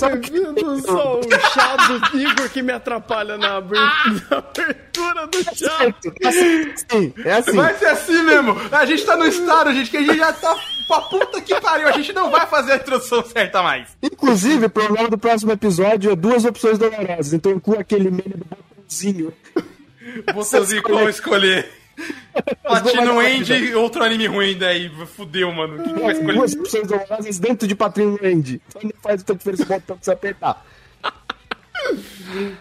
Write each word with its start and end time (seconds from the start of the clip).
bem-vindo, 0.00 0.80
sou 0.82 1.20
o 1.20 1.30
chá 1.52 1.76
do 1.76 2.18
Igor 2.18 2.48
que 2.50 2.62
me 2.62 2.72
atrapalha 2.72 3.36
na 3.36 3.56
abertura 3.56 5.26
do 5.26 5.42
chá. 5.54 5.94
É 6.20 6.28
assim, 6.28 7.14
é 7.24 7.32
assim. 7.32 7.56
Vai 7.56 7.74
ser 7.78 7.86
assim 7.86 8.22
mesmo. 8.22 8.56
A 8.72 8.84
gente 8.86 9.04
tá 9.04 9.16
no 9.16 9.26
estado, 9.26 9.72
gente, 9.72 9.90
que 9.90 9.96
a 9.96 10.02
gente 10.02 10.16
já 10.16 10.32
tá 10.32 10.56
pra 10.88 11.00
puta 11.02 11.40
que 11.40 11.60
pariu. 11.60 11.88
A 11.88 11.92
gente 11.92 12.12
não 12.12 12.30
vai 12.30 12.46
fazer 12.46 12.72
a 12.72 12.76
introdução 12.76 13.24
certa 13.24 13.62
mais. 13.62 13.88
Inclusive, 14.02 14.66
o 14.66 14.70
problema 14.70 15.08
do 15.08 15.18
próximo 15.18 15.52
episódio 15.52 16.10
é 16.10 16.16
duas 16.16 16.44
opções 16.44 16.78
dolorosas. 16.78 17.32
Então 17.32 17.52
inclui 17.52 17.78
aquele 17.78 18.10
meme 18.10 18.34
do 18.34 18.44
botãozinho. 18.44 19.32
Botãozinho 20.34 20.82
qual 20.82 21.08
escolher. 21.08 21.79
Platino 22.62 23.22
End 23.22 23.52
e 23.52 23.74
outro 23.74 24.02
anime 24.04 24.26
ruim 24.26 24.56
daí. 24.58 24.90
Fudeu, 25.16 25.52
mano. 25.52 25.82
Que, 25.82 25.92
vai 26.00 26.12
escolher? 26.12 26.34
Duas 26.36 26.54
opções 26.54 26.86
dolorosas 26.88 27.38
dentro 27.38 27.66
de 27.68 27.74
Patrinho 27.74 28.18
End. 28.22 28.60
Só 28.68 28.80
não 28.82 28.92
faz 29.02 29.22
o 29.22 29.24
botão 29.24 29.96
que 29.96 30.04
você 30.04 30.10
apertar. 30.12 30.64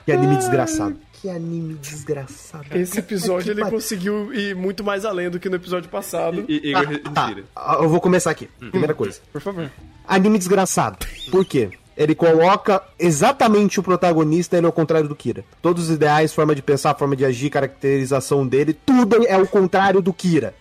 Que 0.05 0.11
anime 0.11 0.37
desgraçado. 0.37 0.97
Que 1.21 1.29
anime 1.29 1.73
desgraçado. 1.75 2.65
Esse 2.71 2.99
episódio 2.99 3.51
ele 3.51 3.61
conseguiu 3.69 4.33
ir 4.33 4.55
muito 4.55 4.83
mais 4.83 5.03
além 5.03 5.29
do 5.29 5.39
que 5.39 5.49
no 5.49 5.57
episódio 5.57 5.89
passado. 5.89 6.45
I- 6.47 6.73
Ah, 6.73 6.83
Igor, 6.83 6.99
tá. 7.13 7.35
Ah, 7.55 7.77
Eu 7.81 7.89
vou 7.89 7.99
começar 7.99 8.31
aqui. 8.31 8.47
Primeira 8.71 8.93
coisa. 8.93 9.19
Por 9.31 9.41
favor. 9.41 9.69
Anime 10.07 10.37
desgraçado. 10.37 11.05
Por 11.29 11.43
quê? 11.45 11.69
Ele 11.99 12.15
coloca 12.15 12.81
exatamente 12.97 13.77
o 13.77 13.83
protagonista 13.83 14.55
ele 14.55 14.65
é 14.65 14.69
o 14.69 14.71
contrário 14.71 15.09
do 15.09 15.15
Kira. 15.15 15.43
Todos 15.61 15.89
os 15.89 15.95
ideais, 15.97 16.33
forma 16.33 16.55
de 16.55 16.61
pensar, 16.61 16.95
forma 16.95 17.13
de 17.13 17.25
agir, 17.25 17.49
caracterização 17.49 18.47
dele, 18.47 18.73
tudo 18.73 19.27
é 19.27 19.37
o 19.37 19.45
contrário 19.45 20.01
do 20.01 20.13
Kira. 20.13 20.55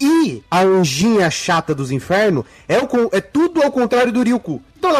E 0.00 0.42
a 0.50 0.62
anjinha 0.62 1.30
chata 1.30 1.74
dos 1.74 1.90
infernos 1.90 2.46
é, 2.66 2.76
é 3.12 3.20
tudo 3.20 3.62
ao 3.62 3.70
contrário 3.70 4.10
do 4.10 4.22
Ryuku. 4.22 4.62
Então, 4.78 4.90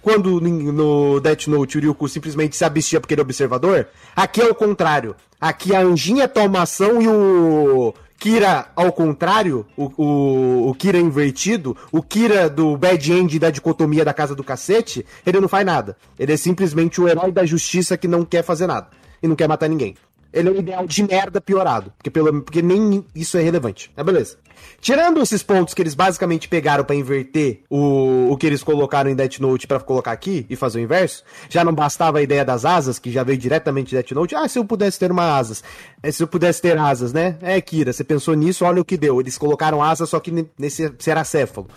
quando 0.00 0.40
no 0.40 1.18
Death 1.18 1.48
Note 1.48 1.78
o 1.78 1.80
Ryuku 1.80 2.08
simplesmente 2.08 2.54
se 2.54 2.64
abstia 2.64 3.00
porque 3.00 3.14
ele 3.14 3.22
é 3.22 3.24
observador, 3.24 3.88
aqui 4.14 4.40
é 4.40 4.46
o 4.46 4.54
contrário. 4.54 5.16
Aqui 5.40 5.74
a 5.74 5.80
anjinha 5.80 6.28
toma 6.28 6.62
ação 6.62 7.02
e 7.02 7.08
o 7.08 7.92
Kira 8.24 8.68
ao 8.74 8.90
contrário, 8.90 9.66
o, 9.76 10.02
o, 10.02 10.70
o 10.70 10.74
Kira 10.74 10.96
invertido, 10.96 11.76
o 11.92 12.02
Kira 12.02 12.48
do 12.48 12.74
Bad 12.74 13.12
End 13.12 13.38
da 13.38 13.50
dicotomia 13.50 14.02
da 14.02 14.14
casa 14.14 14.34
do 14.34 14.42
cacete, 14.42 15.04
ele 15.26 15.40
não 15.40 15.46
faz 15.46 15.66
nada. 15.66 15.94
Ele 16.18 16.32
é 16.32 16.36
simplesmente 16.38 17.02
o 17.02 17.06
herói 17.06 17.30
da 17.30 17.44
justiça 17.44 17.98
que 17.98 18.08
não 18.08 18.24
quer 18.24 18.42
fazer 18.42 18.66
nada. 18.66 18.88
E 19.22 19.28
não 19.28 19.36
quer 19.36 19.46
matar 19.46 19.68
ninguém. 19.68 19.94
Ele 20.34 20.48
é 20.48 20.52
um 20.52 20.56
ideal 20.56 20.86
de 20.86 21.02
merda 21.02 21.40
piorado. 21.40 21.92
Porque, 21.96 22.10
pelo, 22.10 22.42
porque 22.42 22.60
nem 22.60 23.04
isso 23.14 23.38
é 23.38 23.42
relevante. 23.42 23.90
É 23.96 24.02
beleza. 24.02 24.36
Tirando 24.80 25.22
esses 25.22 25.42
pontos 25.42 25.72
que 25.74 25.80
eles 25.80 25.94
basicamente 25.94 26.48
pegaram 26.48 26.84
pra 26.84 26.94
inverter 26.94 27.62
o, 27.70 28.28
o 28.30 28.36
que 28.36 28.46
eles 28.46 28.62
colocaram 28.62 29.08
em 29.10 29.14
Death 29.14 29.38
Note 29.38 29.66
pra 29.66 29.80
colocar 29.80 30.12
aqui 30.12 30.44
e 30.50 30.56
fazer 30.56 30.78
o 30.78 30.82
inverso, 30.82 31.22
já 31.48 31.64
não 31.64 31.72
bastava 31.72 32.18
a 32.18 32.22
ideia 32.22 32.44
das 32.44 32.64
asas, 32.64 32.98
que 32.98 33.10
já 33.10 33.22
veio 33.22 33.38
diretamente 33.38 33.90
de 33.90 33.96
Death 33.96 34.10
Note. 34.12 34.34
Ah, 34.34 34.46
se 34.48 34.58
eu 34.58 34.64
pudesse 34.64 34.98
ter 34.98 35.10
uma 35.10 35.36
asas. 35.36 35.62
É, 36.02 36.10
se 36.10 36.22
eu 36.22 36.26
pudesse 36.26 36.60
ter 36.60 36.76
asas, 36.76 37.12
né? 37.12 37.36
É, 37.40 37.60
Kira, 37.60 37.92
você 37.92 38.04
pensou 38.04 38.34
nisso, 38.34 38.64
olha 38.64 38.80
o 38.82 38.84
que 38.84 38.96
deu. 38.96 39.20
Eles 39.20 39.38
colocaram 39.38 39.82
asas, 39.82 40.08
só 40.10 40.20
que 40.20 40.30
ne- 40.30 40.46
nesse 40.58 40.92
seracéfalo. 40.98 41.68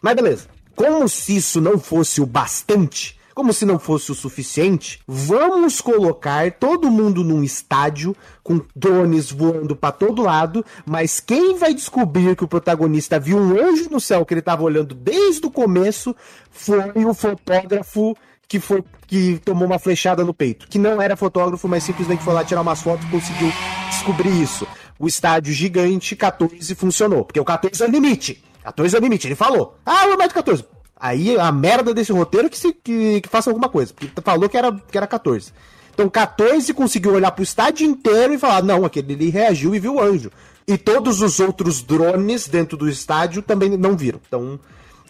Mas 0.00 0.14
beleza. 0.14 0.46
Como 0.74 1.08
se 1.08 1.36
isso 1.36 1.60
não 1.60 1.78
fosse 1.78 2.20
o 2.20 2.26
bastante, 2.26 3.15
como 3.36 3.52
se 3.52 3.66
não 3.66 3.78
fosse 3.78 4.10
o 4.10 4.14
suficiente, 4.14 4.98
vamos 5.06 5.82
colocar 5.82 6.50
todo 6.52 6.90
mundo 6.90 7.22
num 7.22 7.44
estádio 7.44 8.16
com 8.42 8.62
drones 8.74 9.30
voando 9.30 9.76
pra 9.76 9.92
todo 9.92 10.22
lado, 10.22 10.64
mas 10.86 11.20
quem 11.20 11.54
vai 11.54 11.74
descobrir 11.74 12.34
que 12.34 12.44
o 12.44 12.48
protagonista 12.48 13.20
viu 13.20 13.36
um 13.36 13.60
anjo 13.60 13.90
no 13.90 14.00
céu 14.00 14.24
que 14.24 14.32
ele 14.32 14.40
tava 14.40 14.62
olhando 14.62 14.94
desde 14.94 15.46
o 15.46 15.50
começo 15.50 16.16
foi 16.50 16.78
o 16.94 17.12
fotógrafo 17.12 18.16
que 18.48 18.58
foi 18.58 18.82
que 19.06 19.38
tomou 19.44 19.66
uma 19.66 19.78
flechada 19.78 20.24
no 20.24 20.32
peito, 20.32 20.66
que 20.66 20.78
não 20.78 21.02
era 21.02 21.14
fotógrafo, 21.14 21.68
mas 21.68 21.84
simplesmente 21.84 22.24
foi 22.24 22.32
lá 22.32 22.42
tirar 22.42 22.62
umas 22.62 22.80
fotos 22.80 23.06
e 23.06 23.10
conseguiu 23.10 23.52
descobrir 23.90 24.30
isso. 24.42 24.66
O 24.98 25.06
estádio 25.06 25.52
gigante 25.52 26.16
14 26.16 26.74
funcionou, 26.74 27.22
porque 27.22 27.38
o 27.38 27.44
14 27.44 27.82
é 27.82 27.86
o 27.86 27.90
limite. 27.90 28.42
14 28.64 28.96
é 28.96 28.98
o 28.98 29.02
limite, 29.02 29.28
ele 29.28 29.34
falou. 29.34 29.76
Ah, 29.84 30.06
o 30.06 30.16
mais 30.16 30.30
de 30.30 30.34
14. 30.34 30.64
Aí 30.98 31.38
a 31.38 31.52
merda 31.52 31.92
desse 31.92 32.12
roteiro 32.12 32.48
que, 32.48 32.58
se, 32.58 32.72
que, 32.72 33.20
que 33.20 33.28
faça 33.28 33.50
alguma 33.50 33.68
coisa. 33.68 33.92
Porque 33.92 34.20
falou 34.22 34.48
que 34.48 34.56
era, 34.56 34.72
que 34.72 34.96
era 34.96 35.06
14. 35.06 35.52
Então 35.92 36.08
14 36.08 36.72
conseguiu 36.74 37.12
olhar 37.12 37.30
pro 37.30 37.42
estádio 37.42 37.86
inteiro 37.86 38.34
e 38.34 38.38
falar: 38.38 38.62
não, 38.62 38.84
aquele 38.84 39.14
ali 39.14 39.30
reagiu 39.30 39.74
e 39.74 39.78
viu 39.78 39.94
o 39.94 40.00
anjo. 40.00 40.30
E 40.66 40.76
todos 40.76 41.20
os 41.20 41.38
outros 41.38 41.82
drones 41.82 42.48
dentro 42.48 42.76
do 42.76 42.88
estádio 42.88 43.40
também 43.40 43.70
não 43.76 43.96
viram. 43.96 44.20
Então 44.26 44.58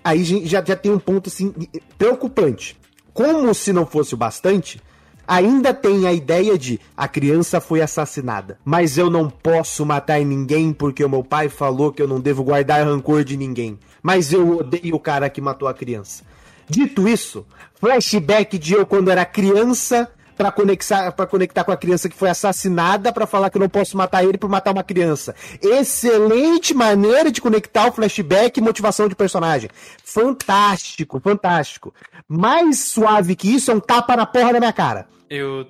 aí 0.05 0.23
já, 0.47 0.63
já 0.65 0.77
tem 0.77 0.93
um 0.93 0.99
ponto 0.99 1.29
assim 1.29 1.53
preocupante. 1.97 2.77
Como 3.13 3.53
se 3.55 3.73
não 3.73 3.87
fosse 3.87 4.15
o 4.15 4.17
bastante, 4.17 4.81
ainda 5.27 5.75
tem 5.75 6.07
a 6.07 6.13
ideia 6.13 6.57
de 6.57 6.79
a 6.97 7.09
criança 7.09 7.61
foi 7.61 7.81
assassinada, 7.81 8.59
mas 8.65 8.97
eu 8.97 9.11
não 9.11 9.29
posso 9.29 9.85
matar 9.85 10.21
ninguém 10.21 10.73
porque 10.73 11.05
o 11.05 11.09
meu 11.09 11.25
pai 11.25 11.49
falou 11.49 11.91
que 11.91 12.01
eu 12.01 12.07
não 12.07 12.21
devo 12.21 12.45
guardar 12.45 12.87
rancor 12.87 13.25
de 13.25 13.37
ninguém. 13.37 13.79
Mas 14.07 14.33
eu 14.33 14.59
odeio 14.59 14.95
o 14.95 15.01
cara 15.01 15.29
que 15.29 15.41
matou 15.41 15.67
a 15.67 15.75
criança. 15.75 16.23
Dito 16.69 17.09
isso, 17.09 17.45
flashback 17.81 18.57
de 18.57 18.73
eu 18.73 18.87
quando 18.87 19.11
era 19.11 19.25
criança 19.25 20.09
pra 20.37 20.53
conectar, 20.53 21.11
pra 21.11 21.27
conectar 21.27 21.65
com 21.65 21.73
a 21.73 21.77
criança 21.77 22.09
que 22.09 22.15
foi 22.15 22.29
assassinada 22.29 23.13
pra 23.13 23.27
falar 23.27 23.51
que 23.51 23.57
eu 23.57 23.61
não 23.61 23.69
posso 23.69 23.97
matar 23.97 24.23
ele 24.23 24.39
por 24.39 24.49
matar 24.49 24.71
uma 24.71 24.85
criança. 24.85 25.35
Excelente 25.61 26.73
maneira 26.73 27.33
de 27.33 27.41
conectar 27.41 27.89
o 27.89 27.93
flashback 27.93 28.61
e 28.61 28.63
motivação 28.63 29.09
de 29.09 29.17
personagem. 29.17 29.69
Fantástico, 30.05 31.19
fantástico. 31.19 31.93
Mais 32.29 32.79
suave 32.79 33.35
que 33.35 33.53
isso 33.53 33.73
é 33.73 33.75
um 33.75 33.81
tapa 33.81 34.15
na 34.15 34.25
porra 34.25 34.53
da 34.53 34.61
minha 34.61 34.73
cara. 34.73 35.09
Eu. 35.29 35.67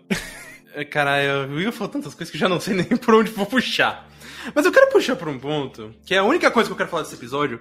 Cara, 0.84 1.22
eu 1.22 1.60
ia 1.60 1.72
falar 1.72 1.90
tantas 1.90 2.14
coisas 2.14 2.30
que 2.30 2.36
eu 2.36 2.40
já 2.40 2.48
não 2.48 2.60
sei 2.60 2.74
nem 2.76 2.84
por 2.84 3.14
onde 3.14 3.30
vou 3.30 3.46
puxar. 3.46 4.08
Mas 4.54 4.64
eu 4.64 4.70
quero 4.70 4.90
puxar 4.90 5.16
por 5.16 5.28
um 5.28 5.38
ponto, 5.38 5.92
que 6.04 6.14
é 6.14 6.18
a 6.18 6.24
única 6.24 6.50
coisa 6.50 6.68
que 6.68 6.72
eu 6.72 6.76
quero 6.76 6.88
falar 6.88 7.02
desse 7.02 7.16
episódio, 7.16 7.60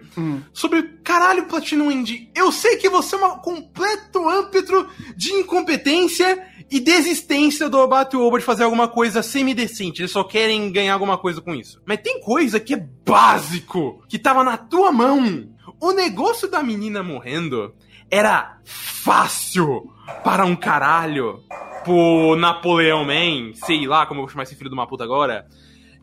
sobre 0.53 0.84
caralho, 1.03 1.46
Platinum 1.46 1.90
Indie. 1.90 2.30
Eu 2.36 2.52
sei 2.52 2.78
que 2.78 2.90
você 2.90 3.16
é 3.16 3.25
um 3.25 3.40
completo 3.40 4.28
âmbito 4.30 4.88
de 5.16 5.31
incompetência 5.31 6.46
e 6.70 6.80
desistência 6.80 7.70
do 7.70 7.80
Obata 7.80 8.18
Oba 8.18 8.40
de 8.40 8.46
fazer 8.46 8.64
alguma 8.64 8.88
coisa 8.88 9.24
semidecente. 9.24 10.02
Eles 10.02 10.12
só 10.12 10.24
querem 10.24 10.72
ganhar 10.72 10.94
alguma 10.94 11.18
coisa 11.18 11.42
com 11.42 11.56
isso. 11.56 11.81
Mas 11.86 12.02
tem 12.02 12.22
coisa 12.22 12.59
que 12.59 12.74
é 12.74 12.88
básico, 13.06 14.04
que 14.08 14.20
tava 14.20 14.44
na 14.44 14.58
tua 14.58 14.92
mão. 14.92 15.50
O 15.80 15.92
negócio 15.92 16.48
da 16.48 16.62
menina 16.62 17.02
morrendo 17.02 17.74
era 18.09 18.59
fácil 18.64 19.92
para 20.24 20.46
um 20.46 20.56
caralho 20.56 21.44
pro 21.85 22.35
Napoleão 22.35 23.06
Man, 23.06 23.53
sei 23.53 23.85
lá 23.85 24.07
como 24.07 24.19
eu 24.19 24.23
vou 24.23 24.31
chamar 24.31 24.44
esse 24.44 24.56
filho 24.56 24.72
de 24.72 24.73
uma 24.73 24.88
puta 24.88 25.03
agora, 25.03 25.47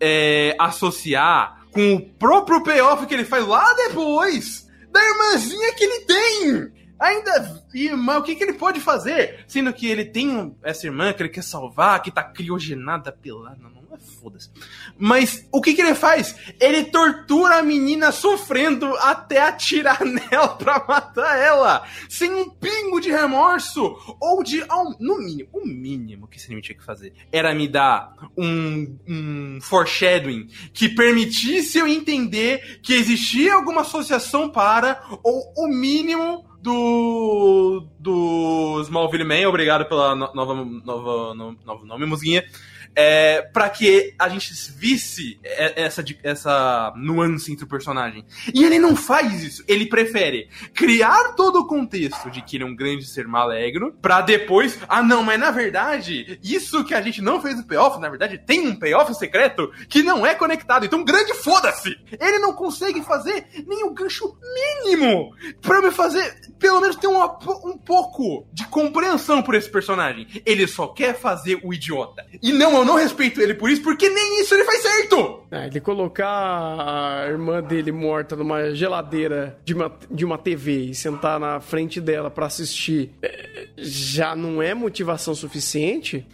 é, 0.00 0.54
associar 0.58 1.66
com 1.72 1.94
o 1.94 2.00
próprio 2.00 2.62
payoff 2.62 3.04
que 3.04 3.12
ele 3.12 3.24
faz 3.24 3.44
lá 3.46 3.74
depois 3.74 4.70
da 4.92 5.04
irmãzinha 5.04 5.74
que 5.74 5.84
ele 5.84 6.00
tem. 6.04 6.72
Ainda, 7.00 7.62
mas 7.98 8.18
o 8.18 8.22
que, 8.22 8.36
que 8.36 8.44
ele 8.44 8.52
pode 8.52 8.78
fazer? 8.78 9.44
Sendo 9.48 9.72
que 9.72 9.88
ele 9.88 10.04
tem 10.04 10.56
essa 10.62 10.86
irmã 10.86 11.12
que 11.12 11.20
ele 11.20 11.30
quer 11.30 11.42
salvar, 11.42 12.00
que 12.00 12.12
tá 12.12 12.22
criogenada 12.22 13.10
pela. 13.10 13.56
Não, 13.56 13.81
foda-se. 13.98 14.50
Mas 14.98 15.46
o 15.52 15.60
que, 15.60 15.74
que 15.74 15.80
ele 15.82 15.94
faz? 15.94 16.34
Ele 16.60 16.84
tortura 16.84 17.56
a 17.58 17.62
menina 17.62 18.12
sofrendo 18.12 18.86
até 18.96 19.40
atirar 19.42 20.00
nela 20.04 20.48
pra 20.56 20.84
matar 20.88 21.36
ela. 21.38 21.84
Sem 22.08 22.32
um 22.32 22.50
pingo 22.50 23.00
de 23.00 23.10
remorso. 23.10 23.96
Ou 24.20 24.42
de. 24.42 24.62
ao- 24.68 24.96
no 25.00 25.18
mínimo, 25.18 25.48
o 25.52 25.66
mínimo 25.66 26.26
que 26.28 26.36
esse 26.38 26.46
anime 26.46 26.62
tinha 26.62 26.76
que 26.76 26.84
fazer 26.84 27.12
era 27.30 27.54
me 27.54 27.66
dar 27.68 28.12
um, 28.36 28.98
um 29.08 29.58
foreshadowing 29.60 30.46
que 30.72 30.88
permitisse 30.88 31.78
eu 31.78 31.86
entender 31.86 32.80
que 32.82 32.94
existia 32.94 33.54
alguma 33.54 33.80
associação 33.82 34.48
para, 34.50 35.02
ou 35.22 35.52
o 35.56 35.68
mínimo 35.68 36.44
do 36.60 37.86
do 37.98 38.80
Smallville 38.82 39.24
Man, 39.24 39.48
obrigado 39.48 39.84
pela 39.88 40.14
no- 40.14 40.32
nova, 40.34 40.54
nova, 40.64 41.34
no- 41.34 41.84
nome, 41.84 42.06
musguinha, 42.06 42.44
é, 42.94 43.42
para 43.42 43.68
que 43.70 44.14
a 44.18 44.28
gente 44.28 44.52
visse 44.76 45.38
e- 45.42 45.72
essa, 45.76 46.04
essa 46.22 46.92
nuance 46.96 47.52
entre 47.52 47.64
o 47.64 47.68
personagem. 47.68 48.24
E 48.54 48.64
ele 48.64 48.78
não 48.78 48.94
faz 48.96 49.42
isso, 49.42 49.64
ele 49.66 49.86
prefere 49.86 50.48
criar 50.74 51.34
todo 51.34 51.60
o 51.60 51.66
contexto 51.66 52.30
de 52.30 52.42
que 52.42 52.56
ele 52.56 52.64
é 52.64 52.66
um 52.66 52.76
grande 52.76 53.06
ser 53.06 53.26
maligno, 53.26 53.92
pra 53.92 54.20
depois, 54.20 54.78
ah 54.88 55.02
não, 55.02 55.22
mas 55.22 55.38
na 55.38 55.50
verdade, 55.50 56.38
isso 56.42 56.84
que 56.84 56.94
a 56.94 57.00
gente 57.02 57.20
não 57.22 57.40
fez 57.40 57.56
no 57.56 57.64
payoff, 57.64 58.00
na 58.00 58.08
verdade 58.08 58.38
tem 58.38 58.66
um 58.68 58.76
payoff 58.76 59.14
secreto 59.14 59.70
que 59.88 60.02
não 60.02 60.26
é 60.26 60.34
conectado, 60.34 60.84
então 60.84 61.04
grande 61.04 61.34
foda-se! 61.34 61.96
Ele 62.20 62.38
não 62.38 62.52
consegue 62.52 63.02
fazer 63.02 63.46
nem 63.66 63.84
o 63.84 63.92
gancho 63.94 64.36
mínimo 64.84 65.34
pra 65.60 65.80
me 65.80 65.90
fazer 65.90 66.40
pelo 66.58 66.80
menos 66.80 66.96
ter 66.96 67.06
uma, 67.08 67.26
um 67.64 67.76
pouco 67.76 68.46
de 68.52 68.64
compreensão 68.68 69.42
por 69.42 69.54
esse 69.54 69.68
personagem. 69.68 70.26
Ele 70.46 70.66
só 70.66 70.86
quer 70.86 71.18
fazer 71.18 71.60
o 71.64 71.74
idiota. 71.74 72.24
E 72.40 72.52
não, 72.52 72.81
eu 72.82 72.86
não 72.86 72.96
respeito 72.96 73.40
ele 73.40 73.54
por 73.54 73.70
isso, 73.70 73.82
porque 73.82 74.08
nem 74.08 74.40
isso 74.40 74.54
ele 74.54 74.64
faz 74.64 74.82
certo! 74.82 75.42
É, 75.50 75.66
ele 75.66 75.80
colocar 75.80 76.28
a 76.28 77.26
irmã 77.28 77.62
dele 77.62 77.92
morta 77.92 78.34
numa 78.34 78.74
geladeira 78.74 79.58
de 79.64 79.72
uma, 79.74 79.92
de 80.10 80.24
uma 80.24 80.36
TV 80.36 80.86
e 80.86 80.94
sentar 80.94 81.38
na 81.38 81.60
frente 81.60 82.00
dela 82.00 82.30
para 82.30 82.46
assistir 82.46 83.10
é, 83.22 83.68
já 83.76 84.34
não 84.34 84.60
é 84.62 84.74
motivação 84.74 85.34
suficiente? 85.34 86.26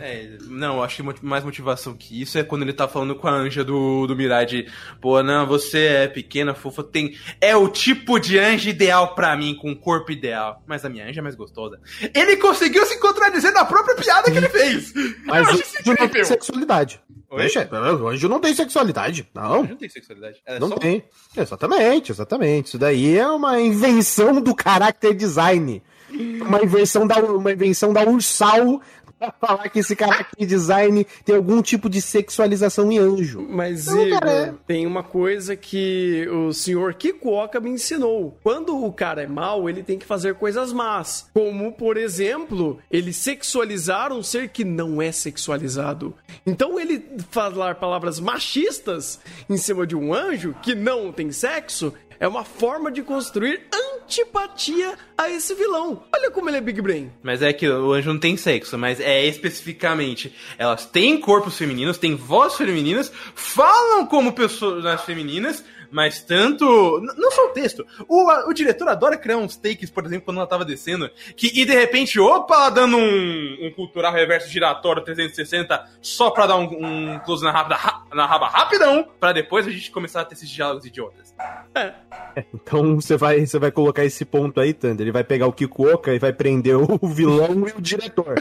É, 0.00 0.38
não, 0.42 0.82
acho 0.82 1.02
que 1.02 1.24
mais 1.24 1.44
motivação 1.44 1.94
que 1.94 2.20
isso 2.20 2.38
é 2.38 2.44
quando 2.44 2.62
ele 2.62 2.72
tá 2.72 2.88
falando 2.88 3.14
com 3.14 3.28
a 3.28 3.32
anja 3.32 3.64
do, 3.64 4.06
do 4.06 4.16
Mirai 4.16 4.46
de, 4.46 4.66
pô, 5.00 5.22
não, 5.22 5.46
você 5.46 5.86
é 5.86 6.08
pequena, 6.08 6.54
fofa, 6.54 6.82
tem. 6.82 7.16
É 7.40 7.56
o 7.56 7.68
tipo 7.68 8.18
de 8.18 8.38
anja 8.38 8.70
ideal 8.70 9.14
para 9.14 9.36
mim, 9.36 9.54
com 9.54 9.74
corpo 9.74 10.12
ideal. 10.12 10.62
Mas 10.66 10.84
a 10.84 10.88
minha 10.88 11.06
anja 11.06 11.20
é 11.20 11.22
mais 11.22 11.34
gostosa. 11.34 11.80
Ele 12.14 12.36
conseguiu 12.36 12.84
se 12.86 12.98
contradizer 12.98 13.52
na 13.52 13.64
própria 13.64 13.96
piada 13.96 14.30
que 14.30 14.36
ele 14.36 14.48
fez! 14.48 14.92
Mas 15.24 15.48
o 15.48 15.50
anjo 15.50 15.98
não 15.98 16.08
tem 16.08 16.24
sexualidade. 16.24 17.00
O 17.28 18.08
anjo 18.08 18.28
não 18.28 18.40
tem 18.40 18.54
sexualidade. 18.54 19.28
Não. 19.34 19.64
não 19.64 19.76
tem 19.76 19.88
sexualidade. 19.88 20.40
É 20.46 20.58
não 20.58 20.68
só... 20.68 20.76
tem. 20.76 21.04
Exatamente, 21.36 22.12
exatamente. 22.12 22.66
Isso 22.68 22.78
daí 22.78 23.16
é 23.18 23.26
uma 23.26 23.60
invenção 23.60 24.40
do 24.40 24.54
character 24.60 25.14
design. 25.14 25.82
Uma 26.08 26.62
invenção 26.62 27.06
da, 27.06 27.18
uma 27.18 27.52
invenção 27.52 27.92
da 27.92 28.02
Ursal 28.02 28.80
falar 29.40 29.68
que 29.68 29.78
esse 29.78 29.96
cara 29.96 30.20
aqui, 30.20 30.44
design, 30.44 31.06
tem 31.24 31.36
algum 31.36 31.62
tipo 31.62 31.88
de 31.88 32.00
sexualização 32.00 32.90
em 32.90 32.98
anjo. 32.98 33.46
Mas, 33.48 33.86
então, 33.86 34.06
Igor, 34.06 34.28
é... 34.28 34.54
tem 34.66 34.86
uma 34.86 35.02
coisa 35.02 35.56
que 35.56 36.26
o 36.28 36.52
senhor 36.52 36.94
Kikuoka 36.94 37.60
me 37.60 37.70
ensinou. 37.70 38.38
Quando 38.42 38.84
o 38.84 38.92
cara 38.92 39.22
é 39.22 39.26
mau, 39.26 39.68
ele 39.68 39.82
tem 39.82 39.98
que 39.98 40.06
fazer 40.06 40.34
coisas 40.34 40.72
más. 40.72 41.30
Como, 41.32 41.72
por 41.72 41.96
exemplo, 41.96 42.78
ele 42.90 43.12
sexualizar 43.12 44.12
um 44.12 44.22
ser 44.22 44.48
que 44.48 44.64
não 44.64 45.00
é 45.00 45.10
sexualizado. 45.12 46.14
Então, 46.44 46.78
ele 46.78 47.04
falar 47.30 47.76
palavras 47.76 48.20
machistas 48.20 49.20
em 49.48 49.56
cima 49.56 49.86
de 49.86 49.96
um 49.96 50.12
anjo 50.12 50.54
que 50.62 50.74
não 50.74 51.12
tem 51.12 51.32
sexo 51.32 51.92
é 52.18 52.26
uma 52.26 52.44
forma 52.44 52.90
de 52.90 53.02
construir 53.02 53.60
antipatia 53.72 54.94
a 55.18 55.28
esse 55.30 55.54
vilão. 55.54 56.04
Olha 56.14 56.30
como 56.30 56.48
ele 56.48 56.58
é 56.58 56.60
Big 56.60 56.80
Brain. 56.80 57.10
Mas 57.22 57.42
é 57.42 57.52
que 57.52 57.68
o 57.68 57.92
anjo 57.92 58.12
não 58.12 58.20
tem 58.20 58.36
sexo, 58.36 58.78
mas 58.78 59.00
é 59.00 59.26
especificamente. 59.26 60.34
Elas 60.56 60.86
têm 60.86 61.20
corpos 61.20 61.56
femininos, 61.56 61.98
têm 61.98 62.14
vozes 62.14 62.58
femininas, 62.58 63.12
falam 63.34 64.06
como 64.06 64.32
pessoas 64.32 65.00
femininas, 65.02 65.64
mas 65.96 66.20
tanto. 66.20 67.00
Não 67.16 67.30
só 67.30 67.46
o 67.46 67.52
texto. 67.54 67.86
O, 68.06 68.30
o 68.50 68.52
diretor 68.52 68.86
adora 68.86 69.16
criar 69.16 69.38
uns 69.38 69.56
takes, 69.56 69.88
por 69.88 70.04
exemplo, 70.04 70.26
quando 70.26 70.36
ela 70.36 70.46
tava 70.46 70.62
descendo, 70.62 71.10
que 71.34 71.46
e 71.58 71.64
de 71.64 71.72
repente, 71.72 72.20
opa, 72.20 72.54
ela 72.54 72.68
dando 72.68 72.98
um, 72.98 73.58
um 73.62 73.70
cultural 73.70 74.12
reverso 74.12 74.50
giratório 74.50 75.02
360 75.02 75.88
só 76.02 76.30
pra 76.30 76.46
dar 76.46 76.56
um, 76.56 76.64
um 76.64 77.18
close 77.20 77.42
na 77.42 77.50
raba, 77.50 78.04
na 78.12 78.26
raba 78.26 78.46
rapidão, 78.46 79.08
pra 79.18 79.32
depois 79.32 79.66
a 79.66 79.70
gente 79.70 79.90
começar 79.90 80.20
a 80.20 80.24
ter 80.26 80.34
esses 80.34 80.50
diálogos 80.50 80.84
idiotas. 80.84 81.34
É. 81.74 81.94
é 82.36 82.44
então 82.52 82.96
você 82.96 83.16
vai, 83.16 83.46
você 83.46 83.58
vai 83.58 83.70
colocar 83.70 84.04
esse 84.04 84.26
ponto 84.26 84.60
aí, 84.60 84.74
Thunder. 84.74 85.00
Ele 85.02 85.12
vai 85.12 85.24
pegar 85.24 85.46
o 85.46 85.52
Kikuoka 85.52 86.12
e 86.12 86.18
vai 86.18 86.34
prender 86.34 86.76
o 86.76 86.98
vilão 87.08 87.66
e 87.66 87.72
o 87.72 87.80
diretor. 87.80 88.34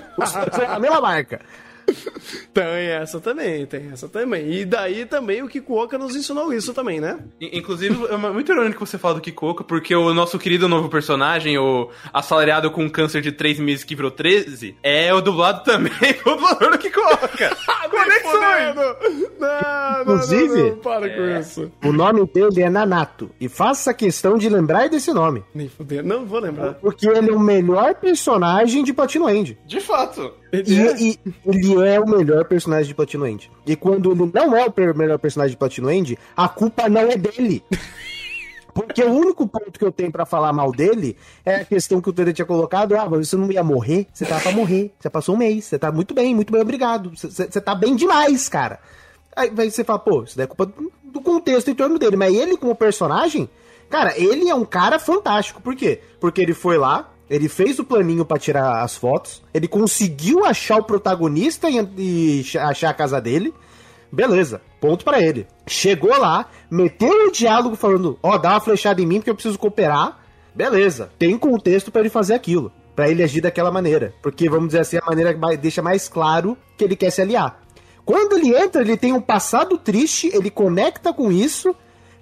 a 0.68 0.78
mesma 0.78 1.00
marca. 1.00 1.40
tem 2.54 2.64
essa 2.64 3.20
também, 3.20 3.66
tem 3.66 3.90
essa 3.92 4.08
também. 4.08 4.52
E 4.52 4.66
daí 4.66 5.06
também 5.06 5.44
o 5.44 5.48
Kikuoka 5.48 5.98
nos 5.98 6.16
ensinou 6.16 6.54
isso 6.54 6.74
também, 6.74 7.00
né? 7.00 7.20
Inclusive, 7.40 8.06
é 8.08 8.18
muito 8.18 8.52
irônico 8.52 8.84
que 8.84 8.90
você 8.90 8.98
fala 8.98 9.16
do 9.16 9.22
Kikuoka, 9.22 9.64
porque 9.64 9.96
o 9.96 10.14
nosso 10.14 10.38
querido 10.40 10.68
novo 10.68 10.90
personagem, 10.90 11.58
o 11.58 11.90
assalariado 12.14 12.72
com 12.72 12.90
câncer 12.90 13.22
de 13.22 13.32
3 13.32 13.60
meses 13.60 13.84
que 13.84 13.96
virou 13.96 14.12
13, 14.12 14.76
é 14.84 15.14
o 15.14 15.22
dublado 15.22 15.64
também 15.64 15.92
o 16.26 16.30
dublador 16.32 16.72
do 16.72 16.78
Kikuoka. 16.78 17.28
Conexões! 17.90 18.76
Não, 19.40 20.02
Inclusive, 20.02 20.62
não, 20.62 20.70
não, 20.70 20.78
para 20.78 21.08
é. 21.08 21.10
com 21.10 21.40
isso. 21.40 21.72
O 21.84 21.92
nome 21.92 22.26
dele 22.28 22.62
é 22.62 22.70
Nanato. 22.70 23.30
E 23.40 23.48
faça 23.48 23.94
questão 23.94 24.38
de 24.38 24.50
lembrar 24.50 24.90
desse 24.90 25.14
nome. 25.14 25.44
Nem 25.54 25.70
fuder, 25.70 26.04
não 26.04 26.26
vou 26.26 26.40
lembrar. 26.40 26.74
Porque 26.76 27.08
ele 27.08 27.30
é 27.30 27.34
o 27.34 27.40
melhor 27.40 27.96
personagem 27.96 28.84
de 28.84 28.94
Platino 28.94 29.30
End. 29.30 29.58
De 29.66 29.80
fato. 29.80 30.34
Ele, 30.52 30.80
é? 30.80 31.02
E, 31.02 31.20
ele 31.46 31.88
é 31.88 32.00
o 32.00 32.08
melhor 32.08 32.46
personagem 32.46 32.88
de 32.88 32.96
Platino 32.96 33.28
End. 33.28 33.52
E 33.66 33.76
quando 33.76 34.12
ele 34.12 34.32
não 34.34 34.56
é 34.56 34.66
o 34.66 34.98
melhor 34.98 35.20
personagem 35.20 35.52
de 35.52 35.58
Platino 35.58 35.90
End, 35.90 36.18
a 36.36 36.48
culpa 36.48 36.88
não 36.88 37.02
é 37.02 37.18
dele. 37.18 37.64
Porque 38.76 39.02
o 39.02 39.10
único 39.10 39.48
ponto 39.48 39.80
que 39.80 39.86
eu 39.86 39.92
tenho 39.92 40.12
para 40.12 40.26
falar 40.26 40.52
mal 40.52 40.70
dele 40.70 41.16
é 41.46 41.56
a 41.56 41.66
questão 41.66 42.02
que 42.02 42.10
o 42.10 42.14
Tere 42.14 42.34
tinha 42.34 42.46
colocado. 42.46 42.94
Ah, 42.94 43.08
mas 43.10 43.30
você 43.30 43.38
não 43.38 43.50
ia 43.50 43.64
morrer? 43.64 44.06
Você 44.14 44.26
tá 44.26 44.38
pra 44.38 44.52
morrer. 44.52 44.94
Você 45.00 45.10
passou 45.10 45.34
um 45.34 45.38
mês. 45.38 45.64
Você 45.64 45.80
tá 45.80 45.94
muito 45.94 46.14
bem, 46.14 46.36
muito 46.36 46.52
bem, 46.52 46.62
obrigado. 46.62 47.10
Você, 47.16 47.30
você 47.30 47.62
tá 47.62 47.74
bem 47.74 47.96
demais, 47.96 48.50
cara. 48.50 48.82
Aí 49.34 49.50
você 49.50 49.82
fala, 49.86 50.00
pô, 50.00 50.24
isso 50.24 50.36
daí 50.36 50.44
é 50.44 50.48
culpa 50.48 50.70
do 51.04 51.22
contexto 51.22 51.72
em 51.72 51.74
torno 51.74 51.98
dele. 51.98 52.18
Mas 52.18 52.36
ele, 52.36 52.58
como 52.58 52.76
personagem, 52.76 53.50
cara, 53.90 54.14
ele 54.18 54.50
é 54.50 54.56
um 54.56 54.66
cara 54.66 55.00
fantástico. 55.00 55.62
Por 55.62 55.74
quê? 55.74 56.02
Porque 56.20 56.42
ele 56.42 56.54
foi 56.54 56.78
lá, 56.78 57.10
ele 57.30 57.50
fez 57.50 57.80
o 57.80 57.84
planinho 57.84 58.26
para 58.26 58.38
tirar 58.38 58.84
as 58.84 58.96
fotos. 58.96 59.44
Ele 59.54 59.68
conseguiu 59.68 60.46
achar 60.46 60.78
o 60.78 60.84
protagonista 60.84 61.70
e, 61.70 61.78
e 61.98 62.58
achar 62.58 62.90
a 62.90 62.94
casa 62.94 63.20
dele. 63.20 63.54
Beleza, 64.12 64.62
ponto 64.80 65.04
para 65.04 65.22
ele. 65.22 65.48
Chegou 65.68 66.18
lá, 66.18 66.48
meteu 66.70 67.28
o 67.28 67.32
diálogo 67.32 67.76
falando: 67.76 68.18
Ó, 68.22 68.34
oh, 68.34 68.38
dá 68.38 68.52
uma 68.52 68.62
flechada 68.62 69.02
em 69.02 69.06
mim 69.06 69.16
porque 69.18 69.30
eu 69.30 69.36
preciso 69.36 69.58
cooperar. 69.58 70.20
Beleza, 70.54 71.10
tem 71.20 71.38
contexto 71.38 71.92
para 71.92 72.02
ele 72.02 72.10
fazer 72.10 72.34
aquilo. 72.34 72.72
para 72.96 73.10
ele 73.10 73.22
agir 73.22 73.42
daquela 73.42 73.72
maneira. 73.72 74.14
Porque, 74.22 74.50
vamos 74.50 74.68
dizer 74.68 74.80
assim, 74.80 74.98
a 74.98 75.06
maneira 75.06 75.34
que 75.34 75.58
deixa 75.58 75.82
mais 75.82 76.08
claro 76.08 76.58
que 76.78 76.84
ele 76.84 76.96
quer 76.96 77.12
se 77.12 77.22
aliar. 77.22 77.60
Quando 78.06 78.38
ele 78.38 78.56
entra, 78.56 78.82
ele 78.82 78.96
tem 78.96 79.12
um 79.12 79.20
passado 79.20 79.78
triste, 79.78 80.30
ele 80.34 80.50
conecta 80.50 81.12
com 81.12 81.32
isso 81.32 81.76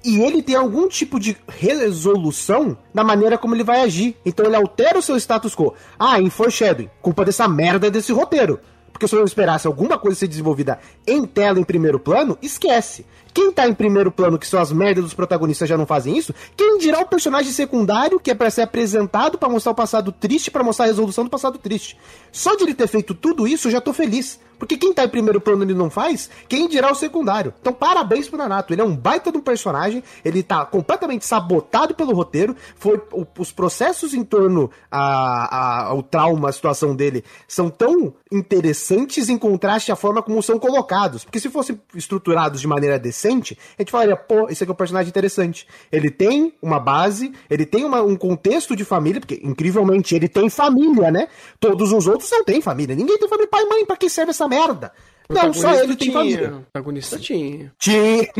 e 0.03 0.21
ele 0.21 0.41
tem 0.41 0.55
algum 0.55 0.87
tipo 0.87 1.19
de 1.19 1.37
resolução 1.47 2.77
na 2.93 3.03
maneira 3.03 3.37
como 3.37 3.55
ele 3.55 3.63
vai 3.63 3.81
agir. 3.81 4.15
Então 4.25 4.45
ele 4.45 4.55
altera 4.55 4.99
o 4.99 5.01
seu 5.01 5.15
status 5.17 5.55
quo. 5.55 5.73
Ah, 5.97 6.19
em 6.19 6.29
foreshadowing, 6.29 6.89
culpa 7.01 7.23
dessa 7.23 7.47
merda 7.47 7.89
desse 7.89 8.11
roteiro. 8.11 8.59
Porque 8.91 9.07
se 9.07 9.15
eu 9.15 9.25
esperasse 9.25 9.65
alguma 9.65 9.97
coisa 9.97 10.19
ser 10.19 10.27
desenvolvida 10.27 10.79
em 11.07 11.25
tela, 11.25 11.59
em 11.59 11.63
primeiro 11.63 11.99
plano, 11.99 12.37
esquece. 12.41 13.05
Quem 13.33 13.51
tá 13.51 13.67
em 13.67 13.73
primeiro 13.73 14.11
plano, 14.11 14.37
que 14.37 14.47
são 14.47 14.59
as 14.59 14.71
merdas 14.71 15.03
dos 15.03 15.13
protagonistas, 15.13 15.67
já 15.67 15.77
não 15.77 15.85
fazem 15.85 16.17
isso? 16.17 16.33
Quem 16.55 16.77
dirá 16.77 16.99
o 16.99 17.05
personagem 17.05 17.51
secundário, 17.51 18.19
que 18.19 18.31
é 18.31 18.35
para 18.35 18.49
ser 18.49 18.61
apresentado 18.61 19.37
para 19.37 19.49
mostrar 19.49 19.71
o 19.71 19.75
passado 19.75 20.11
triste, 20.11 20.51
para 20.51 20.63
mostrar 20.63 20.85
a 20.85 20.87
resolução 20.89 21.23
do 21.23 21.29
passado 21.29 21.57
triste? 21.57 21.97
Só 22.31 22.55
de 22.55 22.63
ele 22.63 22.73
ter 22.73 22.87
feito 22.87 23.13
tudo 23.13 23.47
isso, 23.47 23.67
eu 23.67 23.71
já 23.71 23.81
tô 23.81 23.93
feliz. 23.93 24.39
Porque 24.63 24.77
quem 24.77 24.93
tá 24.93 25.03
em 25.03 25.09
primeiro 25.09 25.41
plano 25.41 25.63
ele 25.63 25.73
não 25.73 25.89
faz, 25.89 26.29
quem 26.47 26.69
dirá 26.69 26.89
o 26.89 26.95
secundário. 26.95 27.53
Então, 27.59 27.73
parabéns 27.73 28.29
pro 28.29 28.37
Nanato. 28.37 28.73
Ele 28.73 28.81
é 28.81 28.85
um 28.85 28.95
baita 28.95 29.29
de 29.29 29.37
um 29.37 29.41
personagem, 29.41 30.01
ele 30.23 30.41
tá 30.41 30.65
completamente 30.65 31.25
sabotado 31.25 31.93
pelo 31.93 32.13
roteiro. 32.13 32.55
Foi 32.75 33.01
o, 33.11 33.25
os 33.37 33.51
processos 33.51 34.13
em 34.13 34.23
torno 34.23 34.71
a, 34.89 35.01
a, 35.01 35.83
ao 35.87 36.01
trauma, 36.01 36.47
a 36.47 36.51
situação 36.53 36.95
dele, 36.95 37.25
são 37.45 37.69
tão 37.69 38.13
interessantes 38.31 39.27
em 39.27 39.37
contraste 39.37 39.91
à 39.91 39.97
forma 39.97 40.21
como 40.21 40.41
são 40.41 40.57
colocados. 40.57 41.25
Porque 41.25 41.41
se 41.41 41.49
fossem 41.49 41.79
estruturados 41.93 42.61
de 42.61 42.67
maneira 42.67 42.97
decente, 42.97 43.22
a 43.29 43.81
gente 43.81 43.91
falaria, 43.91 44.15
pô, 44.15 44.47
esse 44.49 44.63
aqui 44.63 44.71
é 44.71 44.73
um 44.73 44.77
personagem 44.77 45.09
interessante. 45.09 45.67
Ele 45.91 46.09
tem 46.09 46.53
uma 46.61 46.79
base, 46.79 47.31
ele 47.49 47.65
tem 47.65 47.85
uma, 47.85 48.01
um 48.01 48.15
contexto 48.15 48.75
de 48.75 48.83
família, 48.83 49.19
porque 49.19 49.39
incrivelmente 49.43 50.15
ele 50.15 50.27
tem 50.27 50.49
família, 50.49 51.11
né? 51.11 51.27
Todos 51.59 51.91
os 51.91 52.07
outros 52.07 52.29
não 52.31 52.43
têm 52.43 52.61
família. 52.61 52.95
Ninguém 52.95 53.17
tem 53.17 53.27
família, 53.27 53.49
pai 53.49 53.63
e 53.63 53.69
mãe, 53.69 53.85
pra 53.85 53.97
que 53.97 54.09
serve 54.09 54.31
essa 54.31 54.47
merda? 54.47 54.91
Não, 55.29 55.53
só 55.53 55.73
ele 55.73 55.95
tinha. 55.95 55.97
tem 55.97 56.11
família. 56.11 56.49
Protagonista 56.49 57.19
tinha. 57.19 57.71
Tinha. 57.79 58.27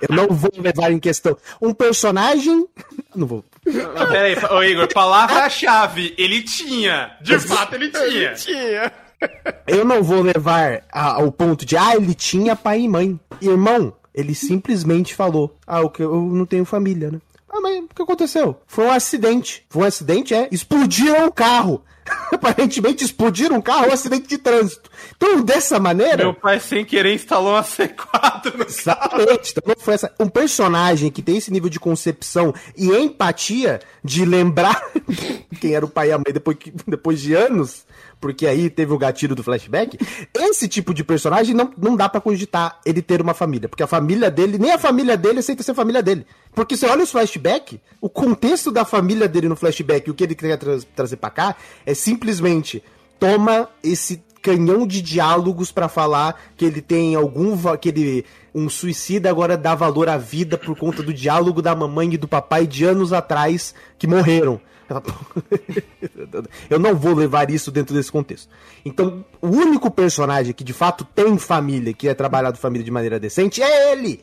Eu 0.00 0.14
não 0.14 0.28
vou 0.28 0.50
levar 0.56 0.90
em 0.92 0.98
questão. 0.98 1.36
Um 1.60 1.74
personagem. 1.74 2.66
Não 3.14 3.26
vou. 3.26 3.44
Peraí, 3.64 4.36
ô 4.50 4.62
Igor, 4.62 4.88
palavra-chave. 4.92 6.14
Ele 6.16 6.42
tinha. 6.42 7.16
De 7.20 7.38
fato, 7.40 7.74
ele 7.74 7.90
tinha. 7.90 8.04
Ele 8.04 8.34
tinha. 8.36 8.92
Eu 9.66 9.84
não 9.84 10.02
vou 10.02 10.22
levar 10.22 10.82
ao 10.90 11.30
ponto 11.30 11.64
de, 11.64 11.76
ah, 11.76 11.94
ele 11.94 12.14
tinha 12.14 12.56
pai 12.56 12.80
e 12.80 12.88
mãe. 12.88 13.20
Irmão, 13.40 13.92
ele 14.14 14.34
simplesmente 14.34 15.14
falou, 15.14 15.56
ah, 15.66 15.80
eu 15.98 16.22
não 16.22 16.46
tenho 16.46 16.64
família, 16.64 17.10
né? 17.10 17.20
Ah, 17.48 17.60
mas 17.60 17.84
o 17.84 17.88
que 17.94 18.02
aconteceu? 18.02 18.60
Foi 18.66 18.84
um 18.84 18.92
acidente. 18.92 19.64
Foi 19.68 19.82
um 19.82 19.86
acidente, 19.86 20.34
é. 20.34 20.48
Explodiram 20.52 21.26
o 21.26 21.32
carro. 21.32 21.82
Aparentemente 22.32 23.04
explodiram 23.04 23.56
um 23.56 23.60
carro 23.60 23.88
um 23.88 23.92
acidente 23.92 24.28
de 24.28 24.38
trânsito. 24.38 24.90
Então, 25.16 25.42
dessa 25.42 25.78
maneira. 25.78 26.24
Meu 26.24 26.34
pai, 26.34 26.60
sem 26.60 26.84
querer, 26.84 27.14
instalou 27.14 27.52
uma 27.52 27.62
C4 27.62 28.54
no 28.56 28.64
Exatamente. 28.64 29.54
Então, 29.56 29.74
foi 29.78 29.94
essa... 29.94 30.12
Um 30.18 30.28
personagem 30.28 31.10
que 31.10 31.22
tem 31.22 31.36
esse 31.36 31.52
nível 31.52 31.68
de 31.68 31.80
concepção 31.80 32.54
e 32.76 32.88
empatia 32.90 33.80
de 34.02 34.24
lembrar 34.24 34.80
quem 35.60 35.74
era 35.74 35.84
o 35.84 35.90
pai 35.90 36.08
e 36.08 36.12
a 36.12 36.18
mãe 36.18 36.32
depois, 36.32 36.56
depois 36.86 37.20
de 37.20 37.34
anos 37.34 37.84
porque 38.20 38.46
aí 38.46 38.68
teve 38.68 38.92
o 38.92 38.98
gatilho 38.98 39.34
do 39.34 39.42
flashback. 39.42 39.98
Esse 40.34 40.68
tipo 40.68 40.92
de 40.92 41.02
personagem 41.02 41.54
não, 41.54 41.72
não 41.76 41.96
dá 41.96 42.08
para 42.08 42.20
cogitar 42.20 42.78
ele 42.84 43.00
ter 43.00 43.20
uma 43.20 43.34
família, 43.34 43.68
porque 43.68 43.82
a 43.82 43.86
família 43.86 44.30
dele, 44.30 44.58
nem 44.58 44.72
a 44.72 44.78
família 44.78 45.16
dele 45.16 45.38
aceita 45.38 45.62
ser 45.62 45.74
família 45.74 46.02
dele. 46.02 46.26
Porque 46.54 46.76
você 46.76 46.86
olha 46.86 47.02
os 47.02 47.10
flashback, 47.10 47.80
o 48.00 48.10
contexto 48.10 48.70
da 48.70 48.84
família 48.84 49.26
dele 49.26 49.48
no 49.48 49.56
flashback 49.56 50.10
o 50.10 50.14
que 50.14 50.24
ele 50.24 50.34
quer 50.34 50.56
tra 50.56 50.78
trazer 50.94 51.16
para 51.16 51.30
cá 51.30 51.56
é 51.86 51.94
simplesmente 51.94 52.82
toma 53.18 53.68
esse 53.82 54.22
canhão 54.42 54.86
de 54.86 55.02
diálogos 55.02 55.70
para 55.70 55.88
falar 55.88 56.40
que 56.56 56.64
ele 56.64 56.80
tem 56.80 57.14
algum 57.14 57.56
que 57.76 57.90
ele 57.90 58.24
um 58.54 58.68
suicida 58.68 59.30
agora 59.30 59.56
dá 59.56 59.74
valor 59.74 60.08
à 60.08 60.16
vida 60.16 60.58
por 60.58 60.76
conta 60.76 61.02
do 61.02 61.12
diálogo 61.12 61.62
da 61.62 61.74
mamãe 61.74 62.14
e 62.14 62.16
do 62.16 62.26
papai 62.26 62.66
de 62.66 62.84
anos 62.84 63.12
atrás 63.12 63.74
que 63.98 64.06
morreram. 64.06 64.60
Eu 66.68 66.78
não 66.78 66.94
vou 66.94 67.14
levar 67.14 67.50
isso 67.50 67.70
dentro 67.70 67.94
desse 67.94 68.10
contexto. 68.10 68.48
Então, 68.84 69.24
o 69.40 69.48
único 69.48 69.90
personagem 69.90 70.52
que 70.52 70.64
de 70.64 70.72
fato 70.72 71.04
tem 71.04 71.38
família, 71.38 71.92
que 71.92 72.08
é 72.08 72.14
trabalhado 72.14 72.58
família 72.58 72.84
de 72.84 72.90
maneira 72.90 73.20
decente, 73.20 73.62
é 73.62 73.92
ele. 73.92 74.22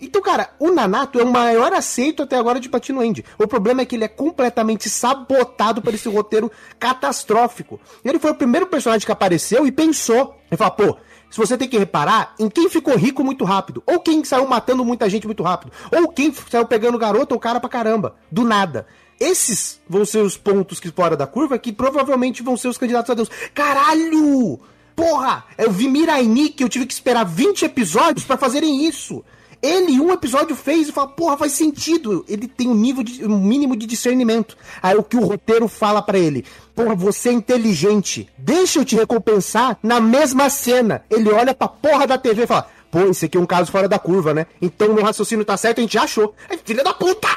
Então, 0.00 0.22
cara, 0.22 0.50
o 0.60 0.70
Nanato 0.70 1.18
é 1.18 1.24
o 1.24 1.32
maior 1.32 1.72
aceito 1.72 2.22
até 2.22 2.36
agora 2.36 2.60
de 2.60 2.68
Patino 2.68 3.02
End. 3.02 3.24
O 3.36 3.48
problema 3.48 3.82
é 3.82 3.84
que 3.84 3.96
ele 3.96 4.04
é 4.04 4.08
completamente 4.08 4.88
sabotado 4.88 5.82
por 5.82 5.92
esse 5.92 6.08
roteiro 6.08 6.50
catastrófico. 6.78 7.80
Ele 8.04 8.18
foi 8.18 8.30
o 8.30 8.36
primeiro 8.36 8.66
personagem 8.68 9.04
que 9.04 9.10
apareceu 9.10 9.66
e 9.66 9.72
pensou. 9.72 10.36
Ele 10.48 10.56
falou, 10.56 10.72
pô, 10.72 10.96
se 11.28 11.36
você 11.36 11.58
tem 11.58 11.68
que 11.68 11.78
reparar 11.78 12.34
em 12.38 12.48
quem 12.48 12.70
ficou 12.70 12.96
rico 12.96 13.24
muito 13.24 13.44
rápido, 13.44 13.82
ou 13.84 13.98
quem 13.98 14.22
saiu 14.24 14.46
matando 14.46 14.84
muita 14.84 15.10
gente 15.10 15.26
muito 15.26 15.42
rápido, 15.42 15.72
ou 15.90 16.08
quem 16.08 16.32
saiu 16.32 16.66
pegando 16.66 16.96
garoto 16.96 17.34
ou 17.34 17.40
cara 17.40 17.58
pra 17.58 17.68
caramba, 17.68 18.14
do 18.30 18.44
nada. 18.44 18.86
Esses 19.20 19.80
vão 19.88 20.04
ser 20.04 20.18
os 20.18 20.36
pontos 20.36 20.78
que 20.78 20.90
fora 20.90 21.16
da 21.16 21.26
curva 21.26 21.58
que 21.58 21.72
provavelmente 21.72 22.42
vão 22.42 22.56
ser 22.56 22.68
os 22.68 22.78
candidatos 22.78 23.10
a 23.10 23.14
Deus. 23.14 23.30
Caralho! 23.54 24.60
Porra! 24.94 25.44
Eu 25.56 25.70
vi 25.70 25.88
Mirai 25.88 26.24
Nikki, 26.24 26.62
eu 26.62 26.68
tive 26.68 26.86
que 26.86 26.92
esperar 26.92 27.24
20 27.24 27.64
episódios 27.64 28.24
para 28.24 28.36
fazerem 28.36 28.86
isso. 28.86 29.24
Ele, 29.60 30.00
um 30.00 30.12
episódio, 30.12 30.54
fez 30.54 30.88
e 30.88 30.92
fala, 30.92 31.08
porra, 31.08 31.36
faz 31.36 31.52
sentido. 31.52 32.24
Ele 32.28 32.46
tem 32.46 32.68
um 32.68 32.74
nível 32.74 33.02
de 33.02 33.24
um 33.24 33.38
mínimo 33.40 33.76
de 33.76 33.86
discernimento. 33.86 34.56
Aí 34.80 34.96
o 34.96 35.02
que 35.02 35.16
o 35.16 35.24
roteiro 35.24 35.66
fala 35.66 36.00
para 36.00 36.16
ele: 36.16 36.44
Porra, 36.76 36.94
você 36.94 37.30
é 37.30 37.32
inteligente. 37.32 38.28
Deixa 38.38 38.78
eu 38.78 38.84
te 38.84 38.94
recompensar 38.94 39.76
na 39.82 40.00
mesma 40.00 40.48
cena. 40.48 41.02
Ele 41.10 41.28
olha 41.30 41.52
pra 41.52 41.66
porra 41.66 42.06
da 42.06 42.16
TV 42.16 42.44
e 42.44 42.46
fala: 42.46 42.68
Pô, 42.90 43.00
esse 43.10 43.26
aqui 43.26 43.36
é 43.36 43.40
um 43.40 43.46
caso 43.46 43.70
fora 43.70 43.88
da 43.88 43.98
curva, 43.98 44.32
né? 44.32 44.46
Então 44.60 44.92
meu 44.94 45.04
raciocínio 45.04 45.44
tá 45.44 45.56
certo, 45.56 45.78
a 45.78 45.80
gente 45.82 45.92
já 45.94 46.02
achou. 46.02 46.34
É 46.48 46.56
filha 46.56 46.82
da 46.82 46.92
puta! 46.94 47.28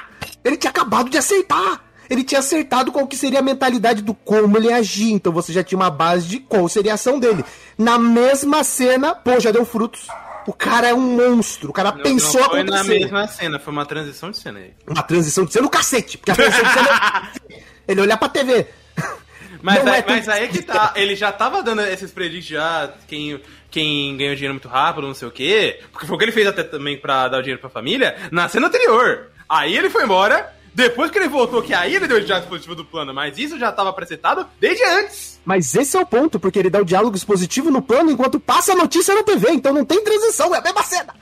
Ele 0.43 0.57
tinha 0.57 0.69
acabado 0.71 1.09
de 1.09 1.17
acertar! 1.17 1.81
Ele 2.09 2.23
tinha 2.25 2.39
acertado 2.39 2.91
qual 2.91 3.07
que 3.07 3.15
seria 3.15 3.39
a 3.39 3.41
mentalidade 3.41 4.01
do 4.01 4.13
como 4.13 4.57
ele 4.57 4.71
agir. 4.71 5.11
Então 5.13 5.31
você 5.31 5.53
já 5.53 5.63
tinha 5.63 5.77
uma 5.79 5.89
base 5.89 6.27
de 6.27 6.39
qual 6.39 6.67
seria 6.67 6.91
a 6.91 6.95
ação 6.95 7.17
dele. 7.19 7.43
Na 7.77 7.97
mesma 7.97 8.63
cena, 8.65 9.15
pô, 9.15 9.39
já 9.39 9.49
deu 9.49 9.63
frutos. 9.65 10.07
O 10.45 10.51
cara 10.51 10.89
é 10.89 10.93
um 10.93 10.99
monstro. 10.99 11.69
O 11.69 11.73
cara 11.73 11.91
Não, 11.93 12.01
pensou 12.01 12.41
não 12.41 12.49
foi 12.49 12.59
acontecer. 12.61 12.77
na 12.77 12.83
mesma 12.83 13.27
cena, 13.27 13.59
foi 13.59 13.71
uma 13.71 13.85
transição 13.85 14.29
de 14.31 14.37
cena 14.37 14.59
aí. 14.59 14.73
Uma 14.87 15.03
transição 15.03 15.45
de 15.45 15.53
cena 15.53 15.63
no 15.63 15.69
cacete. 15.69 16.17
Porque 16.17 16.31
a 16.31 16.35
transição 16.35 16.65
de 16.65 16.73
cena 16.73 17.31
é 17.87 17.91
ele 17.91 18.01
olhar 18.01 18.17
pra 18.17 18.27
TV. 18.27 18.67
Mas, 19.61 19.85
aí, 19.85 19.99
é 19.99 20.03
mas 20.07 20.29
aí 20.29 20.47
que 20.47 20.61
tá, 20.61 20.93
ele 20.95 21.15
já 21.15 21.31
tava 21.31 21.61
dando 21.61 21.81
esses 21.81 22.11
predicts 22.11 22.49
já, 22.49 22.91
quem, 23.07 23.39
quem 23.69 24.17
ganhou 24.17 24.35
dinheiro 24.35 24.53
muito 24.53 24.67
rápido, 24.67 25.07
não 25.07 25.13
sei 25.13 25.27
o 25.27 25.31
quê, 25.31 25.79
porque 25.91 26.07
foi 26.07 26.15
o 26.15 26.17
que 26.17 26.25
ele 26.25 26.31
fez 26.31 26.47
até 26.47 26.63
também 26.63 26.97
pra 26.97 27.27
dar 27.27 27.39
o 27.39 27.41
dinheiro 27.41 27.61
pra 27.61 27.69
família, 27.69 28.15
na 28.31 28.49
cena 28.49 28.67
anterior. 28.67 29.29
Aí 29.47 29.77
ele 29.77 29.89
foi 29.89 30.03
embora, 30.03 30.51
depois 30.73 31.11
que 31.11 31.17
ele 31.17 31.27
voltou, 31.27 31.61
que 31.61 31.73
aí 31.73 31.95
ele 31.95 32.07
deu 32.07 32.17
o 32.17 32.21
diálogo 32.21 32.49
positivo 32.49 32.75
do 32.75 32.85
plano, 32.85 33.13
mas 33.13 33.37
isso 33.37 33.59
já 33.59 33.71
tava 33.71 33.91
precetado 33.93 34.47
desde 34.59 34.83
antes. 34.83 35.39
Mas 35.43 35.73
esse 35.75 35.97
é 35.97 35.99
o 35.99 36.05
ponto, 36.05 36.39
porque 36.39 36.59
ele 36.59 36.69
dá 36.69 36.79
o 36.79 36.85
diálogo 36.85 37.15
expositivo 37.15 37.69
no 37.69 37.81
plano 37.81 38.11
enquanto 38.11 38.39
passa 38.39 38.73
a 38.73 38.75
notícia 38.75 39.13
na 39.13 39.23
TV. 39.23 39.51
Então 39.51 39.73
não 39.73 39.83
tem 39.83 40.03
transição, 40.03 40.53
é 40.55 40.59
a 40.59 40.61
mesma 40.61 40.83
cena. 40.83 41.15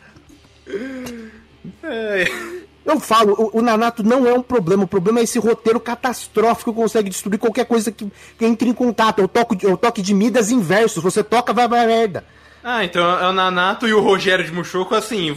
É. 1.83 2.58
Eu 2.89 2.99
falo, 2.99 3.33
o, 3.33 3.59
o 3.59 3.61
Nanato 3.61 4.03
não 4.03 4.25
é 4.25 4.33
um 4.33 4.41
problema. 4.41 4.83
O 4.83 4.87
problema 4.87 5.19
é 5.19 5.23
esse 5.23 5.37
roteiro 5.37 5.79
catastrófico 5.79 6.73
que 6.73 6.79
consegue 6.79 7.09
destruir 7.09 7.37
qualquer 7.37 7.65
coisa 7.65 7.91
que, 7.91 8.11
que 8.37 8.45
entre 8.45 8.67
em 8.67 8.73
contato. 8.73 9.21
É 9.21 9.25
o, 9.25 9.77
toque, 9.77 10.01
de 10.01 10.13
Midas 10.13 10.49
inverso. 10.49 11.01
Você 11.01 11.23
toca, 11.23 11.53
vai 11.53 11.69
pra 11.69 11.85
merda. 11.85 12.25
Ah, 12.63 12.83
então 12.83 13.03
é 13.19 13.27
o 13.27 13.31
Nanato 13.31 13.87
e 13.87 13.93
o 13.93 14.01
Rogério 14.01 14.43
de 14.43 14.51
Muxoco, 14.51 14.93
assim, 14.93 15.33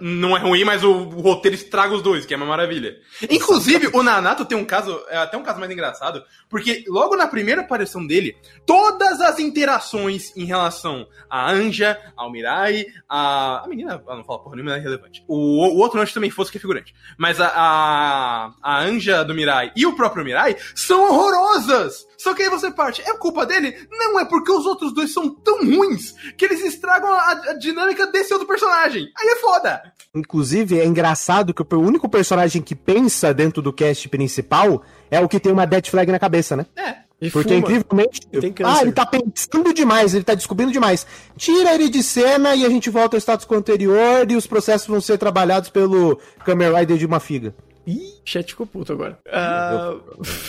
não 0.00 0.36
é 0.36 0.40
ruim, 0.40 0.64
mas 0.64 0.82
o, 0.82 0.90
o 0.90 1.20
roteiro 1.20 1.54
estraga 1.54 1.94
os 1.94 2.02
dois, 2.02 2.26
que 2.26 2.34
é 2.34 2.36
uma 2.36 2.46
maravilha. 2.46 2.96
Inclusive, 3.30 3.90
o 3.92 4.02
Nanato 4.02 4.44
tem 4.44 4.58
um 4.58 4.64
caso, 4.64 5.00
é 5.08 5.16
até 5.16 5.36
um 5.36 5.42
caso 5.42 5.60
mais 5.60 5.70
engraçado, 5.70 6.22
porque 6.48 6.84
logo 6.88 7.16
na 7.16 7.28
primeira 7.28 7.60
aparição 7.60 8.04
dele, 8.04 8.36
todas 8.66 9.20
as 9.20 9.38
interações 9.38 10.36
em 10.36 10.44
relação 10.44 11.06
a 11.30 11.50
Anja, 11.50 11.98
ao 12.16 12.30
Mirai, 12.30 12.86
a. 13.08 13.62
A 13.64 13.68
menina, 13.68 14.02
ela 14.06 14.16
não 14.16 14.24
fala 14.24 14.42
porra 14.42 14.56
nenhuma, 14.56 14.74
é 14.74 14.78
irrelevante. 14.78 15.24
O, 15.28 15.36
o 15.36 15.78
outro 15.78 16.00
antes 16.00 16.12
também 16.12 16.30
fosse 16.30 16.50
que 16.50 16.58
é 16.58 16.60
figurante. 16.60 16.94
Mas 17.16 17.40
a, 17.40 17.48
a, 17.54 18.52
a 18.62 18.80
Anja 18.80 19.24
do 19.24 19.34
Mirai 19.34 19.72
e 19.76 19.86
o 19.86 19.94
próprio 19.94 20.24
Mirai 20.24 20.56
são 20.74 21.08
horrorosas! 21.08 22.06
Só 22.18 22.34
que 22.34 22.42
aí 22.42 22.48
você 22.48 22.70
parte, 22.70 23.02
é 23.02 23.12
culpa 23.16 23.46
dele? 23.46 23.76
Não, 23.90 24.18
é 24.18 24.24
porque 24.24 24.52
os 24.52 24.66
outros 24.66 24.92
dois 24.92 25.12
são 25.12 25.28
tão 25.28 25.58
ruins 25.58 26.14
que 26.36 26.44
eles 26.44 26.64
estragam 26.64 27.12
a, 27.12 27.30
a 27.30 27.52
dinâmica 27.54 28.06
desse 28.06 28.32
outro 28.32 28.46
personagem. 28.48 29.10
Aí 29.16 29.28
é 29.28 29.36
foda! 29.36 29.82
Inclusive, 30.14 30.78
é 30.78 30.86
engraçado 30.86 31.52
que 31.52 31.62
o 31.62 31.80
único 31.80 32.08
personagem 32.08 32.62
que 32.62 32.74
pensa 32.74 33.34
dentro 33.34 33.60
do 33.60 33.72
cast 33.72 34.08
principal 34.08 34.82
é 35.10 35.20
o 35.20 35.28
que 35.28 35.40
tem 35.40 35.52
uma 35.52 35.66
death 35.66 35.88
flag 35.88 36.10
na 36.10 36.18
cabeça, 36.18 36.56
né? 36.56 36.66
É. 36.76 37.04
E 37.20 37.30
Porque 37.30 37.54
fuma. 37.54 37.60
incrivelmente. 37.60 38.20
Ah, 38.64 38.82
ele 38.82 38.92
tá 38.92 39.06
pensando 39.06 39.72
demais, 39.72 40.14
ele 40.14 40.24
tá 40.24 40.34
descobrindo 40.34 40.72
demais. 40.72 41.06
Tira 41.36 41.74
ele 41.74 41.88
de 41.88 42.02
cena 42.02 42.54
e 42.54 42.64
a 42.64 42.68
gente 42.68 42.90
volta 42.90 43.16
ao 43.16 43.20
status 43.20 43.46
quo 43.46 43.54
anterior 43.54 44.30
e 44.30 44.36
os 44.36 44.46
processos 44.46 44.86
vão 44.86 45.00
ser 45.00 45.16
trabalhados 45.16 45.70
pelo 45.70 46.20
Kamen 46.44 46.74
Rider 46.74 46.98
de 46.98 47.06
uma 47.06 47.20
figa. 47.20 47.54
Ih, 47.86 48.14
chat 48.24 48.48
ficou 48.50 48.66
puto 48.66 48.92
agora. 48.92 49.18
Ah, 49.30 49.94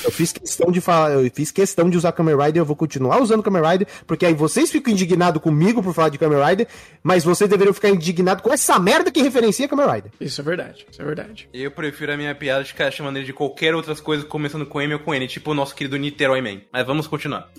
Eu 0.04 0.12
fiz 0.12 0.32
questão 0.32 0.72
de 0.72 0.80
falar, 0.80 1.12
eu 1.12 1.30
fiz 1.34 1.52
questão 1.52 1.90
de 1.90 1.98
usar 1.98 2.12
Kamen 2.14 2.36
Rider, 2.38 2.62
eu 2.62 2.66
vou 2.66 2.76
continuar 2.76 3.22
usando 3.22 3.44
Kamen 3.44 3.62
Rider, 3.62 3.88
porque 4.08 4.26
aí 4.26 4.34
vocês 4.34 4.72
ficam 4.72 4.94
indignados 4.94 5.42
comigo 5.42 5.84
por 5.84 5.94
falar 5.94 6.10
de 6.10 6.18
Kamen 6.18 6.42
Rider, 6.44 6.68
mas 7.04 7.24
vocês 7.24 7.50
deveriam 7.50 7.74
ficar 7.74 7.90
indignados 7.90 8.42
com 8.42 8.54
essa 8.54 8.80
merda 8.80 9.12
que 9.12 9.22
referencia 9.22 9.68
Kamen 9.68 9.86
Rider. 9.86 10.12
isso 10.22 10.40
é 10.40 10.44
verdade, 10.44 10.86
isso 10.90 11.02
é 11.02 11.06
verdade. 11.06 11.50
Eu 11.54 11.72
prefiro 11.72 12.14
a 12.14 12.18
minha 12.18 12.34
piada 12.34 12.64
de 12.64 12.70
ficar 12.70 12.90
chamando 12.92 13.18
ele 13.18 13.26
de 13.26 13.34
qualquer 13.34 13.76
outras 13.76 14.00
coisas, 14.00 14.26
começando 14.26 14.66
com 14.66 14.82
M 14.82 14.94
ou 14.94 15.00
com 15.00 15.14
N, 15.14 15.28
tipo 15.28 15.52
o 15.52 15.54
nosso 15.54 15.76
querido 15.76 15.98
Niterói 15.98 16.42
Man. 16.42 16.62
Mas 16.72 16.86
vamos 16.86 17.06
continuar. 17.08 17.50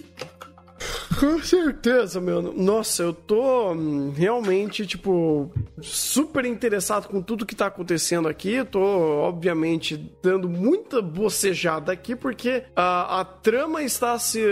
Com 1.19 1.43
certeza, 1.43 2.21
meu. 2.21 2.43
Nossa, 2.43 3.03
eu 3.03 3.13
tô 3.13 3.73
hum, 3.73 4.13
realmente, 4.15 4.87
tipo, 4.87 5.51
super 5.81 6.45
interessado 6.45 7.09
com 7.09 7.23
tudo 7.23 7.47
que 7.47 7.55
tá 7.55 7.67
acontecendo 7.67 8.29
aqui. 8.29 8.55
Eu 8.55 8.67
tô, 8.67 8.81
obviamente, 8.81 9.97
dando 10.23 10.49
muita 10.49 11.01
bocejada 11.01 11.93
aqui, 11.93 12.15
porque 12.15 12.65
a, 12.75 13.21
a 13.21 13.25
trama 13.25 13.83
está 13.83 14.19
se, 14.19 14.43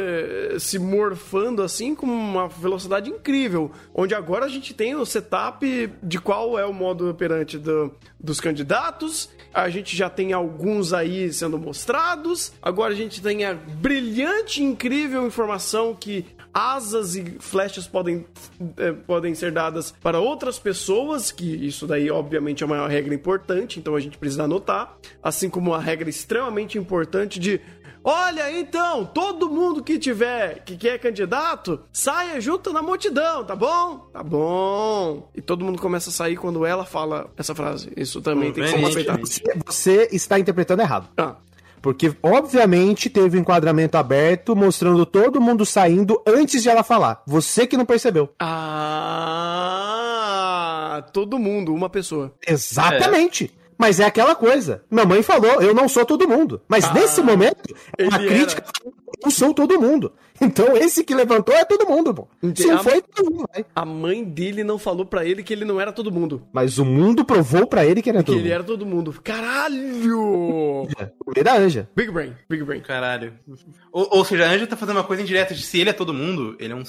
se 0.58 0.78
morfando 0.78 1.62
assim 1.62 1.94
com 1.94 2.06
uma 2.06 2.48
velocidade 2.48 3.10
incrível. 3.10 3.70
Onde 3.94 4.14
agora 4.14 4.46
a 4.46 4.48
gente 4.48 4.72
tem 4.72 4.94
o 4.94 5.04
setup 5.04 5.92
de 6.02 6.18
qual 6.18 6.58
é 6.58 6.64
o 6.64 6.72
modo 6.72 7.10
operante 7.10 7.58
do, 7.58 7.92
dos 8.18 8.40
candidatos. 8.40 9.28
A 9.52 9.68
gente 9.68 9.96
já 9.96 10.08
tem 10.08 10.32
alguns 10.32 10.92
aí 10.92 11.32
sendo 11.32 11.58
mostrados. 11.58 12.52
Agora 12.62 12.92
a 12.92 12.96
gente 12.96 13.20
tem 13.20 13.44
a 13.44 13.54
brilhante, 13.54 14.62
incrível 14.62 15.26
informação 15.26 15.94
que 15.94 16.24
asas 16.54 17.16
e 17.16 17.36
flechas 17.40 17.88
podem, 17.88 18.24
eh, 18.76 18.92
podem 18.92 19.34
ser 19.34 19.50
dadas 19.50 19.92
para 20.00 20.20
outras 20.20 20.56
pessoas, 20.56 21.32
que 21.32 21.44
isso 21.44 21.84
daí, 21.84 22.08
obviamente, 22.08 22.62
é 22.62 22.66
uma 22.66 22.86
regra 22.86 23.12
importante, 23.12 23.80
então 23.80 23.96
a 23.96 24.00
gente 24.00 24.16
precisa 24.16 24.44
anotar. 24.44 24.96
Assim 25.20 25.50
como 25.50 25.74
a 25.74 25.80
regra 25.80 26.08
extremamente 26.08 26.78
importante 26.78 27.40
de. 27.40 27.60
Olha, 28.06 28.52
então, 28.52 29.04
todo 29.06 29.48
mundo 29.48 29.82
que 29.82 29.98
tiver, 29.98 30.62
que 30.62 30.76
quer 30.76 30.98
candidato, 30.98 31.80
saia 31.90 32.38
junto 32.38 32.70
na 32.70 32.82
multidão, 32.82 33.42
tá 33.44 33.56
bom? 33.56 34.10
Tá 34.12 34.22
bom. 34.22 35.30
E 35.34 35.40
todo 35.40 35.64
mundo 35.64 35.80
começa 35.80 36.10
a 36.10 36.12
sair 36.12 36.36
quando 36.36 36.66
ela 36.66 36.84
fala 36.84 37.30
essa 37.36 37.54
frase. 37.54 37.90
Isso 37.96 38.20
também 38.20 38.52
tem 38.52 38.62
que 38.62 38.70
ser 38.70 38.76
respeitado. 38.76 39.26
Você, 39.26 39.42
você 39.66 40.08
está 40.12 40.38
interpretando 40.38 40.82
errado. 40.82 41.08
Ah, 41.16 41.36
Porque, 41.84 42.16
obviamente, 42.22 43.10
teve 43.10 43.36
um 43.36 43.42
enquadramento 43.42 43.98
aberto 43.98 44.56
mostrando 44.56 45.04
todo 45.04 45.38
mundo 45.38 45.66
saindo 45.66 46.18
antes 46.26 46.62
de 46.62 46.70
ela 46.70 46.82
falar. 46.82 47.22
Você 47.26 47.66
que 47.66 47.76
não 47.76 47.84
percebeu. 47.84 48.30
Ah, 48.40 49.44
todo 51.12 51.38
mundo, 51.38 51.74
uma 51.74 51.90
pessoa. 51.90 52.32
Exatamente. 52.48 53.54
Mas 53.78 54.00
é 54.00 54.04
aquela 54.04 54.34
coisa. 54.34 54.82
Minha 54.90 55.04
mãe 55.04 55.22
falou, 55.22 55.60
eu 55.62 55.74
não 55.74 55.88
sou 55.88 56.04
todo 56.04 56.28
mundo. 56.28 56.60
Mas 56.68 56.92
nesse 56.92 57.22
momento, 57.22 57.74
é 57.98 58.04
ele 58.04 58.28
crítica 58.28 58.64
eu 59.24 59.30
sou 59.30 59.54
todo 59.54 59.80
mundo. 59.80 60.12
Então 60.40 60.76
esse 60.76 61.04
que 61.04 61.14
levantou 61.14 61.54
é 61.54 61.64
todo 61.64 61.88
mundo, 61.88 62.12
pô. 62.12 62.28
Se 62.54 62.66
não 62.66 62.76
a, 62.76 62.82
foi, 62.82 63.00
todo 63.00 63.30
mundo 63.30 63.48
vai. 63.52 63.64
a 63.74 63.84
mãe 63.84 64.24
dele 64.24 64.64
não 64.64 64.78
falou 64.78 65.06
pra 65.06 65.24
ele 65.24 65.42
que 65.42 65.52
ele 65.52 65.64
não 65.64 65.80
era 65.80 65.92
todo 65.92 66.10
mundo. 66.12 66.46
Mas 66.52 66.78
o 66.78 66.84
mundo 66.84 67.24
provou 67.24 67.66
pra 67.66 67.86
ele 67.86 68.02
que 68.02 68.10
era 68.10 68.18
Que 68.18 68.26
todo 68.26 68.34
ele 68.36 68.42
mundo. 68.44 68.52
era 68.52 68.64
todo 68.64 68.84
mundo. 68.86 69.14
Caralho! 69.22 70.88
Ele 71.36 71.40
era 71.40 71.56
anja. 71.56 71.88
Big 71.94 72.10
Brain, 72.10 72.34
Big 72.48 72.64
Brain. 72.64 72.80
Caralho. 72.80 73.34
Ou, 73.92 74.08
ou 74.18 74.24
seja, 74.24 74.44
a 74.46 74.50
Anja 74.50 74.66
tá 74.66 74.76
fazendo 74.76 74.96
uma 74.96 75.04
coisa 75.04 75.22
indireta 75.22 75.54
de 75.54 75.62
se 75.62 75.78
ele 75.80 75.90
é 75.90 75.94
todo 75.94 76.12
mundo, 76.12 76.56
ele 76.58 76.72
é 76.72 76.76
um. 76.76 76.82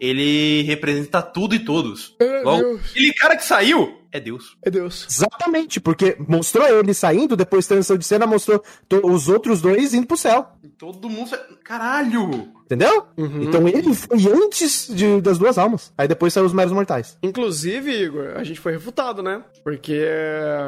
Ele 0.00 0.62
representa 0.62 1.22
tudo 1.22 1.54
e 1.54 1.60
todos. 1.60 2.14
É, 2.20 2.42
Logo, 2.42 2.62
Deus. 2.62 2.90
aquele 2.90 3.12
cara 3.14 3.36
que 3.36 3.44
saiu 3.44 3.97
é 4.10 4.20
Deus. 4.20 4.56
É 4.62 4.70
Deus. 4.70 5.06
Exatamente, 5.08 5.80
porque 5.80 6.16
mostrou 6.26 6.66
ele 6.66 6.94
saindo, 6.94 7.36
depois 7.36 7.66
transição 7.66 7.96
de 7.96 8.04
cena, 8.04 8.26
mostrou 8.26 8.62
os 9.04 9.28
outros 9.28 9.60
dois 9.60 9.92
indo 9.94 10.06
pro 10.06 10.16
céu. 10.16 10.48
Todo 10.78 11.08
mundo. 11.08 11.30
Caralho! 11.64 12.57
Entendeu? 12.68 13.06
Uhum. 13.16 13.44
Então 13.44 13.66
ele 13.66 13.94
foi 13.94 14.18
antes 14.30 14.88
de- 14.94 15.22
das 15.22 15.38
duas 15.38 15.56
almas. 15.56 15.90
Aí 15.96 16.06
depois 16.06 16.34
saiu 16.34 16.44
os 16.44 16.52
meros 16.52 16.70
mortais. 16.70 17.16
Inclusive, 17.22 17.90
Igor, 17.90 18.32
a 18.36 18.44
gente 18.44 18.60
foi 18.60 18.72
refutado, 18.72 19.22
né? 19.22 19.42
Porque 19.64 20.04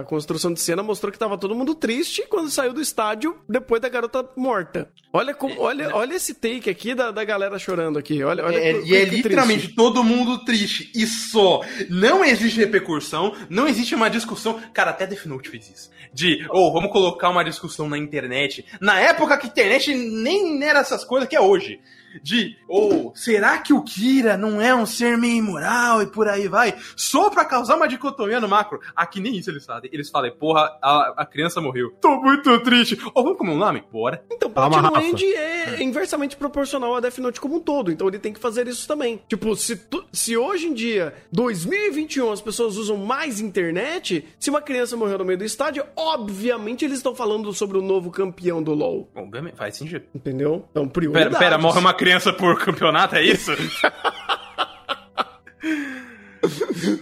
a 0.00 0.04
construção 0.04 0.50
de 0.50 0.60
cena 0.60 0.82
mostrou 0.82 1.12
que 1.12 1.18
tava 1.18 1.36
todo 1.36 1.54
mundo 1.54 1.74
triste 1.74 2.24
quando 2.30 2.48
saiu 2.48 2.72
do 2.72 2.80
estádio 2.80 3.36
depois 3.46 3.82
da 3.82 3.88
garota 3.90 4.26
morta. 4.34 4.88
Olha, 5.12 5.34
como, 5.34 5.60
olha, 5.60 5.94
olha 5.94 6.14
esse 6.14 6.32
take 6.32 6.70
aqui 6.70 6.94
da, 6.94 7.10
da 7.10 7.22
galera 7.22 7.58
chorando 7.58 7.98
aqui. 7.98 8.22
Olha, 8.24 8.44
olha 8.46 8.56
É, 8.56 8.72
que- 8.80 8.88
e 8.88 8.96
é 8.96 9.04
literalmente 9.04 9.60
triste. 9.64 9.76
todo 9.76 10.02
mundo 10.02 10.42
triste. 10.44 10.90
E 10.94 11.06
só. 11.06 11.60
Não 11.90 12.24
existe 12.24 12.58
repercussão, 12.60 13.34
não 13.50 13.68
existe 13.68 13.94
uma 13.94 14.08
discussão. 14.08 14.58
Cara, 14.72 14.90
até 14.92 15.06
Death 15.06 15.26
Note 15.26 15.50
fez 15.50 15.68
isso. 15.68 15.90
De, 16.12 16.46
ou 16.50 16.72
vamos 16.72 16.90
colocar 16.90 17.30
uma 17.30 17.44
discussão 17.44 17.88
na 17.88 17.96
internet. 17.96 18.64
Na 18.80 19.00
época 19.00 19.38
que 19.38 19.46
internet 19.46 19.94
nem 19.94 20.62
era 20.64 20.80
essas 20.80 21.04
coisas 21.04 21.28
que 21.28 21.36
é 21.36 21.40
hoje. 21.40 21.80
De, 22.22 22.56
ou, 22.68 23.12
será 23.14 23.58
que 23.58 23.72
o 23.72 23.82
Kira 23.82 24.36
não 24.36 24.60
é 24.60 24.74
um 24.74 24.84
ser 24.86 25.16
meio 25.16 25.36
imoral 25.36 26.02
e 26.02 26.06
por 26.06 26.28
aí 26.28 26.48
vai? 26.48 26.74
Só 26.96 27.30
pra 27.30 27.44
causar 27.44 27.76
uma 27.76 27.88
dicotomia 27.88 28.40
no 28.40 28.48
macro. 28.48 28.80
Aqui 28.94 29.20
nem 29.20 29.36
isso 29.36 29.50
eles 29.50 29.64
fazem. 29.64 29.90
Eles 29.92 30.10
falam, 30.10 30.30
porra, 30.32 30.76
a, 30.82 31.14
a 31.18 31.26
criança 31.26 31.60
morreu. 31.60 31.90
Tô 32.00 32.20
muito 32.20 32.58
triste. 32.60 32.98
Ou 33.14 33.22
vamos 33.22 33.38
comer 33.38 33.52
um 33.52 33.56
nome? 33.58 33.84
Bora. 33.92 34.22
Então, 34.30 34.50
Rafa. 34.54 35.02
End 35.02 35.24
é 35.24 35.82
inversamente 35.82 36.36
proporcional 36.36 36.94
a 36.96 37.00
Death 37.00 37.18
Note 37.18 37.40
como 37.40 37.56
um 37.56 37.60
todo. 37.60 37.90
Então 37.90 38.08
ele 38.08 38.18
tem 38.18 38.32
que 38.32 38.40
fazer 38.40 38.66
isso 38.68 38.86
também. 38.86 39.20
Tipo, 39.28 39.54
se, 39.56 39.76
tu- 39.76 40.04
se 40.12 40.36
hoje 40.36 40.66
em 40.66 40.74
dia, 40.74 41.14
2021, 41.32 42.32
as 42.32 42.40
pessoas 42.40 42.76
usam 42.76 42.96
mais 42.96 43.40
internet, 43.40 44.26
se 44.38 44.50
uma 44.50 44.60
criança 44.60 44.96
morreu 44.96 45.18
no 45.18 45.24
meio 45.24 45.38
do 45.38 45.44
estádio, 45.44 45.84
obviamente 45.96 46.84
eles 46.84 46.98
estão 46.98 47.14
falando 47.14 47.52
sobre 47.52 47.78
o 47.78 47.82
novo 47.82 48.10
campeão 48.10 48.62
do 48.62 48.72
LoL. 48.74 49.08
Obviamente, 49.14 49.56
faz 49.56 49.76
sentido. 49.76 50.04
Entendeu? 50.14 50.64
Então, 50.70 50.88
Pera, 50.88 50.92
prioridades. 50.92 51.38
pera, 51.38 51.58
morre 51.58 51.78
uma 51.78 51.94
criança 52.00 52.32
por 52.32 52.58
campeonato, 52.64 53.14
é 53.16 53.22
isso? 53.22 53.52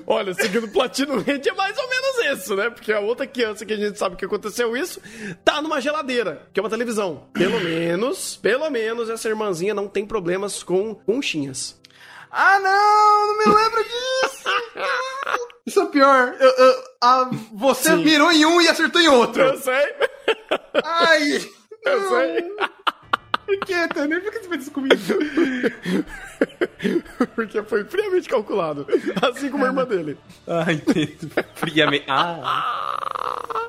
Olha, 0.04 0.34
seguindo 0.34 0.64
o 0.66 0.70
Platino 0.72 1.18
End 1.20 1.48
é 1.48 1.52
mais 1.52 1.78
ou 1.78 1.88
menos 1.88 2.40
isso, 2.42 2.56
né? 2.56 2.68
Porque 2.70 2.92
a 2.92 2.98
outra 2.98 3.24
criança 3.26 3.64
que 3.64 3.72
a 3.72 3.76
gente 3.76 3.96
sabe 3.96 4.16
que 4.16 4.24
aconteceu 4.24 4.76
isso 4.76 5.00
tá 5.44 5.62
numa 5.62 5.80
geladeira, 5.80 6.48
que 6.52 6.58
é 6.58 6.62
uma 6.62 6.68
televisão. 6.68 7.28
Pelo 7.32 7.60
menos, 7.60 8.36
pelo 8.36 8.68
menos 8.70 9.08
essa 9.08 9.28
irmãzinha 9.28 9.72
não 9.72 9.86
tem 9.86 10.04
problemas 10.04 10.64
com 10.64 10.92
conchinhas. 10.94 11.80
Ah, 12.30 12.58
não! 12.58 13.26
Não 13.28 13.38
me 13.38 13.44
lembro 13.62 13.84
disso! 13.84 14.48
Isso 15.66 15.80
é 15.82 15.86
pior. 15.86 16.34
Eu- 16.40 16.48
eu- 16.50 16.84
ah, 17.02 17.30
você 17.52 17.90
Sim. 17.90 18.02
mirou 18.02 18.32
em 18.32 18.44
um 18.46 18.60
e 18.60 18.68
acertou 18.68 19.00
em 19.00 19.08
outro. 19.08 19.42
Eu 19.42 19.58
sei, 19.58 19.94
Ai! 20.82 21.46
eu 21.84 22.08
sei. 22.08 22.52
Por 23.48 23.58
que, 23.60 23.88
Tanner? 23.88 24.20
Por 24.20 24.30
que 24.30 24.40
você 24.40 24.48
fez 24.50 24.62
isso 24.62 24.70
comigo? 24.70 24.94
Porque 27.34 27.62
foi 27.62 27.82
friamente 27.82 28.28
calculado. 28.28 28.86
Assim 29.22 29.48
como 29.48 29.64
a 29.64 29.68
irmã 29.68 29.86
dele. 29.86 30.18
Ah, 30.46 30.70
entendo. 30.70 31.30
Friamente. 31.54 32.04
Ah. 32.08 33.64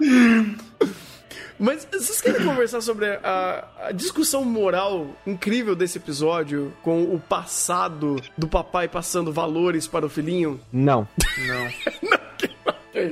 Mas 1.57 1.88
vocês 1.89 2.19
querem 2.19 2.45
conversar 2.45 2.81
sobre 2.81 3.05
a, 3.24 3.67
a 3.86 3.91
discussão 3.93 4.43
moral 4.43 5.15
incrível 5.25 5.77
desse 5.77 5.98
episódio 5.98 6.74
com 6.81 7.03
o 7.03 7.17
passado 7.17 8.17
do 8.38 8.50
papai 8.50 8.89
passando 8.89 9.31
valores 9.31 9.88
para 9.88 10.05
o 10.05 10.09
filhinho? 10.09 10.59
Não. 10.74 11.07
Não. 11.48 11.69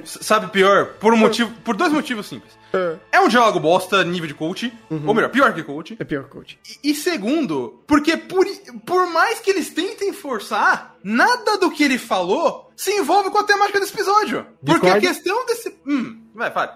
S- 0.04 0.20
Sabe 0.24 0.48
pior? 0.52 0.94
Por 1.00 1.14
um 1.14 1.18
motivo. 1.18 1.52
Por 1.64 1.76
dois 1.76 1.92
motivos 1.92 2.26
simples. 2.28 2.52
É, 2.74 2.96
É 3.14 3.20
um 3.20 3.28
diálogo 3.28 3.60
bosta, 3.60 4.04
nível 4.04 4.28
de 4.28 4.34
coach. 4.34 4.72
Ou 4.90 5.14
melhor, 5.14 5.30
pior 5.30 5.54
que 5.54 5.64
coach. 5.64 5.96
é 6.00 6.04
pior, 6.04 6.26
coach. 6.26 6.60
E, 6.84 6.92
e 6.92 6.96
segundo, 6.96 7.82
porque 7.88 8.18
por, 8.18 8.46
por 8.86 9.08
mais 9.12 9.40
que 9.40 9.50
eles 9.50 9.70
tentem 9.70 10.12
forçar, 10.14 10.96
nada 11.04 11.58
do 11.58 11.72
que 11.72 11.84
ele 11.84 11.98
falou 11.98 12.72
se 12.76 12.92
envolve 12.92 13.30
com 13.32 13.38
a 13.40 13.44
temática 13.44 13.80
desse 13.80 13.94
episódio. 13.94 14.46
Porque 14.66 14.88
a 14.88 15.00
questão 15.00 15.46
desse. 15.46 15.76
Hum, 15.88 16.22
vai, 16.36 16.52
fale. 16.52 16.72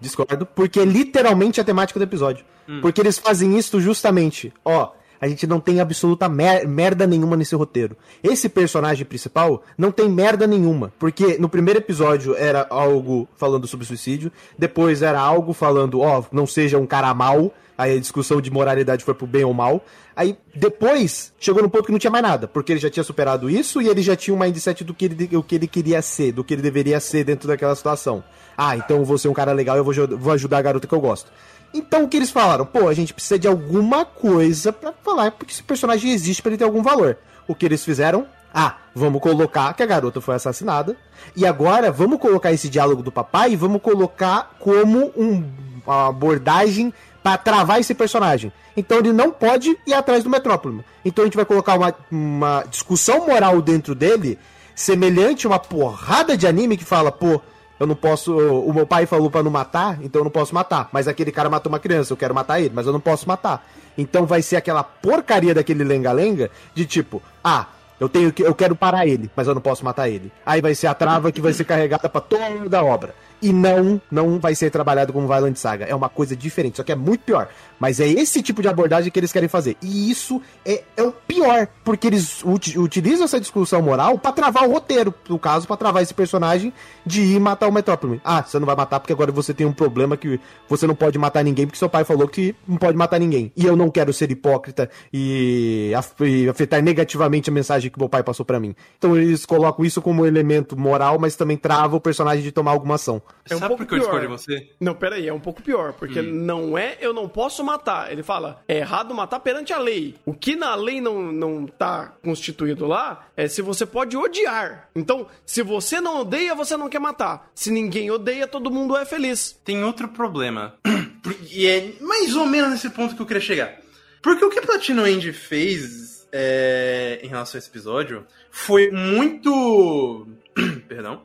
Discordo, 0.00 0.46
porque 0.46 0.78
é 0.80 0.84
literalmente 0.84 1.60
a 1.60 1.64
temática 1.64 1.98
do 1.98 2.04
episódio. 2.04 2.44
Porque 2.80 3.00
eles 3.00 3.18
fazem 3.18 3.58
isso 3.58 3.80
justamente. 3.80 4.52
Ó, 4.64 4.92
a 5.20 5.28
gente 5.28 5.46
não 5.46 5.60
tem 5.60 5.80
absoluta 5.80 6.28
mer- 6.28 6.66
merda 6.66 7.06
nenhuma 7.06 7.36
nesse 7.36 7.54
roteiro. 7.54 7.96
Esse 8.22 8.48
personagem 8.48 9.04
principal 9.04 9.62
não 9.76 9.90
tem 9.90 10.08
merda 10.08 10.46
nenhuma. 10.46 10.92
Porque 10.98 11.38
no 11.38 11.48
primeiro 11.48 11.80
episódio 11.80 12.34
era 12.36 12.66
algo 12.70 13.28
falando 13.36 13.66
sobre 13.66 13.86
suicídio, 13.86 14.30
depois 14.58 15.02
era 15.02 15.20
algo 15.20 15.52
falando, 15.52 16.00
ó, 16.00 16.22
não 16.32 16.46
seja 16.46 16.78
um 16.78 16.86
cara 16.86 17.12
mal. 17.14 17.52
Aí 17.76 17.96
a 17.96 18.00
discussão 18.00 18.40
de 18.40 18.52
moralidade 18.52 19.02
foi 19.04 19.14
pro 19.14 19.26
bem 19.26 19.42
ou 19.42 19.52
mal. 19.52 19.84
Aí 20.14 20.38
depois 20.54 21.32
chegou 21.40 21.60
no 21.60 21.68
ponto 21.68 21.86
que 21.86 21.90
não 21.92 21.98
tinha 21.98 22.10
mais 22.10 22.22
nada, 22.22 22.46
porque 22.46 22.72
ele 22.72 22.78
já 22.78 22.88
tinha 22.88 23.02
superado 23.02 23.50
isso 23.50 23.82
e 23.82 23.88
ele 23.88 24.00
já 24.00 24.14
tinha 24.14 24.32
um 24.32 24.38
mindset 24.38 24.84
do 24.84 24.94
que 24.94 25.06
ele, 25.06 25.36
o 25.36 25.42
que 25.42 25.56
ele 25.56 25.66
queria 25.66 26.00
ser, 26.00 26.30
do 26.30 26.44
que 26.44 26.54
ele 26.54 26.62
deveria 26.62 27.00
ser 27.00 27.24
dentro 27.24 27.48
daquela 27.48 27.74
situação. 27.74 28.22
Ah, 28.56 28.76
então 28.76 29.04
vou 29.04 29.18
ser 29.18 29.26
um 29.26 29.32
cara 29.32 29.52
legal 29.52 29.74
e 29.74 29.80
eu 29.80 29.84
vou, 29.84 29.92
vou 30.16 30.32
ajudar 30.34 30.58
a 30.58 30.62
garota 30.62 30.86
que 30.86 30.94
eu 30.94 31.00
gosto. 31.00 31.32
Então 31.74 32.04
o 32.04 32.08
que 32.08 32.16
eles 32.16 32.30
falaram? 32.30 32.64
Pô, 32.64 32.88
a 32.88 32.94
gente 32.94 33.12
precisa 33.12 33.36
de 33.36 33.48
alguma 33.48 34.04
coisa 34.04 34.72
pra 34.72 34.92
falar 34.92 35.32
porque 35.32 35.52
esse 35.52 35.62
personagem 35.62 36.12
existe 36.12 36.40
pra 36.40 36.50
ele 36.50 36.58
ter 36.58 36.64
algum 36.64 36.82
valor. 36.82 37.18
O 37.48 37.54
que 37.54 37.66
eles 37.66 37.84
fizeram? 37.84 38.26
Ah, 38.54 38.76
vamos 38.94 39.20
colocar 39.20 39.74
que 39.74 39.82
a 39.82 39.86
garota 39.86 40.20
foi 40.20 40.36
assassinada. 40.36 40.96
E 41.34 41.44
agora 41.44 41.90
vamos 41.90 42.20
colocar 42.20 42.52
esse 42.52 42.68
diálogo 42.68 43.02
do 43.02 43.10
papai 43.10 43.52
e 43.52 43.56
vamos 43.56 43.82
colocar 43.82 44.54
como 44.60 45.12
um, 45.16 45.44
uma 45.84 46.08
abordagem 46.08 46.94
pra 47.20 47.36
travar 47.36 47.80
esse 47.80 47.92
personagem. 47.92 48.52
Então 48.76 48.98
ele 48.98 49.12
não 49.12 49.32
pode 49.32 49.76
ir 49.84 49.94
atrás 49.94 50.22
do 50.22 50.30
Metrópole. 50.30 50.84
Então 51.04 51.24
a 51.24 51.26
gente 51.26 51.36
vai 51.36 51.44
colocar 51.44 51.76
uma, 51.76 51.94
uma 52.10 52.64
discussão 52.70 53.26
moral 53.26 53.60
dentro 53.60 53.94
dele, 53.94 54.38
semelhante 54.76 55.46
a 55.46 55.50
uma 55.50 55.58
porrada 55.58 56.36
de 56.36 56.46
anime 56.46 56.76
que 56.76 56.84
fala, 56.84 57.10
pô, 57.10 57.40
eu 57.78 57.86
não 57.86 57.94
posso. 57.96 58.36
O 58.36 58.72
meu 58.72 58.86
pai 58.86 59.06
falou 59.06 59.30
pra 59.30 59.42
não 59.42 59.50
matar, 59.50 59.98
então 60.02 60.20
eu 60.20 60.24
não 60.24 60.30
posso 60.30 60.54
matar. 60.54 60.88
Mas 60.92 61.08
aquele 61.08 61.32
cara 61.32 61.50
matou 61.50 61.70
uma 61.70 61.78
criança, 61.78 62.12
eu 62.12 62.16
quero 62.16 62.34
matar 62.34 62.60
ele, 62.60 62.72
mas 62.74 62.86
eu 62.86 62.92
não 62.92 63.00
posso 63.00 63.26
matar. 63.28 63.66
Então 63.96 64.26
vai 64.26 64.42
ser 64.42 64.56
aquela 64.56 64.82
porcaria 64.82 65.54
daquele 65.54 65.84
lenga-lenga 65.84 66.50
de 66.74 66.84
tipo, 66.86 67.22
ah, 67.42 67.66
eu 67.98 68.08
tenho 68.08 68.32
que. 68.32 68.42
Eu 68.42 68.54
quero 68.54 68.74
parar 68.74 69.06
ele, 69.06 69.30
mas 69.34 69.46
eu 69.46 69.54
não 69.54 69.62
posso 69.62 69.84
matar 69.84 70.08
ele. 70.08 70.32
Aí 70.44 70.60
vai 70.60 70.74
ser 70.74 70.86
a 70.86 70.94
trava 70.94 71.30
que 71.32 71.40
vai 71.40 71.52
ser 71.52 71.64
carregada 71.64 72.08
pra 72.08 72.20
toda 72.20 72.78
a 72.78 72.84
obra. 72.84 73.14
E 73.46 73.52
não, 73.52 74.00
não 74.10 74.38
vai 74.40 74.54
ser 74.54 74.70
trabalhado 74.70 75.12
como 75.12 75.28
Violent 75.28 75.56
Saga. 75.56 75.84
É 75.84 75.94
uma 75.94 76.08
coisa 76.08 76.34
diferente, 76.34 76.78
só 76.78 76.82
que 76.82 76.90
é 76.92 76.94
muito 76.94 77.20
pior. 77.24 77.46
Mas 77.78 78.00
é 78.00 78.08
esse 78.08 78.40
tipo 78.40 78.62
de 78.62 78.68
abordagem 78.68 79.10
que 79.12 79.18
eles 79.20 79.32
querem 79.32 79.50
fazer. 79.50 79.76
E 79.82 80.10
isso 80.10 80.40
é, 80.64 80.82
é 80.96 81.02
o 81.02 81.12
pior, 81.12 81.68
porque 81.84 82.06
eles 82.06 82.42
uti- 82.42 82.78
utilizam 82.78 83.26
essa 83.26 83.38
discussão 83.38 83.82
moral 83.82 84.16
pra 84.16 84.32
travar 84.32 84.66
o 84.66 84.72
roteiro, 84.72 85.12
no 85.28 85.38
caso, 85.38 85.66
pra 85.66 85.76
travar 85.76 86.02
esse 86.02 86.14
personagem 86.14 86.72
de 87.04 87.20
ir 87.20 87.38
matar 87.38 87.68
o 87.68 87.72
Metrópole. 87.72 88.18
Ah, 88.24 88.42
você 88.42 88.58
não 88.58 88.64
vai 88.64 88.76
matar 88.76 88.98
porque 88.98 89.12
agora 89.12 89.30
você 89.30 89.52
tem 89.52 89.66
um 89.66 89.72
problema 89.74 90.16
que 90.16 90.40
você 90.66 90.86
não 90.86 90.94
pode 90.94 91.18
matar 91.18 91.44
ninguém 91.44 91.66
porque 91.66 91.78
seu 91.78 91.90
pai 91.90 92.02
falou 92.04 92.26
que 92.26 92.56
não 92.66 92.78
pode 92.78 92.96
matar 92.96 93.20
ninguém. 93.20 93.52
E 93.54 93.66
eu 93.66 93.76
não 93.76 93.90
quero 93.90 94.10
ser 94.10 94.30
hipócrita 94.30 94.88
e, 95.12 95.92
e 96.20 96.48
afetar 96.48 96.82
negativamente 96.82 97.50
a 97.50 97.52
mensagem 97.52 97.90
que 97.90 97.98
meu 97.98 98.08
pai 98.08 98.22
passou 98.22 98.46
pra 98.46 98.58
mim. 98.58 98.74
Então 98.96 99.14
eles 99.14 99.44
colocam 99.44 99.84
isso 99.84 100.00
como 100.00 100.24
elemento 100.24 100.78
moral, 100.78 101.18
mas 101.18 101.36
também 101.36 101.58
trava 101.58 101.94
o 101.96 102.00
personagem 102.00 102.42
de 102.42 102.50
tomar 102.50 102.70
alguma 102.70 102.94
ação. 102.94 103.20
É 103.48 103.54
um 103.54 103.58
Sabe 103.58 103.68
pouco 103.68 103.82
por 103.82 103.88
que 103.88 103.94
eu 103.94 103.98
discordo 103.98 104.20
de 104.20 104.26
pior. 104.26 104.38
você? 104.38 104.68
Não, 104.80 104.94
peraí, 104.94 105.28
é 105.28 105.32
um 105.32 105.40
pouco 105.40 105.62
pior, 105.62 105.92
porque 105.92 106.22
não 106.22 106.78
é 106.78 106.96
eu 107.00 107.12
não 107.12 107.28
posso 107.28 107.62
matar. 107.62 108.10
Ele 108.10 108.22
fala, 108.22 108.62
é 108.66 108.78
errado 108.78 109.14
matar 109.14 109.40
perante 109.40 109.72
a 109.72 109.78
lei. 109.78 110.14
O 110.24 110.32
que 110.32 110.56
na 110.56 110.74
lei 110.74 111.00
não, 111.00 111.32
não 111.32 111.66
tá 111.66 112.14
constituído 112.22 112.86
lá 112.86 113.26
é 113.36 113.46
se 113.48 113.60
você 113.60 113.84
pode 113.84 114.16
odiar. 114.16 114.88
Então, 114.94 115.26
se 115.44 115.62
você 115.62 116.00
não 116.00 116.20
odeia, 116.20 116.54
você 116.54 116.76
não 116.76 116.88
quer 116.88 117.00
matar. 117.00 117.50
Se 117.54 117.70
ninguém 117.70 118.10
odeia, 118.10 118.46
todo 118.46 118.70
mundo 118.70 118.96
é 118.96 119.04
feliz. 119.04 119.58
Tem 119.64 119.82
outro 119.84 120.08
problema. 120.08 120.74
E 121.50 121.66
é 121.66 121.92
mais 122.02 122.36
ou 122.36 122.44
menos 122.44 122.70
nesse 122.70 122.90
ponto 122.90 123.16
que 123.16 123.22
eu 123.22 123.26
queria 123.26 123.40
chegar. 123.40 123.78
Porque 124.20 124.44
o 124.44 124.50
que 124.50 124.60
Platino 124.60 125.06
End 125.06 125.32
fez 125.32 126.26
é, 126.32 127.20
em 127.22 127.28
relação 127.28 127.56
a 127.56 127.60
esse 127.60 127.68
episódio 127.68 128.26
foi 128.50 128.90
muito. 128.90 130.26
Perdão. 130.88 131.22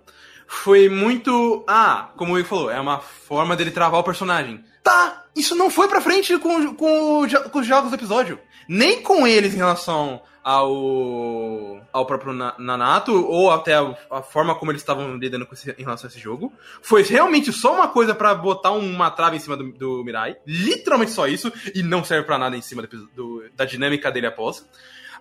Foi 0.51 0.89
muito. 0.89 1.63
Ah, 1.67 2.09
como 2.17 2.35
ele 2.35 2.43
falou, 2.43 2.71
é 2.71 2.79
uma 2.79 2.99
forma 2.99 3.55
dele 3.55 3.69
travar 3.69 3.99
o 3.99 4.03
personagem. 4.03 4.63
Tá, 4.83 5.25
isso 5.35 5.55
não 5.55 5.69
foi 5.69 5.87
pra 5.87 6.01
frente 6.01 6.35
com, 6.39 6.73
com, 6.73 7.27
com 7.51 7.59
os 7.59 7.67
jogos 7.67 7.91
do 7.91 7.95
episódio. 7.95 8.39
Nem 8.67 9.03
com 9.03 9.27
eles 9.27 9.53
em 9.53 9.57
relação 9.57 10.23
ao, 10.43 11.79
ao 11.93 12.03
próprio 12.03 12.33
Nanato, 12.33 13.13
ou 13.27 13.51
até 13.51 13.75
a, 13.75 13.95
a 14.09 14.23
forma 14.23 14.55
como 14.55 14.71
eles 14.71 14.81
estavam 14.81 15.17
lidando 15.17 15.45
com 15.45 15.53
esse, 15.53 15.69
em 15.77 15.83
relação 15.83 16.07
a 16.07 16.11
esse 16.11 16.19
jogo. 16.19 16.51
Foi 16.81 17.03
realmente 17.03 17.53
só 17.53 17.71
uma 17.71 17.87
coisa 17.87 18.15
para 18.15 18.33
botar 18.33 18.71
uma 18.71 19.11
trave 19.11 19.37
em 19.37 19.39
cima 19.39 19.55
do, 19.55 19.71
do, 19.71 20.03
Mirai. 20.03 20.35
Literalmente 20.47 21.11
só 21.11 21.27
isso, 21.27 21.53
e 21.75 21.83
não 21.83 22.03
serve 22.03 22.25
para 22.25 22.39
nada 22.39 22.57
em 22.57 22.61
cima 22.61 22.81
do, 22.81 23.07
do, 23.09 23.43
da 23.55 23.65
dinâmica 23.65 24.11
dele 24.11 24.25
após. 24.25 24.67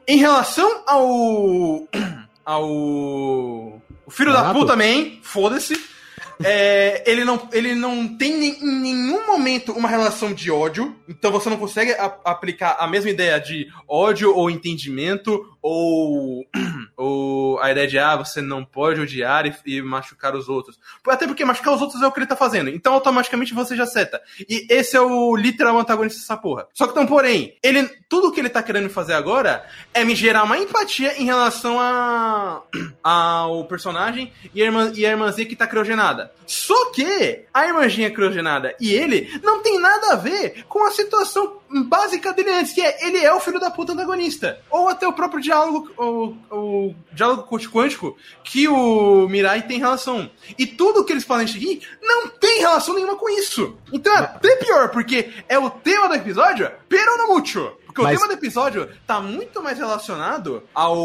Em 0.07 0.17
relação 0.17 0.85
ao. 0.87 1.87
ao. 2.47 3.83
O 4.09 4.11
filho 4.11 4.33
da 4.33 4.55
puta 4.55 4.69
também, 4.73 5.21
foda-se. 5.23 5.79
É, 6.43 7.03
ele, 7.07 7.25
não, 7.25 7.47
ele 7.53 7.75
não 7.75 8.17
tem 8.17 8.57
em 8.59 8.81
nenhum 8.81 9.27
momento 9.27 9.73
uma 9.73 9.87
relação 9.87 10.33
de 10.33 10.51
ódio, 10.51 10.97
então 11.07 11.31
você 11.31 11.51
não 11.51 11.59
consegue 11.59 11.93
a, 11.93 12.07
aplicar 12.25 12.79
a 12.81 12.87
mesma 12.87 13.11
ideia 13.11 13.39
de 13.39 13.69
ódio 13.87 14.35
ou 14.35 14.49
entendimento 14.49 15.45
ou, 15.61 16.47
ou 16.99 17.61
a 17.61 17.71
ideia 17.71 17.87
de, 17.87 17.97
ah, 17.97 18.17
você 18.17 18.43
não 18.43 18.65
pode 18.65 19.01
odiar 19.01 19.47
e, 19.47 19.55
e, 19.65 19.81
machucar 19.81 20.35
os 20.35 20.49
outros. 20.49 20.81
Até 21.07 21.29
porque 21.29 21.45
machucar 21.45 21.73
os 21.73 21.81
outros 21.81 22.03
é 22.03 22.07
o 22.09 22.11
que 22.11 22.19
ele 22.19 22.27
tá 22.27 22.35
fazendo. 22.35 22.69
Então, 22.69 22.93
automaticamente, 22.93 23.55
você 23.55 23.77
já 23.77 23.87
seta. 23.87 24.21
E 24.49 24.67
esse 24.69 24.97
é 24.97 25.01
o 25.01 25.37
literal 25.37 25.79
antagonista 25.79 26.19
dessa 26.19 26.37
porra. 26.37 26.67
Só 26.75 26.87
que, 26.87 26.91
então, 26.91 27.07
porém, 27.07 27.57
ele, 27.63 27.89
tudo 28.09 28.33
que 28.33 28.41
ele 28.41 28.49
tá 28.49 28.65
querendo 28.65 28.91
fazer 28.91 29.15
agora 29.15 29.65
é 29.95 30.05
me 30.05 30.17
gerar 30.17 30.43
uma 30.43 30.59
empatia 30.59 31.17
em 31.23 31.25
relação 31.25 31.79
a, 31.79 32.63
ao 33.01 33.65
personagem 33.67 34.33
e 34.53 34.61
a, 34.61 34.65
irmã, 34.65 34.93
e 34.93 35.07
a 35.07 35.11
irmãzinha 35.11 35.47
que 35.47 35.55
tá 35.55 35.69
criogenada. 35.69 36.33
Só 36.49 36.91
que 36.91 37.45
a 37.55 37.67
irmãzinha 37.67 38.11
criogenada 38.11 38.75
e 38.81 38.93
ele 38.93 39.39
não 39.45 39.63
tem 39.63 39.79
nada 39.79 40.15
a 40.15 40.17
ver 40.17 40.65
com 40.67 40.85
a 40.85 40.91
situação 40.91 41.59
básica 41.85 42.33
dele 42.33 42.51
antes, 42.51 42.73
que 42.73 42.81
é 42.81 43.07
ele 43.07 43.19
é 43.19 43.33
o 43.33 43.41
filho 43.41 43.61
da 43.61 43.71
puta 43.71 43.93
antagonista. 43.93 44.59
Ou 44.71 44.89
até 44.89 45.07
o 45.07 45.13
próprio 45.13 45.43
diálogo, 45.43 45.91
o, 45.97 46.35
o 46.51 46.88
diálogo 47.13 47.47
quântico 47.71 48.17
que 48.45 48.69
o 48.69 49.29
Mirai 49.29 49.63
tem 49.63 49.79
relação. 49.79 50.31
E 50.59 50.67
tudo 50.67 51.05
que 51.05 51.13
eles 51.13 51.25
falam 51.25 51.47
seguir 51.47 51.83
não 52.03 52.29
tem 52.29 52.61
relação 52.61 52.95
nenhuma 52.95 53.17
com 53.17 53.29
isso. 53.29 53.77
Então 53.93 54.13
é 54.15 54.19
até 54.19 54.57
pior, 54.57 54.91
porque 54.91 55.31
é 55.49 55.59
o 55.59 55.71
tema 55.71 56.09
do 56.09 56.15
episódio, 56.15 56.71
pero 56.89 57.17
no 57.19 57.35
mucho. 57.35 57.73
Porque 57.87 58.03
Mas... 58.03 58.17
o 58.17 58.21
tema 58.21 58.29
do 58.29 58.39
episódio 58.39 58.89
tá 59.07 59.21
muito 59.21 59.63
mais 59.63 59.79
relacionado 59.79 60.63
ao. 60.75 60.97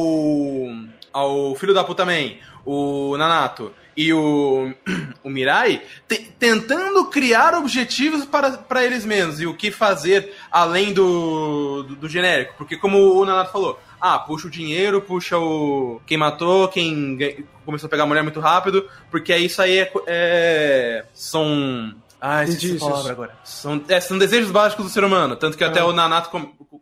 ao 1.12 1.56
filho 1.56 1.74
da 1.74 1.84
puta 1.84 2.06
man, 2.06 2.34
o 2.66 3.18
Nanato 3.18 3.74
e 3.96 4.12
o, 4.14 4.74
o 5.24 5.30
Mirai 5.30 5.82
tentando 6.40 7.06
criar 7.06 7.54
objetivos 7.56 8.26
para, 8.26 8.52
para 8.52 8.84
eles 8.84 9.06
mesmos 9.06 9.40
e 9.40 9.46
o 9.46 9.56
que 9.56 9.72
fazer 9.72 10.34
além 10.52 10.94
do, 10.94 11.84
do, 11.84 11.96
do, 11.96 12.10
genérico. 12.10 12.56
Porque, 12.58 12.78
como 12.78 13.14
o 13.14 13.26
Nanato 13.26 13.52
falou, 13.52 13.80
ah, 14.06 14.20
puxa 14.20 14.48
o 14.48 14.52
dinheiro, 14.52 15.02
puxa 15.02 15.38
o 15.38 16.02
quem 16.06 16.18
matou, 16.18 16.68
quem 16.68 17.48
começou 17.64 17.88
a 17.88 17.90
pegar 17.90 18.04
a 18.04 18.06
mulher 18.06 18.22
muito 18.22 18.42
rápido, 18.42 18.86
porque 19.10 19.34
isso 19.38 19.62
aí 19.62 19.80
é, 19.80 19.92
é 20.08 21.06
são 21.14 21.96
ah, 22.20 22.44
essa 22.44 22.80
palavra 22.80 23.12
agora. 23.14 23.38
São, 23.46 23.82
é, 23.88 24.02
são 24.02 24.18
desejos 24.18 24.52
básicos 24.52 24.84
do 24.84 24.92
ser 24.92 25.06
humano. 25.06 25.38
Tanto 25.38 25.58
que 25.58 25.64
até 25.64 25.82
o 25.82 25.94
Nanato, 25.94 26.30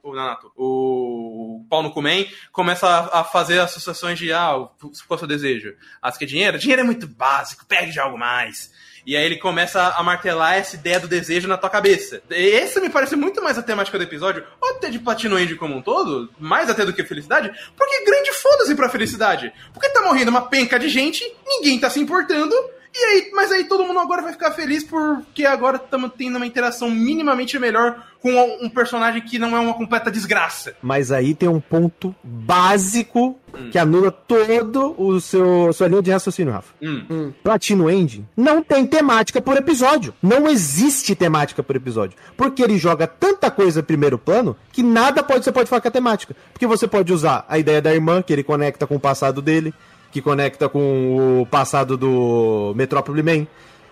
o, 0.01 0.15
Nanato, 0.15 0.51
o 0.57 1.63
Paulo 1.69 1.91
Kumen 1.91 2.27
começa 2.51 2.87
a, 2.87 3.19
a, 3.19 3.23
fazer 3.23 3.59
associações 3.59 4.17
de, 4.17 4.33
ah, 4.33 4.53
qual 4.79 4.91
é 5.11 5.13
o 5.13 5.17
seu 5.19 5.27
desejo? 5.27 5.75
Ah, 6.01 6.11
você 6.11 6.17
quer 6.17 6.25
dinheiro? 6.25 6.57
Dinheiro 6.57 6.81
é 6.81 6.85
muito 6.85 7.07
básico, 7.07 7.67
pegue 7.67 7.91
de 7.91 7.99
algo 7.99 8.17
mais. 8.17 8.71
E 9.05 9.15
aí 9.15 9.23
ele 9.23 9.37
começa 9.37 9.93
a 9.97 10.03
martelar 10.03 10.55
essa 10.55 10.75
ideia 10.75 10.99
do 10.99 11.07
desejo 11.07 11.47
na 11.47 11.57
tua 11.57 11.69
cabeça. 11.69 12.21
Esse 12.29 12.79
me 12.79 12.89
parece 12.89 13.15
muito 13.15 13.41
mais 13.41 13.57
a 13.57 13.63
temática 13.63 13.97
do 13.97 14.03
episódio, 14.03 14.43
ou 14.59 14.71
até 14.71 14.89
de 14.89 14.99
Platino 14.99 15.39
End 15.39 15.55
como 15.55 15.75
um 15.75 15.81
todo, 15.81 16.29
mais 16.39 16.69
até 16.69 16.85
do 16.85 16.93
que 16.93 17.03
felicidade, 17.03 17.51
porque 17.75 18.05
grande 18.05 18.31
foda-se 18.33 18.75
pra 18.75 18.89
felicidade. 18.89 19.51
Porque 19.73 19.89
tá 19.89 20.01
morrendo 20.01 20.29
uma 20.29 20.47
penca 20.47 20.77
de 20.77 20.89
gente, 20.89 21.23
ninguém 21.45 21.79
tá 21.79 21.89
se 21.89 21.99
importando, 21.99 22.55
e 23.01 23.03
aí, 23.03 23.31
mas 23.33 23.51
aí 23.51 23.63
todo 23.63 23.83
mundo 23.83 23.99
agora 23.99 24.21
vai 24.21 24.31
ficar 24.31 24.51
feliz 24.51 24.83
porque 24.83 25.45
agora 25.45 25.77
estamos 25.77 26.11
tendo 26.15 26.35
uma 26.35 26.45
interação 26.45 26.89
minimamente 26.89 27.57
melhor 27.57 28.03
com 28.21 28.31
um 28.61 28.69
personagem 28.69 29.21
que 29.21 29.39
não 29.39 29.57
é 29.57 29.59
uma 29.59 29.73
completa 29.73 30.11
desgraça. 30.11 30.75
Mas 30.81 31.11
aí 31.11 31.33
tem 31.33 31.49
um 31.49 31.59
ponto 31.59 32.15
básico 32.23 33.35
hum. 33.51 33.69
que 33.71 33.79
anula 33.79 34.11
todo 34.11 34.93
o 34.97 35.19
seu 35.19 35.73
sua 35.73 35.87
linha 35.87 36.03
de 36.03 36.11
raciocínio, 36.11 36.53
Rafa. 36.53 36.73
Hum. 36.79 37.03
Hum. 37.09 37.33
Platino 37.43 37.89
End 37.89 38.23
não 38.37 38.61
tem 38.61 38.85
temática 38.85 39.41
por 39.41 39.57
episódio. 39.57 40.13
Não 40.21 40.47
existe 40.47 41.15
temática 41.15 41.63
por 41.63 41.75
episódio. 41.75 42.15
Porque 42.37 42.61
ele 42.61 42.77
joga 42.77 43.07
tanta 43.07 43.49
coisa 43.49 43.81
primeiro 43.81 44.19
plano 44.19 44.55
que 44.71 44.83
nada 44.83 45.23
pode 45.23 45.43
você 45.43 45.51
pode 45.51 45.69
falar 45.69 45.81
com 45.81 45.87
a 45.87 45.91
temática. 45.91 46.35
Porque 46.53 46.67
você 46.67 46.87
pode 46.87 47.11
usar 47.11 47.43
a 47.49 47.57
ideia 47.57 47.81
da 47.81 47.93
irmã, 47.93 48.21
que 48.21 48.31
ele 48.31 48.43
conecta 48.43 48.85
com 48.85 48.95
o 48.95 48.99
passado 48.99 49.41
dele 49.41 49.73
que 50.11 50.21
conecta 50.21 50.67
com 50.67 51.41
o 51.41 51.45
passado 51.45 51.95
do 51.95 52.73
Metrópole 52.75 53.23
Man, 53.23 53.47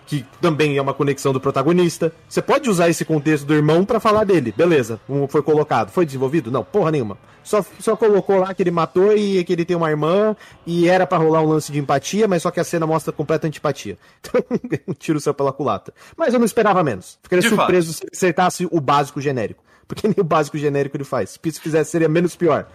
que 0.06 0.24
também 0.40 0.76
é 0.76 0.82
uma 0.82 0.92
conexão 0.92 1.32
do 1.32 1.40
protagonista. 1.40 2.12
Você 2.28 2.42
pode 2.42 2.68
usar 2.68 2.88
esse 2.88 3.04
contexto 3.04 3.46
do 3.46 3.54
irmão 3.54 3.84
para 3.84 4.00
falar 4.00 4.24
dele, 4.24 4.52
beleza? 4.56 5.00
Um 5.08 5.28
foi 5.28 5.40
colocado, 5.40 5.90
foi 5.90 6.04
desenvolvido? 6.04 6.50
Não, 6.50 6.64
porra 6.64 6.90
nenhuma. 6.90 7.16
Só, 7.44 7.64
só 7.78 7.96
colocou 7.96 8.38
lá 8.38 8.52
que 8.52 8.62
ele 8.62 8.70
matou 8.70 9.16
e 9.16 9.42
que 9.44 9.52
ele 9.52 9.64
tem 9.64 9.76
uma 9.76 9.88
irmã 9.88 10.36
e 10.66 10.88
era 10.88 11.06
para 11.06 11.18
rolar 11.18 11.42
um 11.42 11.46
lance 11.48 11.72
de 11.72 11.78
empatia, 11.78 12.28
mas 12.28 12.42
só 12.42 12.50
que 12.50 12.60
a 12.60 12.64
cena 12.64 12.86
mostra 12.86 13.12
completa 13.12 13.46
antipatia. 13.46 13.96
Então, 14.62 14.94
tiro 14.98 15.18
o 15.18 15.20
céu 15.20 15.32
pela 15.32 15.52
culata. 15.52 15.92
Mas 16.16 16.32
eu 16.32 16.38
não 16.38 16.46
esperava 16.46 16.82
menos. 16.84 17.18
Ficaria 17.22 17.42
de 17.42 17.48
surpreso 17.48 17.92
fato. 17.92 18.00
se 18.02 18.08
acertasse 18.12 18.68
o 18.70 18.80
básico 18.80 19.20
genérico. 19.20 19.62
Porque 19.86 20.06
nem 20.06 20.16
o 20.18 20.24
básico 20.24 20.56
genérico 20.58 20.96
ele 20.96 21.04
faz. 21.04 21.30
Se 21.30 21.60
fizesse, 21.60 21.90
seria 21.90 22.08
menos 22.08 22.36
pior. 22.36 22.68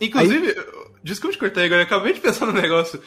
Inclusive, 0.00 0.48
Aí... 0.48 0.81
Desculpe 1.02 1.36
cortar, 1.36 1.64
agora 1.64 1.82
eu 1.82 1.86
acabei 1.86 2.12
de 2.12 2.20
pensar 2.20 2.46
no 2.46 2.52
negócio. 2.52 3.00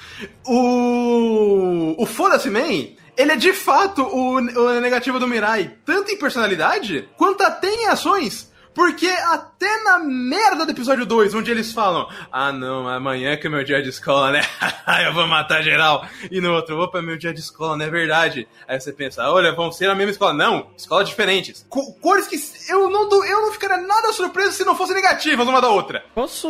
O. 0.45 1.95
O 1.97 2.05
Foda-se 2.05 2.49
Man, 2.49 2.89
ele 3.17 3.31
é 3.31 3.35
de 3.37 3.53
fato 3.53 4.01
o, 4.01 4.35
o 4.35 4.81
negativo 4.81 5.19
do 5.19 5.27
Mirai, 5.27 5.75
tanto 5.85 6.11
em 6.11 6.17
personalidade 6.17 7.07
quanto 7.17 7.43
até 7.43 7.69
em 7.69 7.87
ações. 7.87 8.51
Porque 8.75 9.07
até 9.07 9.83
na 9.83 9.99
merda 9.99 10.65
do 10.65 10.71
episódio 10.73 11.05
2, 11.05 11.33
onde 11.33 11.49
eles 11.49 11.71
falam: 11.71 12.09
Ah, 12.29 12.51
não, 12.51 12.87
amanhã 12.89 13.37
que 13.37 13.47
é 13.47 13.49
meu 13.49 13.63
dia 13.63 13.81
de 13.81 13.87
escola, 13.87 14.33
né? 14.33 14.41
eu 15.07 15.13
vou 15.13 15.25
matar 15.25 15.63
geral. 15.63 16.05
E 16.29 16.41
no 16.41 16.53
outro, 16.53 16.77
opa, 16.77 16.99
é 16.99 17.01
meu 17.01 17.17
dia 17.17 17.33
de 17.33 17.39
escola, 17.39 17.77
não 17.77 17.85
é 17.85 17.89
verdade. 17.89 18.45
Aí 18.67 18.77
você 18.77 18.91
pensa: 18.91 19.31
Olha, 19.31 19.53
vão 19.53 19.71
ser 19.71 19.87
na 19.87 19.95
mesma 19.95 20.11
escola. 20.11 20.33
Não, 20.33 20.67
escolas 20.77 21.07
diferentes. 21.07 21.65
Co 21.69 21.93
cores 22.01 22.27
que 22.27 22.35
eu 22.69 22.89
não, 22.89 23.09
eu 23.25 23.41
não 23.43 23.53
ficaria 23.53 23.77
nada 23.77 24.11
surpreso 24.11 24.51
se 24.51 24.65
não 24.65 24.75
fossem 24.75 24.95
negativas 24.95 25.47
uma 25.47 25.61
da 25.61 25.69
outra. 25.69 26.03
Posso 26.13 26.49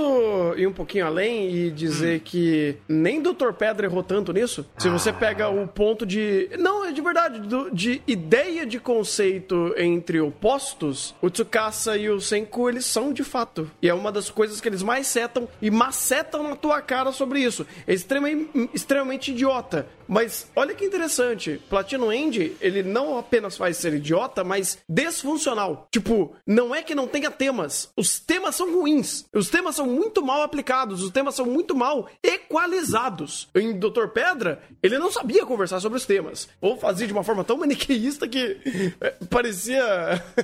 ir 0.57 0.65
um 0.65 0.73
pouquinho 0.73 1.05
além 1.05 1.53
e 1.53 1.69
dizer 1.69 2.17
hum. 2.17 2.23
que 2.25 2.77
nem 2.89 3.21
Dr. 3.21 3.51
Pedra 3.57 3.85
errou 3.85 4.01
tanto 4.01 4.33
nisso? 4.33 4.65
Se 4.79 4.89
você 4.89 5.13
pega 5.13 5.47
o 5.47 5.67
ponto 5.67 6.07
de. 6.07 6.49
Não, 6.57 6.85
é 6.85 6.91
de 6.91 7.01
verdade, 7.01 7.39
do, 7.41 7.69
de 7.69 8.01
ideia 8.07 8.65
de 8.65 8.79
conceito 8.79 9.75
entre 9.77 10.19
opostos, 10.19 11.13
o 11.21 11.29
Tsukasa 11.29 11.95
e 11.95 12.09
o 12.09 12.14
o 12.15 12.21
Senku, 12.21 12.69
eles 12.69 12.85
são 12.85 13.13
de 13.13 13.23
fato. 13.23 13.69
E 13.81 13.89
é 13.89 13.93
uma 13.93 14.11
das 14.11 14.29
coisas 14.29 14.61
que 14.61 14.67
eles 14.67 14.83
mais 14.83 15.07
setam 15.07 15.47
e 15.61 15.69
macetam 15.69 16.43
na 16.43 16.55
tua 16.55 16.81
cara 16.81 17.11
sobre 17.11 17.39
isso. 17.41 17.65
É 17.85 17.93
extremamente, 17.93 18.69
extremamente 18.73 19.31
idiota. 19.31 19.87
Mas 20.07 20.47
olha 20.55 20.75
que 20.75 20.85
interessante, 20.85 21.59
Platino 21.69 22.11
End, 22.11 22.55
ele 22.61 22.83
não 22.83 23.17
apenas 23.17 23.57
faz 23.57 23.77
ser 23.77 23.93
idiota, 23.93 24.43
mas 24.43 24.77
desfuncional. 24.87 25.87
Tipo, 25.91 26.35
não 26.45 26.75
é 26.75 26.83
que 26.83 26.95
não 26.95 27.07
tenha 27.07 27.31
temas. 27.31 27.91
Os 27.97 28.19
temas 28.19 28.55
são 28.55 28.73
ruins. 28.73 29.25
Os 29.33 29.49
temas 29.49 29.75
são 29.75 29.87
muito 29.87 30.23
mal 30.23 30.43
aplicados. 30.43 31.01
Os 31.01 31.09
temas 31.09 31.35
são 31.35 31.45
muito 31.45 31.75
mal 31.75 32.07
equalizados. 32.23 33.49
Em 33.55 33.73
Doutor 33.73 34.09
Pedra, 34.09 34.61
ele 34.81 34.97
não 34.97 35.11
sabia 35.11 35.45
conversar 35.45 35.79
sobre 35.79 35.97
os 35.97 36.05
temas. 36.05 36.47
Ou 36.61 36.77
fazia 36.77 37.07
de 37.07 37.13
uma 37.13 37.23
forma 37.23 37.43
tão 37.43 37.57
maniqueísta 37.57 38.27
que 38.27 38.93
é, 39.01 39.11
parecia 39.29 39.83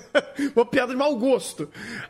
uma 0.56 0.66
piada 0.66 0.92
de 0.92 0.98
mau 0.98 1.16
gosto. 1.16 1.61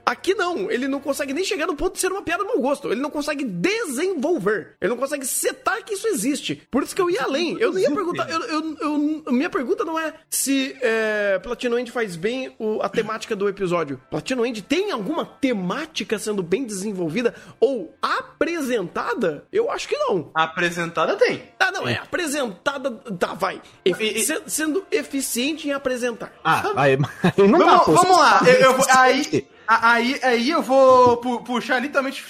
Aqui 0.05 0.33
não, 0.33 0.69
ele 0.69 0.87
não 0.87 0.99
consegue 0.99 1.33
nem 1.33 1.43
chegar 1.43 1.67
no 1.67 1.75
ponto 1.75 1.93
de 1.93 1.99
ser 1.99 2.11
uma 2.11 2.21
piada 2.21 2.43
de 2.43 2.49
mau 2.49 2.59
gosto. 2.59 2.91
Ele 2.91 3.01
não 3.01 3.09
consegue 3.09 3.43
desenvolver. 3.43 4.75
Ele 4.79 4.89
não 4.89 4.97
consegue 4.97 5.25
setar 5.25 5.83
que 5.83 5.93
isso 5.93 6.07
existe. 6.07 6.61
Por 6.69 6.83
isso 6.83 6.95
que 6.95 7.01
eu 7.01 7.09
ia 7.09 7.23
além. 7.23 7.57
Eu 7.59 7.71
não 7.71 7.79
ia 7.79 7.91
perguntar. 7.91 8.29
Eu, 8.29 8.41
eu, 8.41 8.77
eu, 9.25 9.33
minha 9.33 9.49
pergunta 9.49 9.83
não 9.83 9.97
é 9.97 10.13
se 10.29 10.75
é, 10.81 11.39
Platino 11.39 11.77
End 11.77 11.91
faz 11.91 12.15
bem 12.15 12.55
o, 12.59 12.81
a 12.81 12.89
temática 12.89 13.35
do 13.35 13.47
episódio. 13.47 14.01
Platino 14.09 14.45
End 14.45 14.61
tem 14.61 14.91
alguma 14.91 15.25
temática 15.25 16.17
sendo 16.19 16.43
bem 16.43 16.63
desenvolvida 16.63 17.33
ou 17.59 17.95
apresentada? 18.01 19.45
Eu 19.51 19.71
acho 19.71 19.87
que 19.87 19.97
não. 19.97 20.31
Apresentada 20.33 21.15
tem. 21.15 21.43
Ah, 21.59 21.71
não, 21.71 21.87
é 21.87 21.95
apresentada. 21.95 22.91
Tá, 22.91 23.33
vai. 23.33 23.61
E, 23.85 23.93
sendo 24.47 24.85
eficiente 24.91 25.67
em 25.67 25.71
apresentar. 25.71 26.33
Ah, 26.43 26.63
aí, 26.75 26.97
aí 27.23 27.47
não 27.47 27.59
vamos, 27.59 27.65
dá, 27.65 27.83
vamos 27.85 28.17
lá. 28.17 28.41
Eu, 28.45 28.71
eu, 28.71 28.77
aí. 28.97 29.40
Aí, 29.79 30.19
aí 30.21 30.49
eu 30.49 30.62
vou 30.62 31.15
pu 31.17 31.41
puxar 31.43 31.79
literalmente 31.79 32.21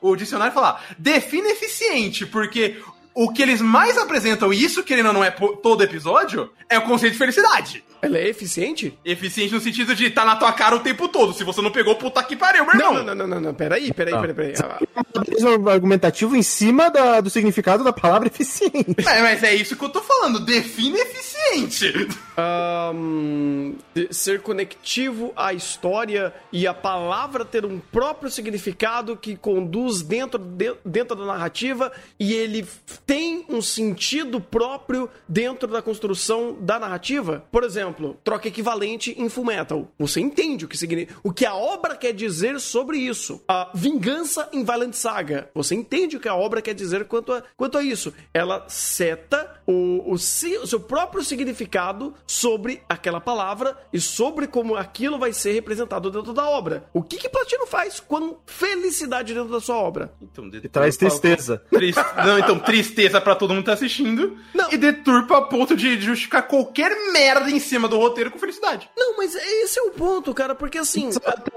o 0.00 0.16
dicionário 0.16 0.50
e 0.50 0.54
falar: 0.54 0.84
define 0.98 1.48
eficiente, 1.50 2.26
porque 2.26 2.82
o 3.14 3.32
que 3.32 3.42
eles 3.42 3.60
mais 3.60 3.96
apresentam, 3.96 4.52
e 4.52 4.62
isso 4.62 4.82
querendo 4.82 5.06
ou 5.06 5.12
não 5.12 5.24
é 5.24 5.30
todo 5.30 5.84
episódio, 5.84 6.50
é 6.68 6.78
o 6.78 6.82
conceito 6.82 7.12
de 7.12 7.18
felicidade. 7.18 7.84
Ela 8.04 8.18
é 8.18 8.28
eficiente? 8.28 8.98
Eficiente 9.02 9.54
no 9.54 9.60
sentido 9.60 9.94
de 9.94 10.10
tá 10.10 10.26
na 10.26 10.36
tua 10.36 10.52
cara 10.52 10.76
o 10.76 10.80
tempo 10.80 11.08
todo. 11.08 11.32
Se 11.32 11.42
você 11.42 11.62
não 11.62 11.70
pegou, 11.70 11.94
puta 11.94 12.22
que 12.22 12.36
pariu, 12.36 12.66
meu 12.66 12.74
irmão. 12.74 12.92
Não, 12.92 13.02
não, 13.02 13.14
não, 13.14 13.26
não, 13.26 13.40
não. 13.40 13.54
Peraí, 13.54 13.94
peraí, 13.94 14.12
peraí, 14.12 14.34
peraí. 14.34 14.54
Um 15.42 15.68
argumentativo 15.68 16.36
em 16.36 16.42
cima 16.42 16.90
da, 16.90 17.22
do 17.22 17.30
significado 17.30 17.82
da 17.82 17.94
palavra 17.94 18.28
eficiente. 18.28 19.08
É, 19.08 19.22
mas 19.22 19.42
é 19.42 19.54
isso 19.54 19.74
que 19.74 19.84
eu 19.84 19.88
tô 19.88 20.02
falando. 20.02 20.40
Define 20.40 20.98
eficiente. 20.98 22.08
Um, 22.36 23.76
ser 24.10 24.42
conectivo 24.42 25.32
à 25.34 25.54
história 25.54 26.34
e 26.52 26.66
a 26.66 26.74
palavra 26.74 27.44
ter 27.44 27.64
um 27.64 27.78
próprio 27.78 28.30
significado 28.30 29.16
que 29.16 29.34
conduz 29.34 30.02
dentro, 30.02 30.38
de, 30.38 30.74
dentro 30.84 31.16
da 31.16 31.24
narrativa 31.24 31.90
e 32.18 32.34
ele 32.34 32.66
tem 33.06 33.44
um 33.48 33.60
sentido 33.60 34.40
próprio 34.40 35.08
dentro 35.28 35.68
da 35.68 35.82
construção 35.82 36.56
da 36.60 36.78
narrativa. 36.78 37.44
Por 37.50 37.62
exemplo, 37.64 38.18
troca 38.24 38.48
equivalente 38.48 39.14
em 39.18 39.28
Full 39.28 39.44
Metal. 39.44 39.88
Você 39.98 40.20
entende 40.20 40.64
o 40.64 40.68
que 40.68 40.76
significa, 40.76 41.18
o 41.22 41.32
que 41.32 41.44
a 41.44 41.54
obra 41.54 41.96
quer 41.96 42.12
dizer 42.12 42.60
sobre 42.60 42.98
isso. 42.98 43.42
A 43.46 43.70
vingança 43.74 44.48
em 44.52 44.64
Violent 44.64 44.94
Saga. 44.94 45.50
Você 45.54 45.74
entende 45.74 46.16
o 46.16 46.20
que 46.20 46.28
a 46.28 46.34
obra 46.34 46.62
quer 46.62 46.74
dizer 46.74 47.06
quanto 47.06 47.32
a, 47.32 47.42
quanto 47.56 47.78
a 47.78 47.82
isso. 47.82 48.12
Ela 48.32 48.64
seta 48.68 49.60
o, 49.66 50.12
o, 50.12 50.14
o 50.14 50.18
seu 50.18 50.80
próprio 50.80 51.22
significado 51.22 52.14
sobre 52.26 52.82
aquela 52.88 53.20
palavra 53.20 53.76
e 53.92 54.00
sobre 54.00 54.46
como 54.46 54.76
aquilo 54.76 55.18
vai 55.18 55.32
ser 55.32 55.52
representado 55.52 56.10
dentro 56.10 56.32
da 56.32 56.48
obra. 56.48 56.88
O 56.92 57.02
que 57.02 57.16
que 57.16 57.28
Platino 57.28 57.66
faz 57.66 58.00
com 58.00 58.36
felicidade 58.46 59.34
dentro 59.34 59.50
da 59.50 59.60
sua 59.60 59.76
obra? 59.76 60.12
Então, 60.20 60.48
e 60.52 60.68
traz 60.68 60.96
tristeza. 60.96 61.62
Trist... 61.70 61.98
Não, 62.24 62.38
então, 62.38 62.58
tristeza 62.94 63.20
para 63.20 63.34
todo 63.34 63.50
mundo 63.50 63.64
que 63.64 63.66
tá 63.66 63.74
assistindo. 63.74 64.38
Não. 64.54 64.70
E 64.72 64.76
deturpa 64.76 65.38
a 65.38 65.42
ponto 65.42 65.76
de 65.76 66.00
justificar 66.00 66.46
qualquer 66.46 67.12
merda 67.12 67.50
em 67.50 67.58
cima 67.58 67.88
do 67.88 67.98
roteiro 67.98 68.30
com 68.30 68.38
felicidade. 68.38 68.88
Não, 68.96 69.16
mas 69.16 69.34
esse 69.34 69.78
é 69.78 69.82
o 69.82 69.90
ponto, 69.90 70.32
cara, 70.32 70.54
porque 70.54 70.78
assim. 70.78 71.10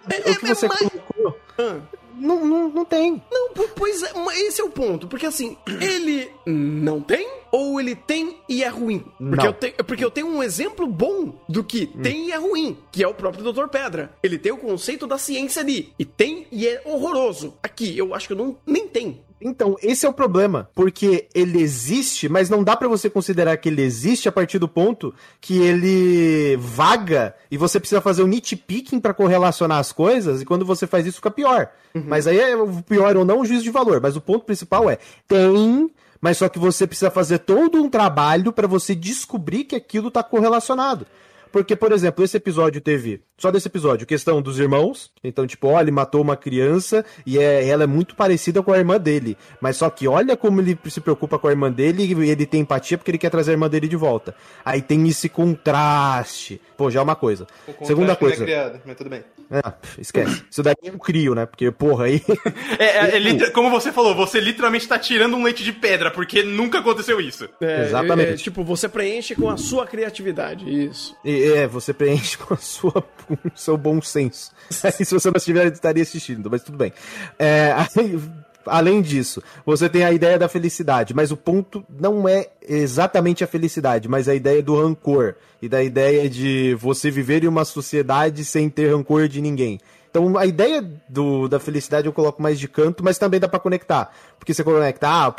É, 0.10 0.30
é, 0.30 0.32
o 0.32 0.39
que 0.39 0.47
você 0.47 0.65
é 0.65 0.69
mais... 0.69 0.80
colocou. 0.80 1.39
Ah. 1.60 1.78
Não, 2.19 2.43
não, 2.43 2.69
não 2.69 2.84
tem. 2.84 3.21
Não, 3.32 3.50
pois 3.76 4.02
é, 4.02 4.12
esse 4.47 4.60
é 4.60 4.63
o 4.63 4.71
ponto. 4.71 5.08
Porque 5.08 5.28
assim, 5.28 5.56
ele 5.80 6.32
não 6.47 7.00
tem 7.00 7.30
ou 7.52 7.80
ele 7.80 7.95
tem 7.95 8.38
e 8.50 8.63
é 8.63 8.67
ruim? 8.67 9.06
Porque, 9.17 9.47
eu, 9.47 9.54
te, 9.54 9.71
porque 9.84 10.04
eu 10.04 10.12
tenho 10.12 10.28
um 10.28 10.41
exemplo 10.41 10.88
bom 10.88 11.39
do 11.47 11.63
que 11.63 11.91
hum. 11.95 12.02
tem 12.02 12.28
e 12.28 12.32
é 12.32 12.38
ruim, 12.38 12.76
que 12.91 13.04
é 13.04 13.08
o 13.08 13.13
próprio 13.13 13.52
Dr. 13.54 13.67
Pedra. 13.67 14.12
Ele 14.23 14.39
tem 14.39 14.52
o 14.52 14.58
conceito 14.58 15.06
da 15.06 15.19
ciência 15.19 15.62
ali. 15.62 15.93
E 16.00 16.06
tem 16.06 16.47
e 16.52 16.67
é 16.67 16.82
horroroso. 16.86 17.54
Aqui, 17.62 17.95
eu 17.95 18.15
acho 18.15 18.28
que 18.28 18.34
eu 18.34 18.38
não, 18.38 18.58
nem 18.65 18.88
tem. 18.88 19.21
Então, 19.39 19.76
esse 19.84 20.06
é 20.06 20.10
o 20.10 20.13
problema, 20.13 20.67
porque 20.73 21.28
ele 21.34 21.62
existe, 21.62 22.28
mas 22.28 22.50
não 22.50 22.63
dá 22.63 22.76
para 22.76 22.88
você 22.88 23.10
considerar 23.10 23.56
que 23.58 23.69
ele 23.69 23.84
existe 23.84 24.28
a 24.28 24.32
partir 24.32 24.58
do 24.58 24.67
ponto 24.67 25.13
que 25.39 25.60
ele 25.62 26.58
vaga 26.58 27.36
e 27.52 27.58
você 27.58 27.80
precisa 27.80 28.02
fazer 28.02 28.23
um 28.23 28.28
nitpicking 28.28 29.00
para 29.00 29.13
correlacionar 29.13 29.78
as 29.78 29.91
coisas, 29.91 30.41
e 30.41 30.45
quando 30.45 30.65
você 30.65 30.88
faz 30.88 31.06
isso 31.06 31.17
fica 31.17 31.30
pior. 31.30 31.69
Uhum. 31.93 32.04
Mas 32.08 32.26
aí 32.26 32.39
é 32.39 32.56
o 32.56 32.82
pior 32.82 33.15
ou 33.15 33.23
não 33.23 33.41
o 33.41 33.45
juízo 33.45 33.63
de 33.63 33.69
valor, 33.69 34.02
mas 34.02 34.15
o 34.15 34.21
ponto 34.21 34.43
principal 34.43 34.89
é: 34.89 34.97
tem 35.28 35.91
mas 36.19 36.38
só 36.38 36.50
que 36.50 36.60
você 36.60 36.88
precisa 36.88 37.12
fazer 37.12 37.39
todo 37.39 37.82
um 37.82 37.89
trabalho 37.89 38.52
para 38.52 38.67
você 38.67 38.95
descobrir 38.95 39.65
que 39.65 39.76
aquilo 39.76 40.08
está 40.08 40.23
correlacionado. 40.23 41.06
Porque, 41.51 41.75
por 41.75 41.91
exemplo, 41.91 42.23
esse 42.23 42.38
episódio 42.38 42.81
teve, 42.81 43.21
só 43.38 43.51
desse 43.51 43.67
episódio, 43.67 44.05
questão 44.07 44.41
dos 44.41 44.60
irmãos. 44.60 45.12
Então, 45.23 45.45
tipo, 45.47 45.67
olha, 45.67 45.83
ele 45.83 45.91
matou 45.91 46.21
uma 46.21 46.36
criança 46.36 47.05
e 47.25 47.38
é, 47.38 47.67
ela 47.67 47.83
é 47.83 47.88
muito 47.88 48.15
parecida 48.15 48.62
com 48.62 48.71
a 48.71 48.77
irmã 48.77 48.97
dele. 48.99 49.38
Mas 49.62 49.77
só 49.77 49.89
que 49.89 50.07
olha 50.07 50.36
como 50.36 50.62
ele 50.62 50.77
se 50.89 51.01
preocupa 51.01 51.39
com 51.39 51.47
a 51.47 51.51
irmã 51.51 51.71
dele 51.71 52.03
e 52.03 52.29
ele 52.29 52.45
tem 52.45 52.62
empatia 52.62 52.97
porque 52.97 53.12
ele 53.12 53.17
quer 53.17 53.29
trazer 53.29 53.51
a 53.51 53.53
irmã 53.53 53.69
dele 53.69 53.88
de 53.88 53.95
volta. 53.95 54.36
Aí 54.63 54.81
tem 54.81 55.07
esse 55.07 55.29
contraste. 55.29 56.62
Pô, 56.75 56.91
já 56.91 56.99
é 56.99 57.03
uma 57.03 57.15
coisa. 57.15 57.47
Segunda 57.83 58.15
coisa. 58.15 58.43
É 58.43 58.45
criado, 58.45 58.81
mas 58.86 58.95
tudo 58.95 59.10
bem. 59.10 59.23
É, 59.49 59.62
esquece. 59.97 60.43
Isso 60.49 60.62
daí 60.62 60.75
eu 60.83 60.99
crio, 60.99 61.33
né? 61.33 61.45
Porque, 61.45 61.71
porra, 61.71 62.05
aí. 62.05 62.21
É, 62.79 63.17
é, 63.17 63.17
é 63.17 63.49
como 63.49 63.69
você 63.69 63.91
falou, 63.91 64.13
você 64.13 64.39
literalmente 64.39 64.88
tá 64.88 64.99
tirando 64.99 65.36
um 65.36 65.43
leite 65.43 65.63
de 65.63 65.71
pedra, 65.71 66.12
porque 66.12 66.43
nunca 66.43 66.79
aconteceu 66.79 67.19
isso. 67.19 67.49
É, 67.62 67.86
Exatamente. 67.86 68.31
É, 68.31 68.36
tipo, 68.36 68.63
você 68.63 68.88
preenche 68.88 69.36
com 69.36 69.49
a 69.49 69.57
sua 69.57 69.88
criatividade, 69.88 70.69
isso. 70.69 71.15
E, 71.23 71.29
é, 71.43 71.67
você 71.67 71.93
preenche 71.93 72.38
com 72.38 72.54
a 72.54 72.58
sua, 72.58 73.04
o 73.30 73.38
seu 73.56 73.78
bom 73.78 74.02
senso. 74.02 74.52
Aí, 74.84 74.91
se 75.06 75.13
você 75.13 75.30
não 75.30 75.38
estiver, 75.38 75.71
estaria 75.71 76.04
assistindo, 76.04 76.50
mas 76.50 76.63
tudo 76.63 76.78
bem. 76.78 76.93
É, 77.38 77.73
aí, 77.95 78.19
além 78.65 79.02
disso, 79.02 79.41
você 79.65 79.89
tem 79.89 80.04
a 80.04 80.12
ideia 80.12 80.38
da 80.38 80.47
felicidade, 80.47 81.13
mas 81.13 81.32
o 81.32 81.38
ponto 81.38 81.84
não 81.89 82.28
é 82.28 82.50
exatamente 82.67 83.43
a 83.43 83.47
felicidade, 83.47 84.08
mas 84.08 84.28
a 84.28 84.36
ideia 84.36 84.62
do 84.62 84.80
rancor 84.80 85.36
e 85.62 85.67
da 85.67 85.84
ideia 85.84 86.30
de 86.30 86.76
você 86.76 87.10
viver 87.10 87.43
em 87.43 87.47
uma 87.47 87.65
sociedade 87.65 88.45
sem 88.45 88.69
ter 88.69 88.93
rancor 88.93 89.28
de 89.28 89.41
ninguém. 89.41 89.80
Então 90.10 90.38
a 90.38 90.46
ideia 90.46 90.82
do, 91.08 91.48
da 91.48 91.60
felicidade 91.60 92.08
eu 92.08 92.13
coloco 92.13 92.41
mais 92.41 92.60
de 92.60 92.67
canto, 92.67 93.04
mas 93.04 93.17
também 93.17 93.39
dá 93.39 93.48
para 93.48 93.60
conectar. 93.60 94.12
Porque 94.39 94.54
você 94.54 94.63
conecta, 94.63 95.08
ah, 95.08 95.36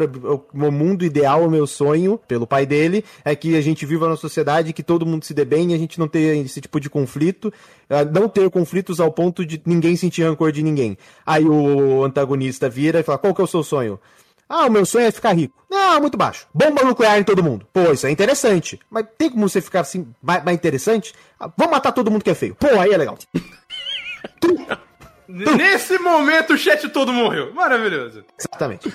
o 0.53 0.71
mundo 0.71 1.05
ideal, 1.05 1.45
o 1.45 1.51
meu 1.51 1.67
sonho, 1.67 2.21
pelo 2.29 2.47
pai 2.47 2.67
dele, 2.67 3.05
é 3.25 3.35
que 3.35 3.57
a 3.57 3.61
gente 3.61 3.85
viva 3.87 4.07
numa 4.07 4.17
sociedade 4.17 4.73
que 4.73 4.83
todo 4.83 5.07
mundo 5.07 5.25
se 5.25 5.35
dê 5.35 5.45
bem 5.45 5.73
e 5.73 5.75
a 5.75 5.79
gente 5.79 5.99
não 5.99 6.09
tenha 6.09 6.35
esse 6.35 6.61
tipo 6.61 6.79
de 6.79 6.91
conflito, 6.91 7.53
ah, 7.89 8.05
não 8.05 8.29
ter 8.29 8.49
conflitos 8.51 9.01
ao 9.01 9.11
ponto 9.11 9.45
de 9.45 9.61
ninguém 9.65 9.97
sentir 9.97 10.23
rancor 10.23 10.53
de 10.53 10.63
ninguém. 10.63 10.97
Aí 11.25 11.45
o 11.45 12.05
antagonista 12.05 12.69
vira 12.69 13.01
e 13.01 13.03
fala, 13.03 13.19
qual 13.19 13.35
que 13.35 13.41
é 13.41 13.45
o 13.45 13.49
seu 13.49 13.63
sonho? 13.63 13.99
Ah, 14.49 14.67
o 14.67 14.71
meu 14.71 14.87
sonho 14.87 15.07
é 15.07 15.11
ficar 15.11 15.33
rico. 15.33 15.55
Não, 15.71 16.01
muito 16.01 16.17
baixo. 16.17 16.47
Bomba 16.55 16.83
nuclear 16.83 17.19
em 17.19 17.25
todo 17.25 17.43
mundo. 17.43 17.67
Pô, 17.71 17.93
isso 17.93 18.07
é 18.07 18.11
interessante. 18.11 18.81
Mas 18.89 19.05
tem 19.19 19.29
como 19.29 19.47
você 19.47 19.61
ficar 19.61 19.81
assim, 19.81 20.09
mais, 20.23 20.43
mais 20.43 20.57
interessante? 20.57 21.13
Ah, 21.39 21.51
vamos 21.55 21.73
matar 21.73 21.93
todo 21.93 22.11
mundo 22.11 22.25
que 22.25 22.31
é 22.31 22.35
feio. 22.35 22.55
Pô, 22.55 22.67
aí 22.81 22.91
é 22.91 22.97
legal. 22.97 23.19
Nesse 25.29 25.99
momento 25.99 26.55
o 26.55 26.59
chat 26.59 26.89
todo 26.89 27.13
morreu. 27.13 27.53
Maravilhoso. 27.53 28.25
Exatamente. 28.39 28.93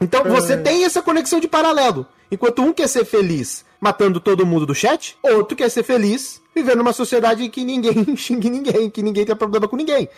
Então 0.00 0.24
você 0.24 0.56
tem 0.56 0.84
essa 0.84 1.02
conexão 1.02 1.40
de 1.40 1.48
paralelo. 1.48 2.06
Enquanto 2.30 2.62
um 2.62 2.72
quer 2.72 2.88
ser 2.88 3.04
feliz 3.04 3.64
matando 3.80 4.18
todo 4.18 4.46
mundo 4.46 4.66
do 4.66 4.74
chat, 4.74 5.16
outro 5.22 5.56
quer 5.56 5.70
ser 5.70 5.82
feliz 5.82 6.40
vivendo 6.54 6.78
numa 6.78 6.92
sociedade 6.92 7.44
em 7.44 7.50
que 7.50 7.64
ninguém 7.64 8.04
xingue 8.16 8.48
ninguém, 8.48 8.90
que 8.90 9.02
ninguém 9.02 9.24
tem 9.24 9.36
problema 9.36 9.68
com 9.68 9.76
ninguém. 9.76 10.08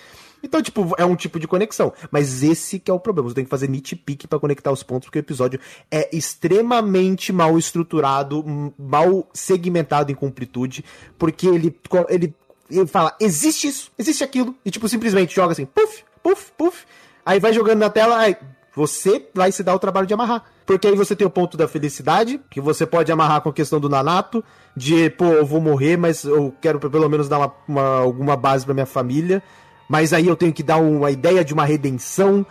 Então, 0.43 0.63
tipo, 0.63 0.95
é 0.97 1.05
um 1.05 1.17
tipo 1.17 1.41
de 1.41 1.49
conexão. 1.49 1.93
Mas 2.11 2.43
esse 2.43 2.79
que 2.79 2.91
é 2.91 2.95
o 2.95 3.01
problema. 3.01 3.29
Você 3.29 3.35
tem 3.35 3.45
que 3.45 3.51
fazer 3.51 3.69
nitpick 3.69 4.27
para 4.29 4.39
conectar 4.39 4.71
os 4.71 4.85
pontos, 4.85 5.07
porque 5.07 5.19
o 5.19 5.21
episódio 5.21 5.59
é 5.91 6.09
extremamente 6.17 7.33
mal 7.33 7.59
estruturado, 7.59 8.45
mal 8.79 9.29
segmentado 9.35 10.13
em 10.13 10.15
completude, 10.15 10.85
porque 11.19 11.49
ele, 11.49 11.77
ele 12.09 12.35
ele 12.71 12.87
fala, 12.87 13.15
existe 13.21 13.69
isso, 13.69 13.91
existe 13.99 14.23
aquilo, 14.23 14.55
e 14.65 14.71
tipo, 14.71 14.89
simplesmente 14.89 15.35
joga 15.35 15.53
assim, 15.53 15.67
puf, 15.67 16.05
puf, 16.23 16.53
puf, 16.57 16.85
aí 17.25 17.41
vai 17.41 17.53
jogando 17.53 17.81
na 17.81 17.91
tela, 17.91 18.19
aí 18.19 18.37
você 18.75 19.27
vai 19.35 19.51
se 19.51 19.63
dar 19.63 19.75
o 19.75 19.79
trabalho 19.79 20.07
de 20.07 20.15
amarrar. 20.15 20.45
Porque 20.65 20.87
aí 20.87 20.95
você 20.95 21.17
tem 21.17 21.27
o 21.27 21.31
ponto 21.31 21.57
da 21.57 21.67
felicidade, 21.67 22.41
que 22.51 22.61
você 22.61 22.87
pode 22.87 23.11
amarrar 23.11 23.41
com 23.41 23.49
a 23.49 23.53
questão 23.53 23.81
do 23.81 23.89
Nanato, 23.89 24.45
de, 24.77 25.11
pô, 25.11 25.25
eu 25.25 25.45
vou 25.45 25.61
morrer, 25.61 25.97
mas 25.97 26.25
eu 26.25 26.55
quero 26.61 26.79
pelo 26.79 27.09
menos 27.09 27.29
dar 27.29 27.39
uma, 27.39 27.55
uma 27.67 27.99
alguma 28.01 28.37
base 28.37 28.65
pra 28.65 28.75
minha 28.75 28.87
família, 28.87 29.43
mas 29.89 30.13
aí 30.13 30.27
eu 30.27 30.37
tenho 30.37 30.53
que 30.53 30.63
dar 30.63 30.77
uma 30.77 31.11
ideia 31.11 31.45
de 31.45 31.55
uma 31.55 31.65
redenção. 31.65 32.47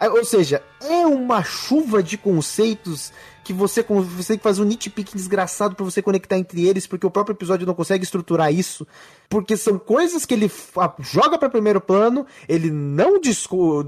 Ou 0.00 0.24
seja, 0.24 0.62
é 0.80 1.06
uma 1.06 1.44
chuva 1.44 2.02
de 2.02 2.16
conceitos 2.16 3.12
que 3.48 3.52
você, 3.54 3.82
você 3.82 4.34
tem 4.34 4.36
que 4.36 4.42
fazer 4.42 4.60
um 4.60 4.66
nitpick 4.66 5.14
desgraçado 5.14 5.74
para 5.74 5.82
você 5.82 6.02
conectar 6.02 6.36
entre 6.36 6.68
eles, 6.68 6.86
porque 6.86 7.06
o 7.06 7.10
próprio 7.10 7.32
episódio 7.32 7.66
não 7.66 7.72
consegue 7.72 8.04
estruturar 8.04 8.52
isso. 8.52 8.86
Porque 9.26 9.56
são 9.56 9.78
coisas 9.78 10.26
que 10.26 10.34
ele 10.34 10.52
joga 11.00 11.38
para 11.38 11.48
primeiro 11.48 11.80
plano, 11.80 12.26
ele 12.46 12.70
não, 12.70 13.18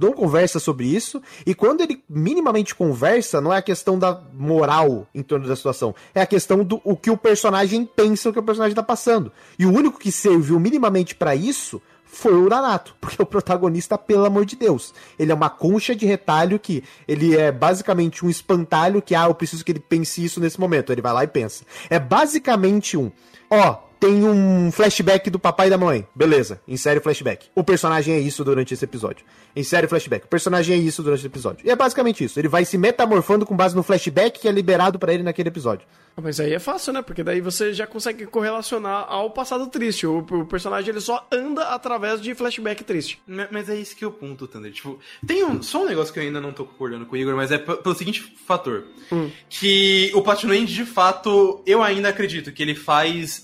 não 0.01 0.13
conversa 0.15 0.59
sobre 0.59 0.87
isso, 0.87 1.21
e 1.45 1.55
quando 1.55 1.83
ele 1.83 2.03
minimamente 2.09 2.75
conversa, 2.75 3.39
não 3.39 3.53
é 3.53 3.59
a 3.59 3.63
questão 3.63 3.99
da 3.99 4.19
moral 4.33 5.07
em 5.15 5.23
torno 5.23 5.47
da 5.47 5.55
situação, 5.55 5.95
é 6.15 6.23
a 6.23 6.27
questão 6.27 6.65
do 6.65 6.81
o 6.83 6.97
que 6.97 7.11
o 7.11 7.17
personagem 7.19 7.85
pensa, 7.85 8.31
o 8.31 8.33
que 8.33 8.39
o 8.39 8.43
personagem 8.43 8.75
tá 8.75 8.83
passando. 8.83 9.31
E 9.59 9.67
o 9.67 9.71
único 9.71 9.99
que 9.99 10.11
serviu 10.11 10.59
minimamente 10.59 11.15
para 11.15 11.37
isso 11.37 11.83
foi 12.13 12.35
o 12.35 12.49
Nanato, 12.49 12.97
porque 13.01 13.21
o 13.23 13.27
protagonista, 13.27 13.97
pelo 13.97 14.25
amor 14.25 14.45
de 14.45 14.57
Deus, 14.57 14.93
ele 15.19 15.33
é 15.33 15.35
uma 15.35 15.49
concha 15.49 15.95
de 15.95 16.05
retalho 16.05 16.59
que 16.59 16.83
ele 17.07 17.37
é 17.37 17.53
basicamente 17.53 18.25
um 18.25 18.31
espantalho 18.31 19.01
que, 19.01 19.15
ah, 19.15 19.27
eu 19.27 19.35
preciso 19.35 19.65
que 19.65 19.73
ele 19.73 19.81
pense 19.81 20.23
isso 20.25 20.41
nesse 20.41 20.59
momento. 20.59 20.93
Ele 20.93 21.01
vai 21.01 21.13
lá 21.13 21.25
e 21.25 21.29
pensa. 21.29 21.65
É 21.89 21.99
basicamente 21.99 22.97
um, 22.97 23.11
ó, 23.49 23.90
tem 24.01 24.25
um 24.25 24.73
flashback 24.73 25.29
do 25.29 25.39
papai 25.39 25.67
e 25.67 25.71
da 25.71 25.77
mãe. 25.77 26.09
Beleza, 26.15 26.61
insere 26.67 26.99
o 26.99 27.03
flashback. 27.03 27.49
O 27.55 27.63
personagem 27.63 28.15
é 28.15 28.19
isso 28.19 28.43
durante 28.43 28.73
esse 28.73 28.85
episódio. 28.85 29.27
Insere 29.55 29.85
o 29.85 29.89
flashback. 29.89 30.25
O 30.25 30.29
personagem 30.29 30.75
é 30.75 30.79
isso 30.79 31.03
durante 31.03 31.25
o 31.25 31.27
episódio. 31.27 31.67
E 31.67 31.71
é 31.71 31.77
basicamente 31.77 32.25
isso. 32.25 32.41
Ele 32.41 32.49
vai 32.49 32.65
se 32.65 32.79
metamorfando 32.79 33.45
com 33.45 33.55
base 33.55 33.77
no 33.77 33.83
flashback 33.83 34.41
que 34.41 34.49
é 34.49 34.53
liberado 34.53 34.99
para 34.99 35.13
ele 35.13 35.23
naquele 35.23 35.51
episódio. 35.51 35.87
Ah, 36.17 36.21
mas 36.21 36.41
aí 36.41 36.53
é 36.53 36.59
fácil, 36.59 36.93
né? 36.93 37.03
Porque 37.03 37.23
daí 37.23 37.41
você 37.41 37.73
já 37.73 37.87
consegue 37.87 38.27
correlacionar 38.27 39.07
ao 39.09 39.31
passado 39.31 39.67
triste. 39.69 40.07
O, 40.07 40.19
o 40.19 40.47
personagem 40.47 40.91
ele 40.91 41.01
só 41.01 41.27
anda 41.31 41.69
através 41.69 42.21
de 42.21 42.35
flashback 42.35 42.83
triste. 42.85 43.21
Mas, 43.27 43.49
mas 43.51 43.69
é 43.69 43.77
isso 43.77 43.95
que 43.95 44.05
é 44.05 44.07
o 44.07 44.11
ponto, 44.11 44.49
Thunder. 44.49 44.73
Tipo, 44.73 44.99
tem 45.27 45.45
um, 45.45 45.63
só 45.63 45.83
um 45.83 45.87
negócio 45.87 46.13
que 46.13 46.19
eu 46.19 46.25
ainda 46.25 46.41
não 46.41 46.53
tô 46.53 46.65
concordando 46.65 47.07
com 47.07 47.15
o 47.15 47.19
Igor, 47.19 47.37
mas 47.37 47.53
é 47.53 47.59
pelo 47.59 47.95
seguinte 47.95 48.35
fator. 48.47 48.85
Hum. 49.13 49.31
Que 49.49 50.11
o 50.15 50.23
Platinum 50.23 50.55
End, 50.55 50.73
de 50.73 50.85
fato, 50.85 51.63
eu 51.67 51.83
ainda 51.83 52.09
acredito 52.09 52.53
que 52.53 52.63
ele 52.63 52.75
faz 52.75 53.43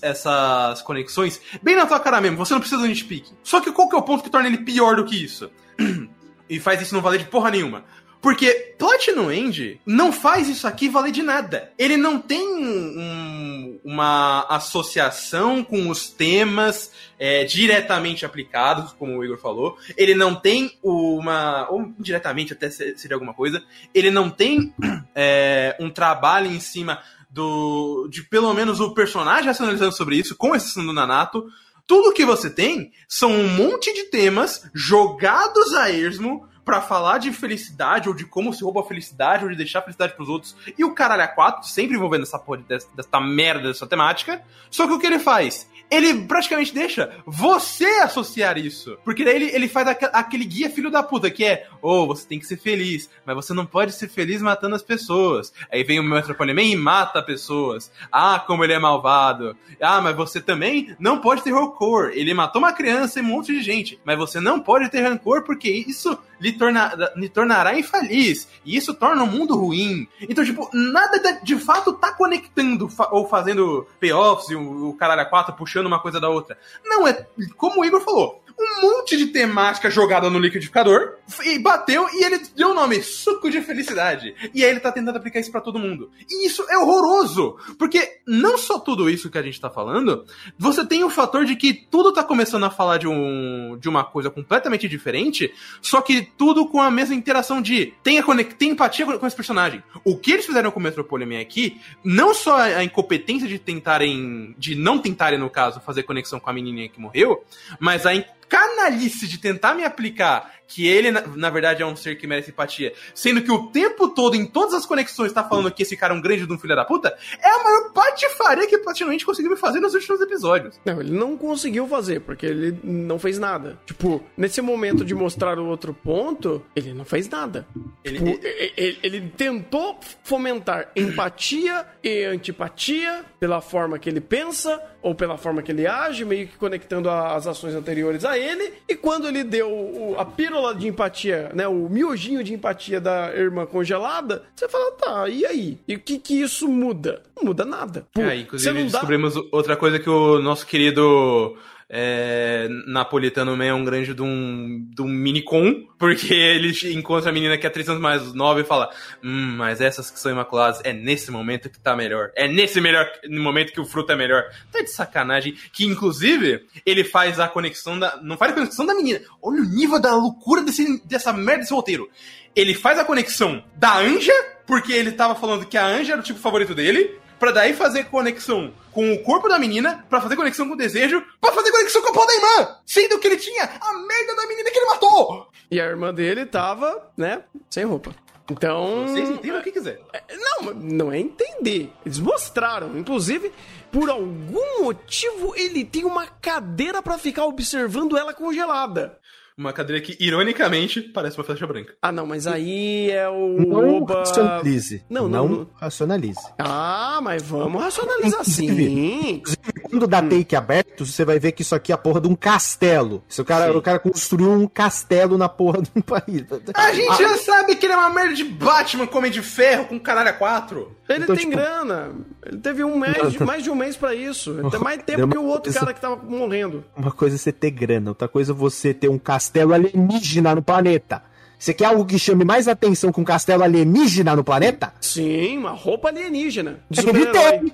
essas 0.71 0.81
conexões 0.81 1.41
bem 1.61 1.75
na 1.75 1.85
tua 1.85 1.99
cara 1.99 2.21
mesmo. 2.21 2.37
Você 2.37 2.53
não 2.53 2.59
precisa 2.59 2.81
do 2.81 2.87
nitpick. 2.87 3.25
Só 3.43 3.59
que 3.59 3.71
qual 3.71 3.89
que 3.89 3.95
é 3.95 3.99
o 3.99 4.03
ponto 4.03 4.23
que 4.23 4.29
torna 4.29 4.47
ele 4.47 4.59
pior 4.59 4.95
do 4.95 5.05
que 5.05 5.15
isso? 5.15 5.49
e 6.49 6.59
faz 6.59 6.81
isso 6.81 6.93
não 6.93 7.01
valer 7.01 7.19
de 7.19 7.25
porra 7.25 7.51
nenhuma. 7.51 7.83
Porque 8.21 8.75
Platinum 8.77 9.31
End 9.31 9.79
não 9.85 10.11
faz 10.11 10.49
isso 10.49 10.67
aqui 10.67 10.89
valer 10.89 11.11
de 11.11 11.21
nada. 11.21 11.71
Ele 11.77 11.95
não 11.95 12.19
tem 12.19 12.45
um, 12.45 13.79
uma 13.83 14.41
associação 14.49 15.63
com 15.63 15.89
os 15.89 16.09
temas 16.09 16.91
é, 17.19 17.43
diretamente 17.43 18.25
aplicados, 18.25 18.91
como 18.93 19.17
o 19.17 19.23
Igor 19.23 19.37
falou. 19.37 19.77
Ele 19.95 20.15
não 20.15 20.35
tem 20.35 20.77
uma. 20.81 21.67
Ou 21.69 21.93
indiretamente 21.97 22.53
até 22.53 22.69
seria 22.69 23.15
alguma 23.15 23.33
coisa. 23.33 23.63
Ele 23.93 24.09
não 24.09 24.29
tem 24.29 24.73
é, 25.13 25.75
um 25.79 25.89
trabalho 25.89 26.51
em 26.51 26.59
cima 26.59 26.99
do. 27.29 28.07
de 28.09 28.23
pelo 28.23 28.53
menos 28.53 28.79
o 28.79 28.93
personagem 28.93 29.47
racionalizando 29.47 29.95
sobre 29.95 30.17
isso, 30.17 30.35
com 30.35 30.55
exceção 30.55 30.85
do 30.85 30.93
Nanato. 30.93 31.45
Tudo 31.85 32.13
que 32.13 32.25
você 32.25 32.49
tem 32.49 32.91
são 33.07 33.31
um 33.31 33.47
monte 33.47 33.93
de 33.93 34.03
temas 34.05 34.69
jogados 34.73 35.73
a 35.73 35.89
esmo 35.89 36.47
para 36.67 36.81
falar 36.81 37.17
de 37.17 37.31
felicidade, 37.31 38.09
ou 38.09 38.13
de 38.13 38.25
como 38.25 38.53
se 38.53 38.61
rouba 38.61 38.81
a 38.81 38.83
felicidade, 38.83 39.45
ou 39.45 39.49
de 39.49 39.55
deixar 39.55 39.79
a 39.79 39.83
felicidade 39.83 40.15
pros 40.17 40.27
outros, 40.27 40.53
e 40.77 40.83
o 40.83 40.93
caralho 40.93 41.23
a 41.23 41.27
quatro, 41.27 41.65
sempre 41.65 41.95
envolvendo 41.95 42.23
essa 42.23 42.37
porra 42.37 42.61
dessa, 42.67 42.89
dessa 42.93 43.21
merda, 43.21 43.69
dessa 43.69 43.87
temática. 43.87 44.43
Só 44.69 44.85
que 44.85 44.91
o 44.91 44.99
que 44.99 45.07
ele 45.07 45.17
faz? 45.17 45.65
ele 45.89 46.25
praticamente 46.25 46.73
deixa 46.73 47.11
você 47.25 47.85
associar 48.01 48.57
isso. 48.57 48.97
Porque 49.03 49.23
daí 49.23 49.35
ele, 49.35 49.55
ele 49.55 49.67
faz 49.67 49.87
aquele 49.87 50.45
guia 50.45 50.69
filho 50.69 50.91
da 50.91 51.01
puta, 51.01 51.29
que 51.29 51.45
é, 51.45 51.67
oh, 51.81 52.05
você 52.05 52.27
tem 52.27 52.39
que 52.39 52.45
ser 52.45 52.57
feliz, 52.57 53.09
mas 53.25 53.35
você 53.35 53.53
não 53.53 53.65
pode 53.65 53.93
ser 53.93 54.09
feliz 54.09 54.41
matando 54.41 54.75
as 54.75 54.83
pessoas. 54.83 55.53
Aí 55.71 55.83
vem 55.83 55.99
o 55.99 56.03
Metropoliman 56.03 56.71
e 56.71 56.75
mata 56.75 57.23
pessoas. 57.23 57.91
Ah, 58.11 58.43
como 58.45 58.63
ele 58.63 58.73
é 58.73 58.79
malvado. 58.79 59.55
Ah, 59.81 60.01
mas 60.01 60.15
você 60.15 60.41
também 60.41 60.95
não 60.99 61.19
pode 61.19 61.41
ter 61.41 61.53
rancor. 61.53 62.11
Ele 62.13 62.33
matou 62.33 62.61
uma 62.61 62.73
criança 62.73 63.19
e 63.19 63.21
um 63.21 63.25
monte 63.25 63.53
de 63.53 63.61
gente, 63.61 63.99
mas 64.03 64.17
você 64.17 64.39
não 64.39 64.59
pode 64.59 64.89
ter 64.89 65.01
rancor 65.01 65.43
porque 65.43 65.69
isso 65.69 66.17
lhe, 66.39 66.56
torna, 66.57 66.93
lhe 67.15 67.29
tornará 67.29 67.77
infeliz. 67.77 68.47
E 68.65 68.75
isso 68.75 68.93
torna 68.93 69.23
o 69.23 69.27
mundo 69.27 69.55
ruim. 69.55 70.07
Então, 70.21 70.43
tipo, 70.43 70.69
nada 70.73 71.39
de 71.43 71.55
fato 71.57 71.93
tá 71.93 72.13
conectando 72.13 72.89
ou 73.11 73.27
fazendo 73.27 73.87
payoffs 73.99 74.49
e 74.49 74.55
o, 74.55 74.89
o 74.89 74.93
caralho 74.93 75.21
a 75.21 75.25
quatro 75.25 75.55
puxando 75.55 75.85
uma 75.85 76.01
coisa 76.01 76.19
da 76.19 76.29
outra. 76.29 76.57
Não, 76.83 77.07
é 77.07 77.25
como 77.55 77.81
o 77.81 77.85
Igor 77.85 78.01
falou 78.01 78.41
um 78.59 78.81
monte 78.81 79.15
de 79.15 79.27
temática 79.27 79.89
jogada 79.89 80.29
no 80.29 80.39
liquidificador 80.39 81.15
e 81.45 81.59
bateu 81.59 82.07
e 82.11 82.23
ele 82.23 82.41
deu 82.55 82.71
o 82.71 82.73
nome 82.73 83.03
suco 83.03 83.49
de 83.49 83.61
felicidade. 83.61 84.33
E 84.53 84.63
aí 84.63 84.71
ele 84.71 84.79
tá 84.79 84.91
tentando 84.91 85.17
aplicar 85.17 85.39
isso 85.39 85.51
para 85.51 85.61
todo 85.61 85.77
mundo. 85.77 86.09
E 86.29 86.47
isso 86.47 86.65
é 86.69 86.77
horroroso, 86.77 87.57
porque 87.77 88.19
não 88.25 88.57
só 88.57 88.79
tudo 88.79 89.09
isso 89.09 89.29
que 89.29 89.37
a 89.37 89.41
gente 89.43 89.61
tá 89.61 89.69
falando, 89.69 90.25
você 90.57 90.85
tem 90.85 91.03
o 91.03 91.09
fator 91.09 91.45
de 91.45 91.55
que 91.55 91.73
tudo 91.73 92.11
tá 92.11 92.23
começando 92.23 92.63
a 92.63 92.69
falar 92.69 92.97
de 92.97 93.07
um 93.07 93.77
de 93.79 93.87
uma 93.87 94.03
coisa 94.03 94.29
completamente 94.29 94.87
diferente, 94.87 95.53
só 95.81 96.01
que 96.01 96.21
tudo 96.37 96.67
com 96.67 96.81
a 96.81 96.89
mesma 96.89 97.15
interação 97.15 97.61
de 97.61 97.93
tenha 98.01 98.23
tem 98.57 98.71
empatia 98.71 99.05
com 99.05 99.27
esse 99.27 99.35
personagem. 99.35 99.83
O 100.03 100.17
que 100.17 100.31
eles 100.31 100.45
fizeram 100.45 100.71
com 100.71 100.79
o 100.79 100.83
Metropolitan 100.83 101.39
aqui, 101.39 101.79
não 102.03 102.33
só 102.33 102.57
a 102.57 102.83
incompetência 102.83 103.47
de 103.47 103.59
tentarem 103.59 104.55
de 104.57 104.75
não 104.75 104.99
tentarem 104.99 105.39
no 105.39 105.49
caso 105.49 105.79
fazer 105.81 106.03
conexão 106.03 106.39
com 106.39 106.49
a 106.49 106.53
menininha 106.53 106.89
que 106.89 106.99
morreu, 106.99 107.43
mas 107.79 108.05
a 108.05 108.13
canalice 108.47 109.27
de 109.27 109.37
tentar 109.37 109.73
me 109.73 109.85
aplicar 109.85 110.56
que 110.67 110.85
ele, 110.87 111.11
na, 111.11 111.49
verdade, 111.49 111.81
é 111.81 111.85
um 111.85 111.95
ser 111.95 112.17
que 112.17 112.27
merece 112.27 112.51
empatia, 112.51 112.93
sendo 113.15 113.41
que 113.41 113.51
o 113.51 113.67
tempo 113.67 114.09
todo, 114.09 114.35
em 114.35 114.45
todas 114.45 114.73
as 114.73 114.85
conexões, 114.85 115.31
tá 115.31 115.43
falando 115.43 115.71
que 115.71 115.83
esse 115.83 115.95
cara 115.95 116.13
é 116.13 116.17
um 116.17 116.21
grande 116.21 116.45
de 116.45 116.53
um 116.53 116.59
filho 116.59 116.75
da 116.75 116.83
puta, 116.83 117.15
é 117.41 117.49
a 117.49 117.63
maior 117.63 117.93
patifaria 117.93 118.67
que 118.67 118.77
praticamente 118.77 119.25
conseguiu 119.25 119.55
fazer 119.55 119.79
nos 119.79 119.93
últimos 119.93 120.19
episódios. 120.19 120.79
Não, 120.83 120.99
ele 120.99 121.11
não 121.11 121.37
conseguiu 121.37 121.87
fazer, 121.87 122.19
porque 122.21 122.45
ele 122.45 122.77
não 122.83 123.17
fez 123.17 123.39
nada. 123.39 123.79
Tipo, 123.85 124.23
nesse 124.35 124.61
momento 124.61 125.05
de 125.05 125.15
mostrar 125.15 125.57
o 125.57 125.67
outro 125.67 125.93
ponto, 125.93 126.63
ele 126.75 126.93
não 126.93 127.05
fez 127.05 127.29
nada. 127.29 127.65
Ele, 128.03 128.17
tipo, 128.17 128.45
ele, 128.45 128.73
ele, 128.75 128.99
ele 129.03 129.33
tentou 129.35 129.99
fomentar 130.23 130.91
empatia 130.95 131.85
e 132.03 132.25
antipatia 132.25 133.25
pela 133.39 133.61
forma 133.61 133.97
que 133.97 134.09
ele 134.09 134.21
pensa 134.21 134.81
ou 135.01 135.15
pela 135.15 135.37
forma 135.37 135.61
que 135.61 135.71
ele 135.71 135.87
age, 135.87 136.25
meio 136.25 136.47
que 136.47 136.57
conectando 136.57 137.09
as 137.09 137.47
ações 137.47 137.73
anteriores 137.73 138.25
a 138.25 138.37
ele, 138.37 138.73
e 138.89 138.95
quando 138.95 139.27
ele 139.27 139.43
deu 139.43 140.15
a 140.17 140.25
pílula 140.25 140.56
pílula 140.57 140.75
de 140.75 140.87
empatia, 140.87 141.51
né? 141.53 141.67
O 141.67 141.87
miojinho 141.87 142.43
de 142.43 142.53
empatia 142.53 142.99
da 142.99 143.33
irmã 143.35 143.65
congelada, 143.65 144.43
você 144.55 144.67
fala, 144.67 144.91
tá, 144.93 145.29
e 145.29 145.45
aí? 145.45 145.77
E 145.87 145.95
o 145.95 145.99
que 145.99 146.17
que 146.17 146.41
isso 146.41 146.67
muda? 146.67 147.21
Não 147.35 147.43
muda 147.43 147.63
nada. 147.63 148.07
Pô, 148.13 148.21
é, 148.21 148.37
inclusive 148.37 148.83
descobrimos 148.83 149.35
dá... 149.35 149.41
outra 149.51 149.75
coisa 149.75 149.99
que 149.99 150.09
o 150.09 150.39
nosso 150.39 150.65
querido 150.65 151.55
é, 151.89 152.67
napolitano 152.85 153.55
Man 153.55 153.65
é 153.65 153.73
um 153.73 153.85
grande 153.85 154.13
de 154.13 154.21
um, 154.21 154.85
de 154.93 155.01
um 155.01 155.07
minicon, 155.07 155.85
porque 155.97 156.33
ele 156.33 156.73
encontra 156.93 157.29
a 157.29 157.33
menina 157.33 157.57
que 157.57 157.65
é 157.65 157.69
três 157.69 157.87
anos 157.87 158.01
mais 158.01 158.33
nova 158.33 158.59
e 158.59 158.65
fala: 158.65 158.89
Hum, 159.23 159.55
mas 159.57 159.79
essas 159.79 160.11
que 160.11 160.19
são 160.19 160.31
imaculadas, 160.31 160.81
é 160.83 160.91
nesse 160.91 161.31
momento 161.31 161.69
que 161.69 161.79
tá 161.79 161.95
melhor. 161.95 162.31
É 162.35 162.47
nesse 162.47 162.81
melhor 162.81 163.09
momento 163.29 163.71
que 163.71 163.79
o 163.79 163.85
fruto 163.85 164.11
é 164.11 164.15
melhor. 164.17 164.43
Tá 164.71 164.81
de 164.81 164.91
sacanagem. 164.91 165.55
Que 165.71 165.85
inclusive 165.85 166.65
ele 166.85 167.05
faz 167.05 167.39
a 167.39 167.47
conexão 167.47 167.97
da. 167.97 168.19
Não 168.21 168.37
faz 168.37 168.51
a 168.51 168.55
conexão 168.55 168.85
da 168.85 168.93
menina. 168.93 169.21
Olha 169.41 169.61
o 169.61 169.65
nível 169.65 169.99
da 169.99 170.13
loucura 170.13 170.61
desse, 170.61 171.01
dessa 171.05 171.31
merda 171.31 171.61
desse 171.61 171.73
roteiro. 171.73 172.09
Ele 172.53 172.73
faz 172.73 172.99
a 172.99 173.05
conexão 173.05 173.63
da 173.75 173.97
Anja, 173.99 174.33
porque 174.65 174.91
ele 174.91 175.11
tava 175.13 175.35
falando 175.35 175.65
que 175.65 175.77
a 175.77 175.85
Anja 175.85 176.13
era 176.13 176.21
o 176.21 176.23
tipo 176.23 176.39
favorito 176.39 176.75
dele 176.75 177.17
para 177.39 177.51
daí 177.51 177.73
fazer 177.73 178.05
conexão 178.05 178.73
com 178.91 179.13
o 179.13 179.23
corpo 179.23 179.47
da 179.47 179.59
menina, 179.59 180.05
para 180.09 180.21
fazer 180.21 180.35
conexão 180.35 180.67
com 180.67 180.73
o 180.73 180.77
desejo, 180.77 181.23
para 181.39 181.53
fazer 181.53 181.71
conexão 181.71 182.01
com 182.01 182.09
a 182.09 182.13
porra 182.13 182.27
da 182.27 182.33
irmã, 182.33 182.75
sendo 182.85 183.19
que 183.19 183.27
ele 183.27 183.37
tinha 183.37 183.63
a 183.63 183.93
merda 183.93 184.35
da 184.35 184.47
menina 184.47 184.71
que 184.71 184.77
ele 184.77 184.87
matou. 184.87 185.47
E 185.69 185.79
a 185.79 185.85
irmã 185.85 186.13
dele 186.13 186.45
tava, 186.45 187.11
né, 187.15 187.43
sem 187.69 187.83
roupa. 187.83 188.11
Então. 188.49 189.05
Vocês 189.07 189.29
entendem 189.29 189.59
o 189.59 189.63
que 189.63 189.71
quiser. 189.71 189.99
É, 190.13 190.23
não, 190.37 190.73
não 190.73 191.11
é 191.11 191.19
entender. 191.19 191.91
Eles 192.05 192.17
mostraram. 192.17 192.97
Inclusive, 192.97 193.51
por 193.91 194.09
algum 194.09 194.83
motivo, 194.83 195.53
ele 195.55 195.83
tem 195.83 196.05
uma 196.05 196.25
cadeira 196.25 197.01
para 197.01 197.17
ficar 197.17 197.45
observando 197.45 198.17
ela 198.17 198.33
congelada. 198.33 199.19
Uma 199.57 199.73
cadeira 199.73 199.99
que, 199.99 200.15
ironicamente, 200.23 201.01
parece 201.01 201.35
uma 201.35 201.43
flecha 201.43 201.65
branca. 201.65 201.95
Ah, 201.99 202.11
não, 202.11 202.27
mas 202.27 202.45
aí 202.45 203.09
é 203.09 203.27
o. 203.27 203.57
Não 203.57 203.97
Oba... 203.97 204.19
racionalize. 204.19 205.03
Não, 205.09 205.27
não, 205.27 205.49
não, 205.49 205.69
racionalize. 205.73 206.39
Ah, 206.59 207.19
mas 207.23 207.41
vamos 207.41 207.81
racionalizar 207.81 208.45
sim. 208.45 209.41
Quando 209.79 210.07
dá 210.07 210.21
take 210.21 210.55
aberto, 210.55 211.05
você 211.05 211.23
vai 211.25 211.39
ver 211.39 211.51
que 211.51 211.61
isso 211.61 211.75
aqui 211.75 211.91
é 211.91 211.95
a 211.95 211.97
porra 211.97 212.21
de 212.21 212.27
um 212.27 212.35
castelo. 212.35 213.23
Esse 213.29 213.43
cara, 213.43 213.75
o 213.75 213.81
cara 213.81 213.99
construiu 213.99 214.51
um 214.51 214.67
castelo 214.67 215.37
na 215.37 215.49
porra 215.49 215.81
de 215.81 215.91
um 215.95 216.01
país. 216.01 216.45
A 216.73 216.93
gente 216.93 217.09
ah, 217.09 217.15
já 217.15 217.37
sabe 217.37 217.75
que 217.75 217.85
ele 217.85 217.93
é 217.93 217.97
uma 217.97 218.09
merda 218.09 218.33
de 218.33 218.43
Batman, 218.43 219.07
come 219.07 219.29
de 219.29 219.41
ferro, 219.41 219.85
com 219.85 219.99
caralho 219.99 220.29
a 220.29 220.33
quatro. 220.33 220.95
Ele 221.09 221.23
então, 221.23 221.35
tem 221.35 221.45
tipo... 221.45 221.57
grana. 221.57 222.11
Ele 222.45 222.57
teve 222.57 222.83
um 222.83 222.97
mês, 222.97 223.37
mais 223.37 223.63
de 223.63 223.69
um 223.69 223.75
mês 223.75 223.95
pra 223.95 224.13
isso. 224.13 224.51
Ele 224.59 224.69
tem 224.69 224.79
mais 224.79 225.01
tempo 225.03 225.27
que 225.27 225.37
o 225.37 225.45
outro 225.45 225.63
coisa... 225.63 225.79
cara 225.79 225.93
que 225.93 226.01
tava 226.01 226.17
morrendo. 226.17 226.83
Uma 226.95 227.11
coisa 227.11 227.35
é 227.35 227.39
você 227.39 227.51
ter 227.51 227.71
grana, 227.71 228.11
outra 228.11 228.27
coisa 228.27 228.51
é 228.51 228.55
você 228.55 228.93
ter 228.93 229.09
um 229.09 229.17
castelo 229.17 229.73
alienígena 229.73 230.55
no 230.55 230.61
planeta. 230.61 231.23
Você 231.57 231.73
quer 231.73 231.85
algo 231.85 232.05
que 232.05 232.19
chame 232.19 232.45
mais 232.45 232.67
atenção 232.67 233.11
que 233.11 233.19
um 233.19 233.23
castelo 233.23 233.63
alienígena 233.63 234.35
no 234.35 234.43
planeta? 234.43 234.93
Sim, 235.01 235.57
uma 235.57 235.71
roupa 235.71 236.09
alienígena. 236.09 236.79
Ele 236.91 237.25
tem. 237.27 237.73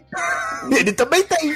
Ele 0.72 0.94
também 0.94 1.24
tem. 1.24 1.56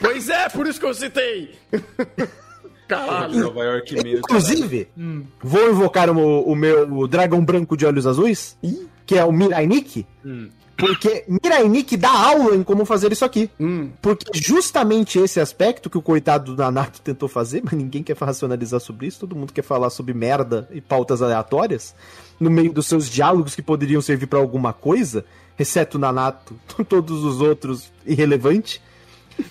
Pois 0.00 0.28
é, 0.28 0.48
por 0.50 0.66
isso 0.66 0.78
que 0.78 0.86
eu 0.86 0.94
citei. 0.94 1.54
Caralho. 2.86 3.40
Nova 3.40 3.64
York 3.64 3.94
mesmo. 4.02 4.18
Inclusive, 4.18 4.88
hum. 4.98 5.24
vou 5.42 5.70
invocar 5.70 6.10
o, 6.10 6.42
o 6.42 6.54
meu 6.54 7.08
dragão 7.08 7.42
branco 7.42 7.74
de 7.74 7.86
olhos 7.86 8.06
azuis, 8.06 8.58
que 9.06 9.16
é 9.16 9.24
o 9.24 9.32
Mirai 9.32 9.66
Nikki. 9.66 10.06
Hum. 10.24 10.50
Porque 10.76 11.24
Mirai 11.28 11.68
Nikki 11.68 11.96
dá 11.96 12.10
aula 12.10 12.56
em 12.56 12.62
como 12.62 12.84
fazer 12.84 13.12
isso 13.12 13.24
aqui. 13.24 13.50
Hum. 13.60 13.90
Porque 14.00 14.26
justamente 14.34 15.18
esse 15.18 15.38
aspecto 15.38 15.90
que 15.90 15.98
o 15.98 16.02
coitado 16.02 16.54
do 16.54 16.62
Nanato 16.62 17.00
tentou 17.00 17.28
fazer, 17.28 17.62
mas 17.64 17.74
ninguém 17.74 18.02
quer 18.02 18.16
racionalizar 18.16 18.80
sobre 18.80 19.06
isso, 19.06 19.20
todo 19.20 19.36
mundo 19.36 19.52
quer 19.52 19.62
falar 19.62 19.90
sobre 19.90 20.14
merda 20.14 20.68
e 20.72 20.80
pautas 20.80 21.22
aleatórias, 21.22 21.94
no 22.40 22.50
meio 22.50 22.72
dos 22.72 22.86
seus 22.86 23.08
diálogos 23.08 23.54
que 23.54 23.62
poderiam 23.62 24.00
servir 24.00 24.26
para 24.26 24.38
alguma 24.38 24.72
coisa, 24.72 25.24
exceto 25.58 25.98
o 25.98 26.00
Nanato, 26.00 26.54
todos 26.88 27.24
os 27.24 27.40
outros 27.40 27.92
irrelevantes 28.06 28.80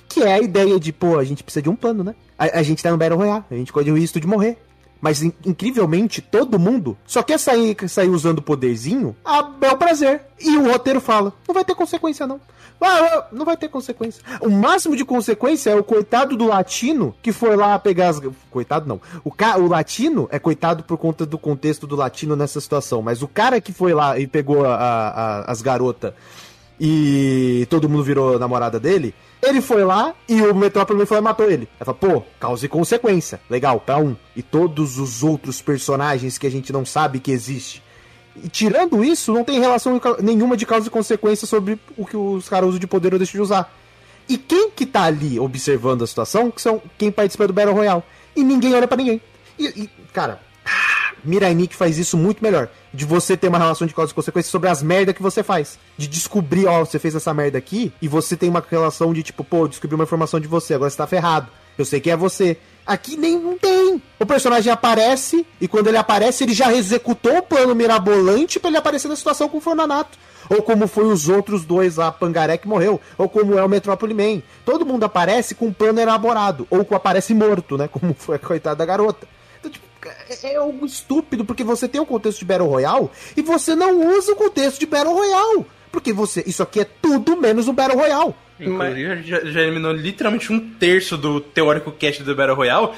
Que 0.07 0.23
é 0.23 0.33
a 0.33 0.39
ideia 0.39 0.79
de, 0.79 0.91
pô, 0.91 1.17
a 1.17 1.23
gente 1.23 1.43
precisa 1.43 1.63
de 1.63 1.69
um 1.69 1.75
plano, 1.75 2.03
né? 2.03 2.15
A, 2.37 2.59
a 2.59 2.63
gente 2.63 2.81
tá 2.81 2.91
no 2.91 2.97
Battle 2.97 3.17
Royale, 3.17 3.43
a 3.49 3.55
gente 3.55 3.71
corre 3.71 3.91
o 3.91 3.97
risco 3.97 4.19
de 4.19 4.27
morrer. 4.27 4.57
Mas 5.01 5.23
in- 5.23 5.33
incrivelmente, 5.43 6.21
todo 6.21 6.59
mundo 6.59 6.95
só 7.07 7.23
quer 7.23 7.39
sair, 7.39 7.75
sair 7.89 8.09
usando 8.09 8.37
o 8.37 8.41
poderzinho 8.43 9.15
a 9.25 9.41
bel 9.41 9.75
prazer. 9.75 10.21
E 10.39 10.55
o 10.57 10.71
roteiro 10.71 11.01
fala: 11.01 11.33
não 11.47 11.55
vai 11.55 11.65
ter 11.65 11.73
consequência, 11.75 12.27
não. 12.27 12.39
Ah, 12.83 12.87
ah, 12.87 13.27
não 13.31 13.45
vai 13.45 13.55
ter 13.55 13.67
consequência. 13.69 14.23
O 14.41 14.49
máximo 14.49 14.95
de 14.95 15.05
consequência 15.05 15.69
é 15.69 15.75
o 15.75 15.83
coitado 15.83 16.35
do 16.35 16.47
latino 16.47 17.15
que 17.21 17.31
foi 17.31 17.55
lá 17.55 17.77
pegar 17.77 18.09
as. 18.09 18.21
Coitado 18.49 18.87
não. 18.87 18.99
O, 19.23 19.31
ca... 19.31 19.57
o 19.57 19.67
latino 19.67 20.27
é 20.31 20.39
coitado 20.39 20.83
por 20.83 20.97
conta 20.97 21.23
do 21.25 21.37
contexto 21.37 21.85
do 21.85 21.95
latino 21.95 22.35
nessa 22.35 22.59
situação. 22.59 23.01
Mas 23.03 23.21
o 23.21 23.27
cara 23.27 23.61
que 23.61 23.71
foi 23.71 23.93
lá 23.93 24.17
e 24.19 24.25
pegou 24.25 24.65
a- 24.65 24.75
a- 24.75 25.51
as 25.51 25.61
garotas 25.61 26.13
e 26.79 27.67
todo 27.69 27.87
mundo 27.89 28.03
virou 28.03 28.39
namorada 28.39 28.79
dele, 28.79 29.13
ele 29.41 29.61
foi 29.61 29.83
lá 29.83 30.13
e 30.27 30.41
o 30.41 30.53
Metrópole 30.53 31.05
foi 31.05 31.17
lá 31.17 31.21
e 31.21 31.23
matou 31.23 31.49
ele. 31.49 31.67
Ela 31.79 31.93
falou, 31.93 32.21
pô, 32.21 32.27
causa 32.39 32.65
e 32.65 32.69
consequência. 32.69 33.41
Legal, 33.49 33.79
pra 33.79 33.97
um. 33.97 34.15
E 34.35 34.41
todos 34.41 34.97
os 34.97 35.23
outros 35.23 35.61
personagens 35.61 36.37
que 36.37 36.47
a 36.47 36.51
gente 36.51 36.71
não 36.71 36.85
sabe 36.85 37.19
que 37.19 37.31
existe. 37.31 37.83
E 38.35 38.47
tirando 38.47 39.03
isso, 39.03 39.33
não 39.33 39.43
tem 39.43 39.59
relação 39.59 39.99
nenhuma 40.21 40.55
de 40.55 40.65
causa 40.65 40.87
e 40.87 40.89
consequência 40.89 41.45
sobre 41.45 41.79
o 41.97 42.05
que 42.05 42.15
os 42.15 42.47
caras 42.47 42.69
usam 42.69 42.79
de 42.79 42.87
poder 42.87 43.13
ou 43.13 43.19
deixam 43.19 43.37
de 43.37 43.41
usar. 43.41 43.73
E 44.29 44.37
quem 44.37 44.69
que 44.71 44.85
tá 44.85 45.03
ali 45.03 45.39
observando 45.39 46.03
a 46.03 46.07
situação, 46.07 46.49
que 46.49 46.61
são 46.61 46.81
quem 46.97 47.11
participa 47.11 47.47
do 47.47 47.53
Battle 47.53 47.75
Royale. 47.75 48.03
E 48.35 48.43
ninguém 48.43 48.73
olha 48.73 48.87
pra 48.87 48.97
ninguém. 48.97 49.21
E, 49.59 49.65
e, 49.65 49.89
cara, 50.13 50.39
Mirai 51.23 51.53
Nikki 51.53 51.75
faz 51.75 51.97
isso 51.97 52.17
muito 52.17 52.43
melhor. 52.43 52.69
De 52.93 53.05
você 53.05 53.37
ter 53.37 53.47
uma 53.47 53.57
relação 53.57 53.87
de 53.87 53.93
causa 53.93 54.11
e 54.11 54.15
consequência 54.15 54.51
sobre 54.51 54.69
as 54.69 54.81
merdas 54.81 55.15
que 55.15 55.21
você 55.21 55.43
faz. 55.43 55.79
De 55.97 56.07
descobrir, 56.07 56.67
ó, 56.67 56.83
você 56.83 56.99
fez 56.99 57.15
essa 57.15 57.33
merda 57.33 57.57
aqui, 57.57 57.93
e 58.01 58.07
você 58.07 58.35
tem 58.35 58.49
uma 58.49 58.63
relação 58.67 59.13
de 59.13 59.23
tipo, 59.23 59.43
pô, 59.43 59.67
descobri 59.67 59.95
uma 59.95 60.03
informação 60.03 60.39
de 60.39 60.47
você, 60.47 60.73
agora 60.73 60.89
você 60.89 60.97
tá 60.97 61.07
ferrado. 61.07 61.47
Eu 61.77 61.85
sei 61.85 61.99
que 61.99 62.11
é 62.11 62.17
você. 62.17 62.57
Aqui 62.85 63.15
nem 63.15 63.39
não 63.39 63.57
tem. 63.57 64.01
O 64.19 64.25
personagem 64.25 64.71
aparece, 64.71 65.45
e 65.59 65.67
quando 65.67 65.87
ele 65.87 65.97
aparece, 65.97 66.43
ele 66.43 66.53
já 66.53 66.73
executou 66.73 67.37
o 67.37 67.43
plano 67.43 67.73
mirabolante 67.73 68.59
pra 68.59 68.69
ele 68.69 68.77
aparecer 68.77 69.07
na 69.07 69.15
situação 69.15 69.47
com 69.47 69.57
o 69.57 69.61
Fornanato. 69.61 70.17
Ou 70.49 70.61
como 70.61 70.87
foi 70.87 71.05
os 71.05 71.29
outros 71.29 71.63
dois 71.63 71.95
lá, 71.95 72.11
Pangaré 72.11 72.57
que 72.57 72.67
morreu. 72.67 72.99
Ou 73.17 73.29
como 73.29 73.57
é 73.57 73.63
o 73.63 73.69
Metrópole 73.69 74.13
Man. 74.13 74.41
Todo 74.65 74.85
mundo 74.85 75.05
aparece 75.05 75.55
com 75.55 75.67
um 75.67 75.73
plano 75.73 75.99
elaborado. 75.99 76.67
Ou 76.69 76.85
aparece 76.93 77.33
morto, 77.33 77.77
né? 77.77 77.87
Como 77.91 78.13
foi 78.13 78.35
a 78.35 78.39
coitada 78.39 78.75
da 78.75 78.85
garota. 78.85 79.27
Tipo, 80.01 80.47
é 80.47 80.55
algo 80.55 80.85
estúpido, 80.85 81.45
porque 81.45 81.63
você 81.63 81.87
tem 81.87 82.01
o 82.01 82.05
contexto 82.05 82.39
de 82.39 82.45
Battle 82.45 82.67
Royale 82.69 83.09
e 83.35 83.41
você 83.41 83.75
não 83.75 84.17
usa 84.17 84.31
o 84.31 84.35
contexto 84.35 84.79
de 84.79 84.85
Battle 84.85 85.13
Royale. 85.13 85.65
Porque 85.91 86.13
você. 86.13 86.43
Isso 86.47 86.63
aqui 86.63 86.79
é 86.79 86.87
tudo 87.01 87.35
menos 87.35 87.67
um 87.67 87.73
Battle 87.73 87.99
Royale. 87.99 88.33
Inclusive, 88.59 89.23
já, 89.23 89.39
já 89.43 89.61
eliminou 89.61 89.91
literalmente 89.91 90.53
um 90.53 90.59
terço 90.75 91.17
do 91.17 91.41
teórico 91.41 91.91
cast 91.91 92.23
do 92.23 92.35
Battle 92.35 92.55
Royale, 92.55 92.89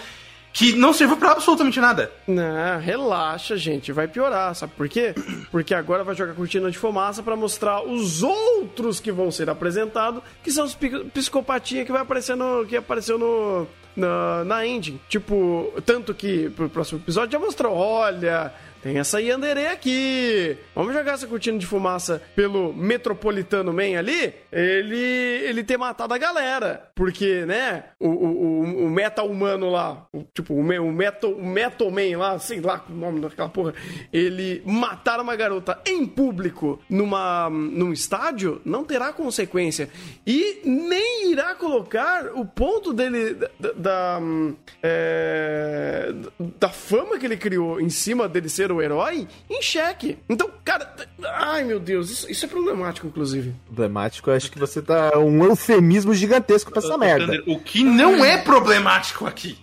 que 0.51 0.73
não 0.73 0.93
serviu 0.93 1.17
pra 1.17 1.31
absolutamente 1.31 1.79
nada. 1.79 2.11
Não, 2.27 2.79
relaxa, 2.79 3.57
gente. 3.57 3.91
Vai 3.91 4.07
piorar, 4.07 4.53
sabe 4.53 4.73
por 4.75 4.87
quê? 4.87 5.15
Porque 5.49 5.73
agora 5.73 6.03
vai 6.03 6.15
jogar 6.15 6.33
cortina 6.33 6.69
de 6.69 6.77
fumaça 6.77 7.23
pra 7.23 7.35
mostrar 7.35 7.81
os 7.83 8.21
outros 8.21 8.99
que 8.99 9.11
vão 9.11 9.31
ser 9.31 9.49
apresentados, 9.49 10.21
que 10.43 10.51
são 10.51 10.65
os 10.65 10.77
psicopatia 11.13 11.85
que 11.85 11.91
vai 11.91 12.01
aparecer 12.01 12.35
no. 12.35 12.65
que 12.65 12.75
apareceu 12.75 13.17
no. 13.17 13.67
Na, 13.95 14.43
na 14.43 14.65
engine. 14.65 14.99
Tipo, 15.07 15.71
tanto 15.85 16.13
que 16.13 16.49
pro 16.49 16.69
próximo 16.69 16.99
episódio 16.99 17.31
já 17.31 17.39
mostrou: 17.39 17.75
olha, 17.75 18.51
tem 18.83 18.99
essa 18.99 19.21
Yandere 19.21 19.65
aqui. 19.67 20.57
Vamos 20.75 20.93
jogar 20.93 21.13
essa 21.13 21.25
cortina 21.25 21.57
de 21.57 21.65
fumaça 21.65 22.21
pelo 22.35 22.73
Metropolitano 22.73 23.71
Man 23.71 23.97
ali. 23.97 24.33
Ele 24.51 24.97
ele 24.97 25.63
ter 25.63 25.77
matado 25.77 26.13
a 26.13 26.17
galera. 26.17 26.89
Porque, 26.93 27.45
né? 27.45 27.85
O, 27.97 28.09
o, 28.09 28.85
o, 28.85 28.89
meta 28.89 29.23
humano 29.23 29.69
lá, 29.69 30.05
o- 30.13 30.23
tipo, 30.33 30.53
o, 30.53 30.59
o, 30.59 30.91
metal, 30.91 31.31
o 31.31 31.45
Metal 31.45 31.89
Man 31.89 32.17
lá, 32.17 32.37
sei 32.39 32.59
lá 32.59 32.83
o 32.89 32.93
nome 32.93 33.21
daquela 33.21 33.47
porra, 33.49 33.73
ele 34.11 34.61
matar 34.65 35.19
uma 35.21 35.35
garota 35.35 35.79
em 35.87 36.05
público 36.05 36.81
numa, 36.89 37.49
num 37.49 37.93
estádio 37.93 38.61
não 38.65 38.83
terá 38.83 39.13
consequência. 39.13 39.89
E 40.27 40.59
nem 40.65 41.31
irá 41.31 41.55
colocar 41.55 42.25
o 42.35 42.45
ponto 42.45 42.93
dele 42.93 43.33
da. 43.33 43.49
da, 43.59 43.71
da, 43.73 44.19
hum, 44.21 44.55
é, 44.81 46.13
da 46.59 46.69
fama 46.69 47.17
que 47.17 47.25
ele 47.25 47.37
criou 47.37 47.79
em 47.79 47.89
cima 47.89 48.27
dele 48.27 48.49
ser 48.49 48.72
o 48.73 48.81
herói 48.81 49.27
em 49.49 49.61
xeque. 49.61 50.17
Então, 50.27 50.49
cara, 50.63 50.93
ai 51.23 51.63
meu 51.63 51.79
Deus, 51.79 52.09
isso, 52.09 52.31
isso 52.31 52.45
é 52.45 52.47
problemático, 52.47 53.07
inclusive. 53.07 53.53
Problemático, 53.65 54.29
eu 54.29 54.35
acho 54.35 54.51
que 54.51 54.59
você 54.59 54.81
tá 54.81 55.17
um 55.17 55.43
eufemismo 55.45 56.13
gigantesco 56.13 56.71
pra 56.71 56.79
essa 56.79 56.97
merda. 56.97 57.41
O 57.47 57.59
que 57.59 57.83
não 57.83 58.23
é 58.23 58.37
problemático 58.37 59.25
aqui. 59.25 59.57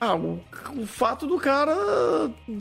Ah, 0.00 0.16
o, 0.16 0.40
o 0.76 0.84
fato 0.84 1.28
do 1.28 1.38
cara 1.38 1.76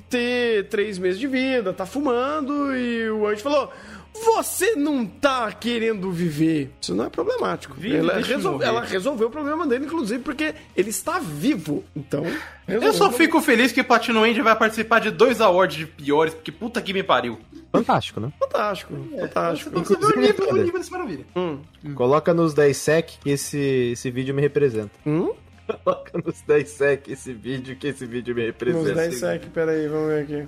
ter 0.09 0.67
três 0.69 0.99
meses 0.99 1.19
de 1.19 1.25
vida, 1.25 1.73
tá 1.73 1.87
fumando 1.87 2.75
e 2.75 3.09
o 3.09 3.25
anjo 3.25 3.41
falou. 3.41 3.73
Você 4.13 4.75
não 4.75 5.05
tá 5.05 5.51
querendo 5.51 6.11
viver. 6.11 6.71
Isso 6.81 6.93
não 6.93 7.05
é 7.05 7.09
problemático. 7.09 7.75
Vive, 7.77 7.97
ela, 7.97 8.19
resol- 8.19 8.61
ela 8.61 8.81
resolveu 8.83 9.27
o 9.27 9.31
problema 9.31 9.65
dele, 9.65 9.85
inclusive, 9.85 10.21
porque 10.21 10.53
ele 10.75 10.89
está 10.89 11.17
vivo. 11.19 11.83
Então. 11.95 12.23
Eu 12.67 12.93
só 12.93 13.07
o 13.09 13.11
fico 13.11 13.41
feliz 13.41 13.71
que 13.71 13.81
Platino 13.83 14.25
End 14.25 14.39
vai 14.41 14.55
participar 14.55 14.99
de 14.99 15.11
dois 15.11 15.41
awards 15.41 15.77
de 15.77 15.85
piores, 15.87 16.33
porque 16.33 16.51
puta 16.51 16.81
que 16.81 16.93
me 16.93 17.03
pariu. 17.03 17.39
Fantástico, 17.71 18.19
né? 18.19 18.31
Fantástico, 18.37 18.93
fantástico. 19.17 19.69
Você 19.71 19.93
o 19.93 19.97
Inclusive, 19.97 20.19
nível, 20.21 20.49
o 20.49 20.57
nível 20.57 20.79
dessa 20.79 20.91
maravilha. 20.91 21.25
Hum. 21.35 21.59
Coloca 21.95 22.33
nos 22.33 22.53
10 22.53 22.75
sec 22.77 23.11
que 23.21 23.29
esse, 23.29 23.91
esse 23.93 24.11
vídeo 24.11 24.35
me 24.35 24.41
representa. 24.41 24.91
Hum? 25.05 25.31
Coloca 25.85 26.11
nos 26.23 26.41
10 26.41 26.69
sec 26.69 27.07
esse 27.07 27.33
vídeo 27.33 27.77
que 27.77 27.87
esse 27.87 28.05
vídeo 28.05 28.35
me 28.35 28.41
Nos 28.41 28.47
representa. 28.51 28.93
10 28.93 29.15
sec, 29.19 29.45
peraí, 29.53 29.87
vamos 29.87 30.07
ver 30.09 30.23
aqui. 30.23 30.47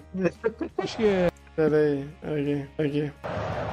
Acho 0.77 0.97
que 0.97 1.05
é 1.05 1.31
Peraí, 1.55 2.07
aqui, 2.23 2.65
aqui. 2.79 3.11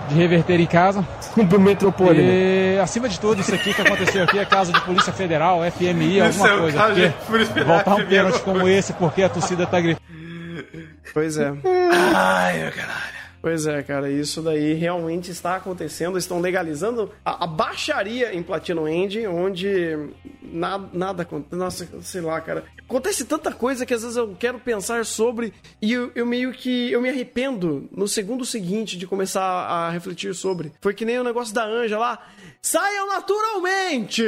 de 0.08 0.14
reverter 0.14 0.60
em 0.60 0.66
casa. 0.66 1.06
Do 1.34 1.58
Metropole. 1.58 2.20
E, 2.20 2.78
acima 2.78 3.08
de 3.08 3.18
tudo, 3.18 3.40
isso 3.40 3.54
aqui 3.54 3.72
que 3.72 3.80
aconteceu 3.80 4.24
aqui 4.24 4.38
é 4.38 4.44
caso 4.44 4.70
de 4.72 4.80
Polícia 4.82 5.12
Federal, 5.12 5.60
FMI, 5.70 6.18
Isso 6.18 6.46
é 6.46 6.50
alguma 6.50 6.54
o 6.54 6.60
coisa. 6.60 7.14
Porque 7.26 7.64
voltar 7.64 7.94
um 7.94 8.06
pênalti 8.06 8.40
como 8.40 8.68
esse 8.68 8.92
porque 8.94 9.22
a 9.22 9.28
torcida 9.28 9.66
tá 9.66 9.80
gritando. 9.80 10.04
Pois 11.14 11.38
é. 11.38 11.52
Ai, 12.14 12.58
meu 12.58 12.72
caralho. 12.72 13.19
Pois 13.42 13.66
é, 13.66 13.82
cara, 13.82 14.10
isso 14.10 14.42
daí 14.42 14.74
realmente 14.74 15.30
está 15.30 15.56
acontecendo. 15.56 16.18
Estão 16.18 16.40
legalizando 16.40 17.10
a, 17.24 17.44
a 17.44 17.46
baixaria 17.46 18.34
em 18.34 18.42
Platinum 18.42 18.86
End, 18.86 19.26
onde 19.26 19.96
nada, 20.42 20.88
nada 20.92 21.22
acontece. 21.22 21.56
Nossa, 21.56 21.88
sei 22.02 22.20
lá, 22.20 22.40
cara. 22.40 22.64
Acontece 22.88 23.24
tanta 23.24 23.52
coisa 23.52 23.86
que 23.86 23.94
às 23.94 24.02
vezes 24.02 24.16
eu 24.16 24.36
quero 24.38 24.58
pensar 24.58 25.06
sobre 25.06 25.54
e 25.80 25.92
eu, 25.92 26.10
eu 26.14 26.26
meio 26.26 26.52
que 26.52 26.92
eu 26.92 27.00
me 27.00 27.08
arrependo 27.08 27.88
no 27.92 28.06
segundo 28.06 28.44
seguinte 28.44 28.98
de 28.98 29.06
começar 29.06 29.42
a 29.42 29.90
refletir 29.90 30.34
sobre. 30.34 30.72
Foi 30.80 30.92
que 30.92 31.04
nem 31.04 31.18
o 31.18 31.24
negócio 31.24 31.54
da 31.54 31.64
Anja 31.64 31.98
lá. 31.98 32.18
Saiam 32.60 33.06
naturalmente! 33.06 34.22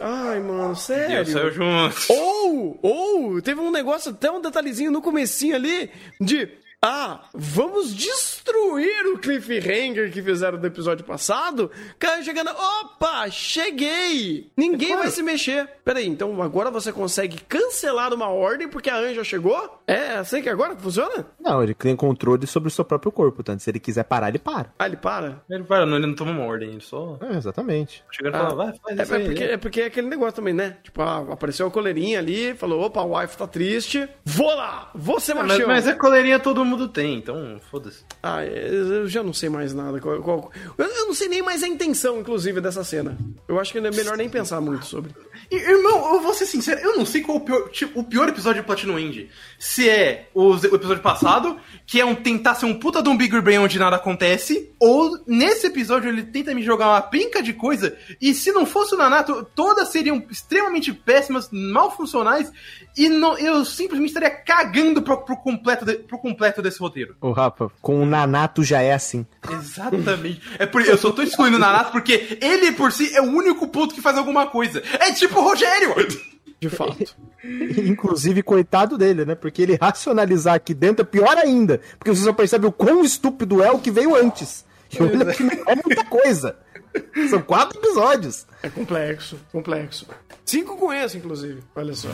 Ai, 0.00 0.40
mano, 0.40 0.74
sério. 0.74 1.24
Deus, 1.24 1.28
saiu 1.28 1.52
junto. 1.52 2.12
Ou, 2.12 2.78
ou, 2.82 3.42
teve 3.42 3.60
um 3.60 3.70
negócio, 3.70 4.10
até 4.10 4.28
um 4.30 4.40
detalhezinho 4.40 4.90
no 4.90 5.00
comecinho 5.00 5.54
ali, 5.54 5.88
de... 6.20 6.48
Ah, 6.80 7.22
vamos 7.34 7.92
destruir 7.92 9.04
o 9.12 9.18
cliffhanger 9.18 10.12
que 10.12 10.22
fizeram 10.22 10.58
do 10.58 10.66
episódio 10.68 11.04
passado? 11.04 11.72
Cara 11.98 12.22
chegando, 12.22 12.50
opa, 12.50 13.28
cheguei! 13.30 14.48
Ninguém 14.56 14.94
vai 14.96 15.10
se 15.10 15.20
mexer. 15.20 15.68
Peraí, 15.84 16.06
então 16.06 16.40
agora 16.40 16.70
você 16.70 16.92
consegue 16.92 17.40
cancelar 17.48 18.14
uma 18.14 18.28
ordem 18.28 18.68
porque 18.68 18.88
a 18.88 18.96
Anja 18.96 19.24
chegou? 19.24 19.80
É 19.88 20.18
assim 20.18 20.40
que 20.40 20.48
agora 20.48 20.76
funciona? 20.76 21.26
Não, 21.40 21.60
ele 21.64 21.74
tem 21.74 21.96
controle 21.96 22.46
sobre 22.46 22.68
o 22.68 22.70
seu 22.70 22.84
próprio 22.84 23.10
corpo, 23.10 23.42
tanto 23.42 23.60
se 23.60 23.70
ele 23.70 23.80
quiser 23.80 24.04
parar, 24.04 24.28
ele 24.28 24.38
para. 24.38 24.72
Ah, 24.78 24.86
ele 24.86 24.96
para? 24.96 25.42
Ele, 25.50 25.64
para, 25.64 25.84
não, 25.84 25.96
ele 25.96 26.06
não 26.06 26.14
toma 26.14 26.30
uma 26.30 26.44
ordem, 26.44 26.70
ele 26.70 26.80
só 26.80 27.18
É, 27.20 27.36
exatamente. 27.36 28.04
chega 28.12 28.28
e 28.28 28.32
Ah, 28.32 28.38
fala, 28.38 28.54
vai, 28.54 28.74
faz 28.84 28.98
É, 28.98 29.02
isso 29.02 29.14
aí. 29.14 29.22
é 29.22 29.26
porque, 29.26 29.42
é 29.44 29.56
porque 29.56 29.80
é 29.80 29.86
aquele 29.86 30.06
negócio 30.06 30.34
também, 30.36 30.54
né? 30.54 30.76
Tipo, 30.84 31.02
ah, 31.02 31.26
apareceu 31.32 31.66
a 31.66 31.70
coleirinha 31.72 32.20
ali, 32.20 32.54
falou, 32.54 32.82
opa, 32.84 33.02
o 33.02 33.18
wife 33.18 33.36
tá 33.36 33.48
triste, 33.48 34.08
vou 34.24 34.54
lá, 34.54 34.92
vou 34.94 35.18
ser 35.18 35.34
Mas, 35.34 35.46
machão. 35.48 35.66
mas 35.66 35.88
a 35.88 35.94
coleirinha 35.96 36.38
todo 36.38 36.64
mundo 36.64 36.67
tem, 36.88 37.14
então 37.16 37.60
foda-se. 37.70 38.04
Ah, 38.22 38.44
eu 38.44 39.08
já 39.08 39.22
não 39.22 39.32
sei 39.32 39.48
mais 39.48 39.72
nada. 39.72 40.00
Qual- 40.00 40.20
qual- 40.20 40.52
eu, 40.76 41.06
não 41.06 41.14
sei 41.14 41.28
nem 41.28 41.40
mais 41.42 41.62
a 41.62 41.68
intenção, 41.68 42.20
inclusive, 42.20 42.60
dessa 42.60 42.84
cena. 42.84 43.16
Eu 43.46 43.58
acho 43.58 43.72
que 43.72 43.78
é 43.78 43.90
melhor 43.90 44.16
nem 44.16 44.28
pensar 44.28 44.60
muito 44.60 44.84
sobre. 44.84 45.10
Irmão, 45.50 46.14
eu 46.14 46.20
vou 46.20 46.34
ser 46.34 46.44
sincero, 46.44 46.80
eu 46.80 46.96
não 46.96 47.06
sei 47.06 47.22
qual 47.22 47.38
o 47.38 47.40
pior, 47.40 47.70
tipo, 47.70 48.00
o 48.00 48.04
pior 48.04 48.28
episódio 48.28 48.60
de 48.60 48.66
Platinum 48.66 48.98
Indie. 48.98 49.30
Se 49.58 49.88
é 49.88 50.28
o, 50.34 50.50
o 50.50 50.74
episódio 50.74 51.02
passado, 51.02 51.56
que 51.86 51.98
é 52.00 52.04
um 52.04 52.14
tentar 52.14 52.54
ser 52.54 52.66
um 52.66 52.78
puta 52.78 53.02
de 53.02 53.08
um 53.08 53.16
Bigger 53.16 53.40
Brain 53.40 53.58
onde 53.58 53.78
nada 53.78 53.96
acontece, 53.96 54.70
ou 54.78 55.18
nesse 55.26 55.66
episódio 55.68 56.08
ele 56.10 56.22
tenta 56.22 56.54
me 56.54 56.62
jogar 56.62 56.88
uma 56.88 57.00
pinca 57.00 57.42
de 57.42 57.54
coisa, 57.54 57.96
e 58.20 58.34
se 58.34 58.52
não 58.52 58.66
fosse 58.66 58.94
o 58.94 58.98
Nanato, 58.98 59.46
todas 59.54 59.88
seriam 59.88 60.22
extremamente 60.30 60.92
péssimas, 60.92 61.48
mal 61.50 61.96
funcionais, 61.96 62.52
E 62.98 63.08
não, 63.08 63.38
eu 63.38 63.64
simplesmente 63.64 64.08
estaria 64.08 64.30
cagando 64.30 65.00
pro, 65.02 65.18
pro 65.18 65.36
completo, 65.36 65.84
de- 65.84 65.94
pro 65.98 66.18
completo 66.18 66.60
desse 66.60 66.80
roteiro. 66.80 67.14
Ô, 67.20 67.30
Rafa, 67.30 67.70
com 67.80 68.02
o 68.02 68.04
Nanato 68.06 68.64
já 68.64 68.82
é 68.82 68.92
assim. 68.92 69.24
Exatamente. 69.50 70.42
É 70.58 70.66
por, 70.66 70.82
eu 70.82 70.98
só 70.98 71.10
tô 71.12 71.22
excluindo 71.22 71.56
o 71.56 71.60
Nanato 71.60 71.92
porque 71.92 72.38
ele 72.40 72.72
por 72.72 72.90
si 72.92 73.14
é 73.14 73.20
o 73.22 73.26
único 73.26 73.68
ponto 73.68 73.94
que 73.94 74.02
faz 74.02 74.18
alguma 74.18 74.48
coisa. 74.48 74.82
É 75.00 75.12
tipo 75.12 75.38
o 75.38 75.42
Rogério! 75.44 75.94
De 76.60 76.68
fato. 76.68 76.96
Inclusive, 77.86 78.42
coitado 78.42 78.98
dele, 78.98 79.24
né? 79.24 79.34
Porque 79.34 79.62
ele 79.62 79.78
racionalizar 79.80 80.54
aqui 80.54 80.74
dentro 80.74 81.02
é 81.02 81.04
pior 81.04 81.36
ainda. 81.38 81.80
Porque 81.98 82.10
você 82.14 82.22
só 82.24 82.32
percebe 82.32 82.66
o 82.66 82.72
quão 82.72 83.04
estúpido 83.04 83.62
é 83.62 83.70
o 83.70 83.78
que 83.78 83.90
veio 83.90 84.16
antes. 84.16 84.64
E 84.90 85.02
olha 85.02 85.32
que 85.34 85.42
não 85.42 85.52
é 85.66 85.74
muita 85.76 86.04
coisa. 86.04 86.56
São 87.30 87.42
quatro 87.42 87.78
episódios. 87.78 88.46
É 88.62 88.68
complexo, 88.68 89.38
complexo. 89.52 90.06
Cinco 90.44 90.76
com 90.76 90.92
esse, 90.92 91.18
inclusive. 91.18 91.62
Olha 91.74 91.94
só. 91.94 92.08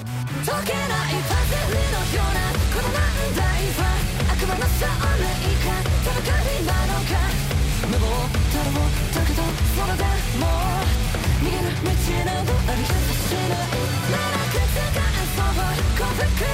解 16.36 16.53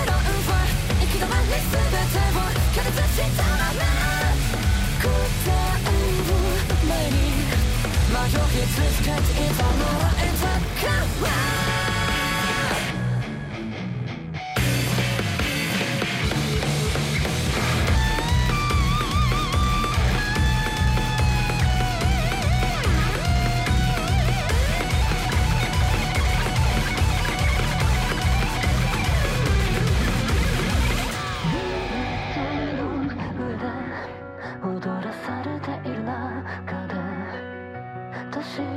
It's 8.62 8.78
risk 8.78 9.04
cut 9.04 9.18
if 9.18 9.62
I'm 9.62 9.78
not 9.78 10.09